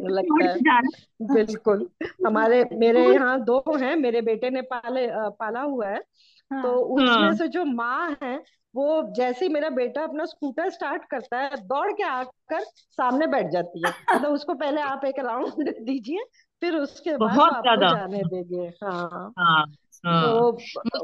बिल्कुल। 1.32 1.89
हमारे 2.26 2.64
मेरे 2.72 3.07
यहाँ 3.07 3.41
दो 3.41 3.62
हैं 3.76 3.97
मेरे 3.97 4.20
बेटे 4.20 4.51
ने 4.51 4.62
पाले 4.62 5.07
पाला 5.12 5.61
हुआ 5.61 5.89
है। 5.89 6.03
हाँ। 6.51 6.62
तो 6.62 6.68
उसमें 6.68 7.34
से 7.34 7.49
जो 7.49 7.64
माँ 7.64 8.16
है 8.22 8.37
वो 8.74 9.03
जैसे 9.16 9.47
ही 9.47 9.53
मेरा 9.53 9.68
बेटा 9.70 10.03
अपना 10.03 10.24
स्कूटर 10.24 10.70
स्टार्ट 10.70 11.03
करता 11.11 11.39
है 11.39 11.57
दौड़ 11.57 11.93
के 11.93 12.03
आकर 12.03 12.61
सामने 12.61 13.26
बैठ 13.26 13.47
जाती 13.47 13.82
है। 13.87 13.91
मतलब 13.91 14.22
तो 14.22 14.28
उसको 14.28 14.55
पहले 14.55 14.80
आप 14.80 15.05
एक 15.05 15.18
राउंड 15.18 15.68
दीजिए 15.80 16.24
फिर 16.61 16.76
उसके 16.76 17.16
बाद 17.16 17.36
बहुत 17.36 17.52
ज़्यादा 17.52 17.90
जाने 17.94 18.22
देंगे 18.24 18.66
हाँ 18.84 19.09
हाँ, 19.12 19.32
हाँ। 19.38 19.66
तो 20.04 20.50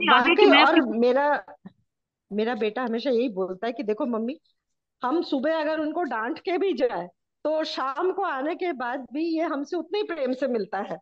बाकी 0.07 0.63
और 0.65 0.81
मेरा 0.81 1.45
मेरा 2.33 2.55
बेटा 2.55 2.83
हमेशा 2.83 3.11
यही 3.11 3.29
बोलता 3.29 3.67
है 3.67 3.73
कि 3.73 3.83
देखो 3.83 4.07
मम्मी 4.07 4.41
हम 5.03 5.23
सुबह 5.23 5.61
अगर 5.61 5.81
उनको 5.81 6.03
डांट 6.03 6.39
के 6.39 6.59
भी 6.59 6.73
जाए 6.73 7.09
तो 7.45 7.65
शाम 7.65 8.13
को 8.13 8.23
आने 8.23 8.55
के 8.55 8.73
बाद 8.73 9.07
भी 9.13 9.25
ये 9.25 9.43
हमसे 9.43 9.77
उतने 9.77 9.99
ही 9.99 10.05
प्रेम 10.05 10.33
से 10.33 10.47
मिलता 10.47 10.79
है। 10.79 10.99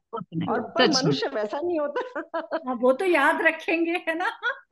और 0.49 0.61
पर 0.61 0.89
मनुष्य 0.89 1.27
वैसा 1.35 1.61
नहीं 1.65 1.81
होता। 1.81 2.23
हाँ, 2.67 2.75
वो 2.75 2.93
तो 2.93 3.05
याद 3.05 3.43
रखेंगे 3.43 4.05
है 4.09 4.19
ना? 4.19 4.27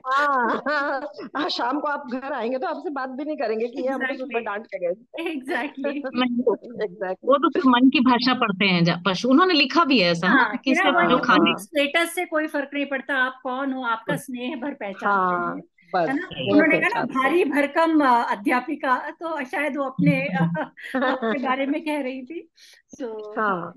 हाँ, 0.07 0.61
हाँ, 0.69 1.01
हाँ 1.37 1.49
शाम 1.49 1.79
को 1.79 1.87
आप 1.87 2.07
घर 2.11 2.33
आएँगे 2.33 2.57
तो 2.57 2.67
आपसे 2.67 2.89
बात 2.89 3.09
भी 3.09 3.25
नहीं 3.25 3.37
करेंगे 3.37 3.67
कि 3.67 3.81
exactly. 3.81 4.01
हमको 4.01 4.17
सुबह 4.17 4.39
डांट 4.39 4.65
के 4.65 4.79
गए। 4.79 5.31
एग्जैक्टली. 5.31 5.99
वो 7.25 7.37
तो 7.37 7.49
फिर 7.49 7.63
मन 7.65 7.89
की 7.89 7.99
भाषा 7.99 8.33
पढ़ते 8.33 8.65
हैं 8.65 9.03
पशु। 9.03 9.29
उन्होंने 9.29 9.53
लिखा 9.53 9.83
भी 9.83 9.99
है 9.99 10.11
ऐसा 10.11 10.27
हाँ, 10.27 10.57
कि 10.57 10.73
जो 10.73 11.17
खाने 11.17 11.63
स्टेटस 11.63 12.15
से 12.15 12.25
कोई 12.25 12.47
फ़र्क 12.47 12.69
नहीं 12.73 12.85
पड़ता 12.85 13.15
आप 13.15 13.39
कौन 13.43 13.73
हो 13.73 13.83
आपका 13.83 14.15
स्नेह 14.15 14.55
भर 14.55 14.73
पहचान 14.73 15.61
हाँ, 15.95 16.07
ना? 16.07 16.27
उन्होंने 16.47 16.77
कहा 16.77 16.89
ना 16.89 17.01
भारी 17.03 17.43
भरकम 17.45 17.99
अध्यापिका 18.05 18.97
तो 19.11 19.43
शायद 19.45 19.77
वो 19.77 19.83
अपने 19.83 20.17
अपने 21.09 21.39
बारे 21.39 21.65
में 21.65 21.81
कह 21.85 22.01
रही 22.01 22.25
थी। 22.25 22.49
सो 22.89 23.07
हाँ। 23.37 23.73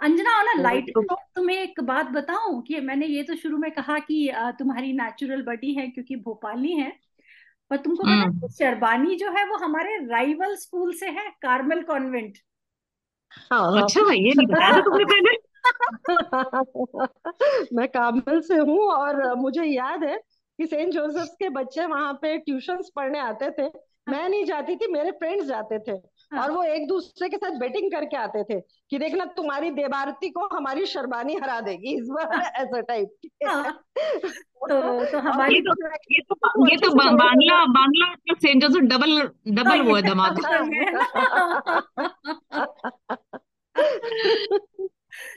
अंजना 0.00 0.42
ना 0.42 0.52
लाइट 0.60 0.90
तो 0.94 1.02
तुम्हें 1.36 1.56
एक 1.56 1.80
बात 1.80 2.06
बताऊँ 2.08 2.62
कि 2.62 2.80
मैंने 2.80 3.06
ये 3.06 3.22
तो 3.22 3.36
शुरू 3.36 3.58
में 3.58 3.70
कहा 3.72 3.98
कि 4.00 4.18
तुम्हारी 4.58 4.92
नेचुरल 4.92 5.42
बडी 5.42 5.74
है 5.74 5.86
क्योंकि 5.88 6.16
भोपाली 6.16 6.72
है। 6.72 6.90
पर 7.70 7.76
तुमको 7.76 8.04
पता 8.06 8.24
है 8.24 8.48
शर्बानी 8.50 9.16
जो 9.16 9.30
है 9.32 9.44
वो 9.48 9.56
हमारे 9.58 9.96
राइवल 10.06 10.56
स्कूल 10.56 10.94
से 10.94 11.10
है 11.10 11.30
कार्मल 11.42 11.82
कॉन्वेंट 11.84 12.38
हाँ 13.50 13.82
अच्छा 13.82 14.00
ये 14.12 14.34
नहीं 14.34 14.46
बताया 14.46 14.80
तुमने 14.80 15.04
पहले? 15.04 15.36
मैं 17.72 17.86
कार्मल 17.88 18.40
से 18.40 18.54
हूँ 18.60 18.78
और 18.88 19.34
मुझे 19.36 19.64
याद 19.64 20.04
है 20.04 20.16
कि 20.58 20.66
सेंट 20.66 20.92
जोसेफ 20.92 21.28
के 21.38 21.48
बच्चे 21.48 21.86
वहाँ 21.86 22.12
पे 22.12 22.38
ट्यूशन 22.38 22.82
पढ़ने 22.96 23.18
आते 23.18 23.50
थे। 23.50 23.68
मैं 24.08 24.28
नहीं 24.28 24.44
जाती 24.44 24.76
थी 24.76 24.92
मेरे 24.92 25.10
फ्रेंड्स 25.10 25.46
जाते 25.46 25.78
थे। 25.78 25.92
हाँ। 26.32 26.42
और 26.42 26.50
वो 26.50 26.62
एक 26.62 26.88
दूसरे 26.88 27.28
के 27.28 27.36
साथ 27.36 27.50
बेटिंग 27.50 27.90
करके 27.92 28.16
आते 28.16 28.42
थे 28.44 28.60
कि 28.90 28.98
देखना 28.98 29.24
तुम्हारी 29.24 29.70
देवारती 29.70 30.30
को 30.30 30.56
हमारी 30.56 30.86
शर्बानी 30.86 31.34
हरा 31.34 31.60
देगी 31.60 31.94
इस 31.96 32.08
बार 32.08 32.42
ऐसा 32.56 32.80
टाइप 32.80 33.08
हाँ। 33.48 33.84
तो 34.70 35.04
तो 35.04 35.18
हमारी 35.18 35.60
तो 35.60 35.86
ये 35.86 36.20
तो 36.20 36.68
ये 36.68 36.76
तो 36.76 36.94
Bangla 36.94 37.64
Bangla 37.64 38.14
plus 38.14 38.38
Saint 38.38 38.62
Joseph 38.62 38.82
double 38.82 39.22
double 39.48 39.82
वो 39.82 39.96
है 39.96 40.02
धमाका 40.02 40.48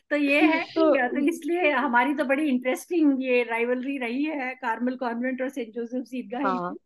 तो 0.10 0.16
ये 0.16 0.42
है 0.42 0.64
तो- 0.76 1.12
तो 1.12 1.18
इसलिए 1.18 1.72
हमारी 1.72 2.14
तो 2.14 2.24
बड़ी 2.26 2.50
इंटरेस्टिंग 2.50 3.24
ये 3.24 3.44
राइवलरी 3.44 3.98
रही 3.98 4.24
है 4.24 4.56
कार्मल 4.56 4.96
कॉन्वेंट 4.96 5.42
और 5.42 5.50
सेंट 5.50 5.74
जोसेफ 5.74 6.04
ईदगाह 6.14 6.42
हाँ। 6.42 6.74
की 6.74 6.80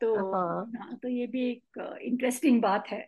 तो 0.00 0.32
हाँ। 0.32 0.72
हाँ 0.78 0.96
तो 0.96 1.08
ये 1.08 1.26
भी 1.26 1.50
एक 1.50 1.98
इंटरेस्टिंग 2.02 2.62
बात 2.62 2.88
है। 2.88 3.06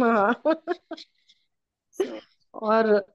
हाँ। 0.00 0.42
और 2.54 3.06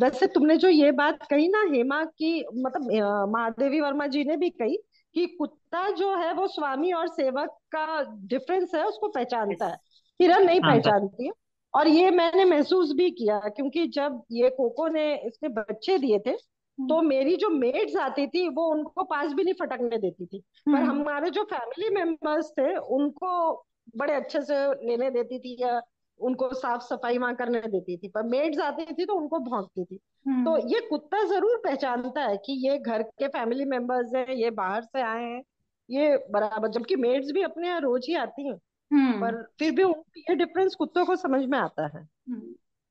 वैसे 0.00 0.26
तुमने 0.26 0.56
जो 0.56 0.68
ये 0.68 0.90
बात 0.92 1.18
कही 1.30 1.48
ना 1.48 1.64
हेमा 1.72 2.04
की 2.04 2.44
मतलब 2.56 2.82
महादेवी 3.30 3.80
वर्मा 3.80 4.06
जी 4.06 4.24
ने 4.24 4.36
भी 4.36 4.50
कही 4.50 4.76
कि 5.14 5.26
कुत्ता 5.26 5.90
जो 5.90 6.16
है 6.16 6.32
वो 6.34 6.46
स्वामी 6.46 6.92
और 6.92 7.08
सेवक 7.08 7.48
का 7.48 8.02
डिफरेंस 8.16 8.74
है 8.74 8.84
उसको 8.84 9.08
पहचानता 9.08 9.66
है। 9.66 9.76
हिरन 10.20 10.46
नहीं 10.46 10.60
हाँ, 10.60 10.74
पहचानती 10.74 11.26
है। 11.26 11.32
और 11.74 11.88
ये 11.88 12.10
मैंने 12.10 12.44
महसूस 12.44 12.92
भी 12.92 13.10
किया 13.10 13.38
क्योंकि 13.38 13.86
जब 13.86 14.22
ये 14.32 14.50
कोको 14.50 14.88
ने 14.88 15.14
इसने 15.16 15.48
बच्चे 15.48 15.98
दिए 15.98 16.18
थे 16.18 16.36
तो 16.78 17.00
मेरी 17.02 17.36
जो 17.36 17.48
मेड्स 17.48 17.96
आती 17.96 18.26
थी 18.26 18.48
वो 18.48 18.64
उनको 18.66 19.02
पास 19.04 19.32
भी 19.32 19.44
नहीं 19.44 19.54
फटकने 19.54 19.98
देती 19.98 20.26
थी। 20.26 20.38
पर 20.38 20.72
हम्म, 20.72 20.90
हमारे 20.90 21.30
जो 21.30 21.42
फैमिली 21.44 21.90
मेंबर्स 21.94 22.50
थे 22.50 22.76
उनको 22.76 23.52
बड़े 23.96 24.14
अच्छे 24.14 24.40
से 24.40 24.54
लेने 24.88 25.10
देती 25.10 25.38
थी 25.38 25.56
या 25.60 25.80
उनको 26.20 26.48
साफ़ 26.54 26.82
सफ़ाई 26.82 27.18
वहाँ 27.18 27.34
करने 27.34 27.60
देती 27.60 27.96
थी। 27.96 28.08
पर 28.08 28.22
मेड्स 28.22 28.58
आती 28.60 28.84
थी 28.84 29.04
तो 29.04 29.14
उनको 29.14 29.38
भौंकती 29.38 29.84
थी। 29.84 29.98
हम्म, 30.26 30.44
तो 30.44 30.56
ये 30.68 30.80
कुत्ता 30.80 31.22
ज़रूर 31.24 31.60
पहचानता 31.64 32.24
है 32.24 32.36
कि 32.36 32.52
ये 32.68 32.78
घर 32.78 33.02
के 33.02 33.28
फैमिली 33.28 33.64
मेंबर्स 33.64 34.14
हैं 34.14 34.34
ये 34.34 34.50
बाहर 34.50 34.82
से 34.82 35.02
आए 35.02 35.24
हैं। 35.24 35.42
ये 35.88 36.16
बराबर 36.30 36.68
जबकि 36.68 36.96
मेड्स 36.96 37.30
भी 37.32 37.42
अपने 37.42 37.68
यहाँ 37.68 37.80
रोज 37.80 38.06
ही 38.08 38.14
आती 38.16 38.46
हैं। 38.46 38.52
हम्म, 38.52 38.60
पर 38.94 39.42
फिर 39.58 39.70
भी 39.70 39.82
ये 39.82 40.34
डिफरेंस 40.34 40.74
कुत्तों 40.74 41.04
को 41.04 41.16
समझ 41.16 41.44
में 41.44 41.58
आता 41.58 41.86
है। 41.86 42.08
हम्म, 42.30 42.42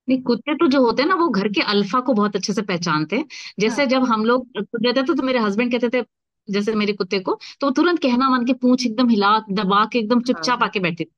नहीं 0.10 0.22
कुत्ते 0.22 0.56
तो 0.56 0.68
जो 0.68 0.82
होते 0.82 1.02
हैं 1.02 1.10
ना 1.10 1.16
वो 1.16 1.30
घर 1.30 1.47
के 1.47 1.62
अल्फ़ा 1.62 1.99
को 1.99 2.14
बहुत 2.14 2.36
अच्छे 2.36 2.54
से 2.54 2.62
पहचानते 2.62 3.16
हैं। 3.16 3.26
जैसे 3.60 3.82
हाँ। 3.82 3.89
जब 3.89 4.04
हम 4.04 4.26
लोग 4.26 4.47
रहते 4.58 5.04
थे 5.04 5.16
तो 5.16 5.24
मेरे 5.24 5.39
हस्बैंड 5.39 5.72
कहते 5.72 5.89
थे 5.89 6.06
जैसे 6.49 6.76
मेरे 6.76 6.93
कुत्ते 6.93 7.20
को 7.20 7.39
तो 7.60 7.68
वो 7.68 7.72
तुरंत 7.72 7.99
कहना 7.99 8.30
मान 8.30 8.45
के 8.45 8.54
पूछ 8.54 8.86
एकदम 8.86 9.10
हिला 9.10 9.39
दबा 9.52 9.86
के 9.86 9.99
एकदम 9.99 10.22
चुपचाप 10.22 10.60
हाँ। 10.60 10.68
आके 10.68 10.80
बैठे 10.80 11.04
थे। 11.04 11.10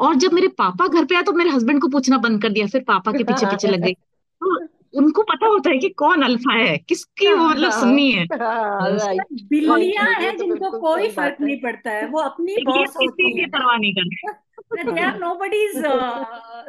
और 0.00 0.14
जब 0.14 0.32
मेरे 0.32 0.48
पापा 0.48 0.86
घर 0.86 1.04
पे 1.04 1.16
आए 1.16 1.22
तो 1.22 1.32
मेरे 1.32 1.50
हस्बैंड 1.50 1.80
को 1.80 1.88
पूछना 1.88 2.18
बंद 2.18 2.42
कर 2.42 2.48
दिया 2.48 2.66
फिर 2.66 2.82
पापा 2.82 3.12
के 3.12 3.24
पीछे 3.24 3.46
पीछे 3.46 3.68
लग 3.68 3.80
गई। 3.80 3.92
तो 3.92 4.66
उनको 4.98 5.22
पता 5.22 5.46
होता 5.46 5.70
है 5.70 5.78
कि 5.78 5.88
कौन 5.88 6.22
अल्फ़ा 6.22 6.54
है 6.54 6.76
किसकी 6.78 7.32
वो 7.32 7.48
मतलब 7.48 7.70
सुननी 7.70 8.10
है। 8.12 8.24
हाँ, 8.24 8.90
right. 8.90 9.42
बिल्लियाँ 9.48 10.10
हैं 10.20 10.36
तो 10.36 10.44
जिनको 10.44 10.54
बिल्कुल 10.54 10.80
कोई 10.80 11.08
फ़र्क 11.08 11.36
है। 11.40 11.46
नहीं 11.46 11.60
पड़ता 11.60 11.90
है 11.90 12.06
वो 12.06 12.18
अपनी 12.18 12.52
ये 12.52 12.64
बॉस 12.64 12.78
किसी 12.78 13.04
होती 13.06 13.34
की 13.34 13.40
है। 13.40 13.46
परवाह 13.46 13.76
नहीं 13.76 13.94
करते। 13.94 14.92
दे 14.92 15.00
आर 15.00 15.18
नोबडीज 15.18 15.82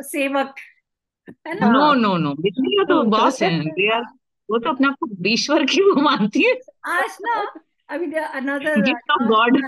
सेवक 0.08 0.56
है 1.48 1.60
ना? 1.60 1.72
नो 1.72 1.94
नो 1.94 2.18
नो 2.18 2.34
बिल्लियाँ 2.34 2.86
तो 2.86 3.04
बॉस 3.04 3.42
हैं। 3.44 3.60
correct. 3.60 3.80
They 3.80 3.96
are- 3.98 4.18
वो 4.50 4.58
तो 4.58 4.70
अपने 4.70 4.88
आप 4.88 4.94
को 4.94 5.10
ईश्वर 5.28 5.66
की 5.66 5.82
वो 5.82 6.02
मानती 6.02 6.44
है। 6.44 6.54
आज 6.88 7.18
ना 7.22 7.54
अभी 7.90 8.12
अनदर 8.12 8.82
गिफ्ट 8.82 9.12
ऑफ़ 9.12 9.28
गॉड 9.28 9.62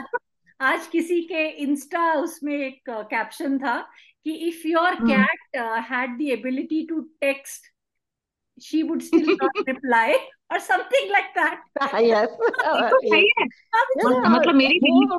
आज 0.61 0.87
किसी 0.87 1.21
के 1.21 1.47
इंस्टा 1.49 2.13
उसमें 2.13 2.53
एक 2.57 2.81
कैप्शन 2.89 3.57
था 3.59 3.77
कि 4.23 4.31
if 4.31 4.67
your. 4.67 4.95
Cat 4.95 5.55
had 5.91 6.17
the 6.17 6.21
ability 6.21 6.85
to 6.89 6.99
text 7.21 7.70
she 8.61 8.83
would 8.83 9.01
still 9.01 9.35
not 9.41 9.51
reply 9.67 10.15
or 10.49 10.59
something 10.59 11.11
like 11.11 11.33
that. 11.35 11.59
Yes. 12.01 12.29
है 13.13 14.29
मतलब 14.29 14.55
मेरी 14.55 14.79
वो 14.83 15.17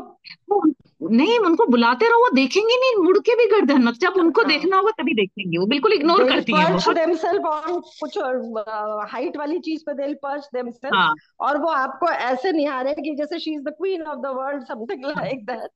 वो 0.51 0.63
नहीं 1.11 1.39
उनको 1.39 1.67
बुलाते 1.67 2.09
रहो 2.09 2.19
वो 2.21 2.29
देखेंगे 2.35 2.77
नहीं 2.77 3.05
मुड़ 3.05 3.19
के 3.19 3.35
भी 3.37 3.47
गर्दन 3.51 3.83
मत 3.83 3.95
जब 3.95 4.19
उनको 4.19 4.41
हाँ। 4.41 4.49
देखना 4.49 4.77
होगा 4.77 4.91
तभी 4.99 5.15
देखेंगे 5.15 5.59
वो 5.59 5.67
बिल्कुल 5.67 5.93
इग्नोर 5.93 6.29
करती 6.29 6.57
हैं 6.57 6.67
बहुत 6.73 6.97
themselves 6.97 7.81
कुछ 8.03 8.19
हाइट 9.13 9.37
वाली 9.37 9.59
चीज़ 9.61 9.83
पे 9.89 9.95
they'll 9.95 10.17
perch 10.27 10.47
themselves 10.57 10.95
हाँ। 10.95 11.15
और 11.41 11.59
वो 11.59 11.69
आपको 11.81 12.09
ऐसे 12.29 12.53
निहारेगी 12.53 13.15
जैसे 13.17 13.39
she 13.39 13.55
is 13.55 13.63
the 13.63 13.75
queen 13.79 14.03
of 14.03 14.19
the 14.19 14.35
world 14.37 14.65
something 14.65 15.05
like 15.07 15.45
that 15.47 15.71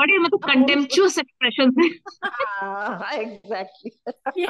बड़े 0.00 0.18
मतलब 0.18 0.38
कंटेम्पचुअस 0.38 1.18
एक्सप्रेशन 1.18 1.72
है 1.78 1.86
एग्जैक्टली 3.20 4.42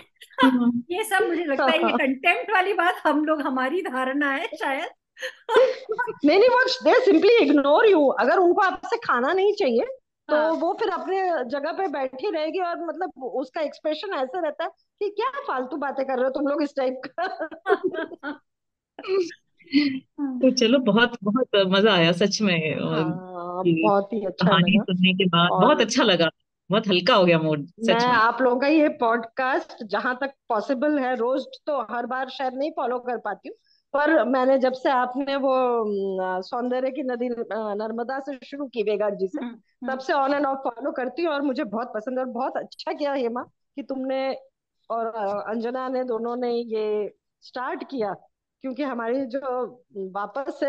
ये 0.96 1.04
सब 1.04 1.26
मुझे 1.28 1.44
लगता 1.44 1.64
है 1.64 1.78
ये 1.78 1.92
कंटेम्प्ट 1.92 2.52
वाली 2.52 2.72
बात 2.72 3.02
हम 3.06 3.24
लोग 3.24 3.42
हमारी 3.42 3.82
धारणा 3.82 4.30
है 4.30 4.46
शायद। 4.46 4.88
नहीं 6.24 6.38
नहीं 6.38 6.48
वो 6.48 6.64
दे 6.84 7.04
सिंपली 7.04 7.36
इग्नोर 7.36 7.86
यू 7.86 8.06
अगर 8.06 8.38
उनको 8.38 8.60
आपसे 8.60 8.96
खाना 8.96 9.32
नहीं 9.32 9.52
चाहिए 9.52 9.84
तो 10.28 10.36
हाँ। 10.36 10.50
वो 10.50 10.72
फिर 10.72 10.90
अपने 10.90 11.44
जगह 11.44 11.72
पे 11.72 11.88
बैठी 11.88 12.30
रहेगी 12.30 12.58
और 12.58 12.86
मतलब 12.86 13.24
उसका 13.24 13.60
एक्सप्रेशन 13.60 14.14
ऐसे 14.14 14.40
रहता 14.40 14.64
है 14.64 14.70
कि 14.98 15.08
क्या 15.10 15.30
फालतू 15.48 15.76
बातें 15.76 16.06
कर 16.06 16.14
रहे 16.14 16.24
हो 16.24 16.30
तुम 16.30 16.46
लोग 16.46 16.62
इस 16.62 16.74
टाइप 16.76 17.00
का। 17.06 18.40
तो 20.40 20.50
चलो 20.52 20.78
बहुत 20.82 21.18
बहुत 21.22 21.56
मज़ा 21.68 21.94
आया 21.94 22.12
सच 22.14 22.40
में 22.42 22.74
और 22.76 23.04
हाँ 23.06 23.64
बहुत 23.76 24.12
ही 24.12 24.24
अच्छा 24.26 24.50
कहानी 24.50 24.78
लगा। 24.78 24.82
सुनने 24.82 25.12
के 25.14 25.24
बाद 25.28 25.50
और- 25.50 25.58
बहुत 25.58 25.80
अच्छा 25.80 26.02
लगा 26.04 26.30
बहुत 26.70 26.88
हल्का 26.88 27.14
हो 27.14 27.24
गया 27.26 27.38
मूड 27.40 27.66
मैं 27.80 27.94
सच 27.94 28.06
में 28.08 28.18
आप 28.18 28.40
लोगों 28.42 28.58
का 28.60 28.66
ये 28.68 28.88
पॉडकास्ट 28.98 29.82
जहाँ 29.86 30.14
तक 30.20 30.32
पॉसिबल 30.48 30.98
है 30.98 31.14
रोज 31.16 31.44
तो 31.66 31.80
हर 31.90 32.06
बार 32.06 32.28
शायद 32.30 32.54
नहीं 32.54 32.70
फॉलो 32.72 32.98
कर 33.00 33.18
पाती 33.20 33.48
हूँ 33.48 33.56
पर 33.94 34.22
मैंने 34.26 34.58
जब 34.58 34.72
से 34.74 34.90
आपने 34.90 35.36
वो 35.38 35.52
अम, 36.28 36.40
सौंदर्य 36.42 36.90
की 36.92 37.02
नदी 37.04 37.28
अ, 37.28 37.74
नर्मदा 37.76 38.18
से 38.22 38.38
शुरू 38.46 38.66
की 38.68 38.82
वेगाट 38.82 39.14
जी 39.16 39.28
से 39.28 39.40
हम्म, 39.40 39.56
तब 39.82 39.98
से 40.00 40.12
ऑन 40.14 40.34
एंड 40.34 40.46
ऑफ़ 40.46 40.58
फॉलो 40.64 40.92
करती 40.92 41.22
हूँ 41.22 41.32
और 41.32 41.42
मुझे 41.42 41.64
बहुत 41.66 41.92
पसंद 41.94 42.18
है 42.18 42.24
और 42.24 42.30
बहुत 42.32 42.56
अच्छा 42.56 42.92
किया 42.92 43.12
हेमा 43.14 43.42
कि 43.76 43.82
तुमने 43.84 44.20
और 44.90 45.06
अ, 45.06 45.42
अंजना 45.50 45.88
ने 45.88 46.04
दोनों 46.04 46.36
ने 46.36 46.52
ये 46.54 47.08
स्टार्ट 47.44 47.84
किया 47.90 48.14
क्योंकि 48.62 48.82
हमारी 48.82 49.24
जो 49.26 49.64
वापस 50.12 50.58
से 50.60 50.66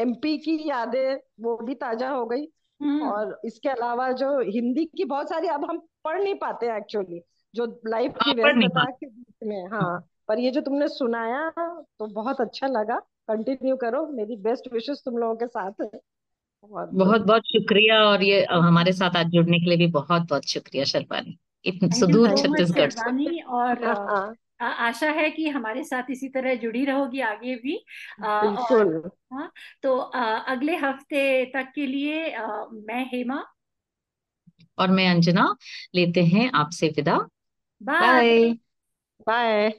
एमपी 0.00 0.36
की 0.38 0.68
यादें 0.68 1.18
वो 1.40 1.56
भी 1.56 1.74
ताज़ा 1.74 2.08
हो 2.10 2.24
गई। 2.26 2.46
हम्म, 2.80 3.02
और 3.02 3.40
इसके 3.44 3.68
अलावा 3.68 4.10
जो 4.12 4.28
हिंदी 4.40 4.84
की 4.86 5.04
बहुत 5.04 5.28
सारी 5.28 5.48
अब 5.48 5.64
हम 5.64 5.78
पढ़ 6.04 6.22
नहीं 6.22 6.34
पाते 6.34 6.76
एक्चुअली 6.76 7.20
जो 7.54 7.80
लाइफ 7.86 8.12
की 8.12 8.30
हाँ, 8.30 8.34
नहीं 8.34 8.54
व्यस्तता 8.54 8.84
के 8.90 9.06
बीच 9.06 9.46
में 9.46 9.66
हाँ। 9.66 10.06
पर 10.28 10.38
ये 10.38 10.50
जो 10.50 10.60
तुमने 10.60 10.88
सुनाया 10.88 11.48
तो 11.98 12.06
बहुत 12.06 12.40
अच्छा 12.40 12.66
लगा। 12.66 12.98
कंटिन्यू 13.28 13.76
करो। 13.76 14.06
मेरी 14.06 14.36
बेस्ट 14.36 14.72
विशेस 14.72 15.02
तुम 15.04 15.16
लोगों 15.18 15.34
के 15.36 15.46
साथ 15.46 15.72
है। 15.82 15.90
बहुत 16.70 17.20
बहुत 17.22 17.42
शुक्रिया। 17.42 18.02
और 18.04 18.22
ये 18.22 18.44
हमारे 18.44 18.92
साथ 18.92 19.16
आज 19.16 19.26
जुड़ने 19.26 19.58
के 19.58 19.66
लिए 19.66 19.78
भी 19.78 19.86
बहुत 19.86 20.22
बहुत 20.22 20.48
शुक्रिया 20.48 20.84
इतनी 21.64 21.90
सुदूर 21.90 22.36
छत्तीसगढ़ 22.36 22.90
से। 22.90 23.42
और 23.42 23.84
हाँ। 23.84 24.34
आशा 24.60 25.10
है 25.12 25.30
कि 25.30 25.48
हमारे 25.48 25.84
साथ 25.84 26.10
इसी 26.10 26.28
तरह 26.30 26.54
जुड़ी 26.56 26.84
रहोगी 26.84 27.20
आगे 27.22 27.54
भी। 27.56 27.76
और 28.22 28.38
बिल्कुल 28.40 29.10
तो 29.82 29.96
अगले 29.98 30.76
हफ़्ते 30.78 31.44
तक 31.54 31.72
के 31.74 31.86
लिए 31.86 32.36
मैं 32.82 33.04
हेमा। 33.12 33.42
और 34.78 34.90
मैं 34.90 35.08
अंजना 35.10 35.46
लेते 35.94 36.24
हैं 36.26 36.50
आपसे 36.54 36.88
विदा। 36.96 37.18
बाय। 37.80 38.52
बाय। 39.26 39.72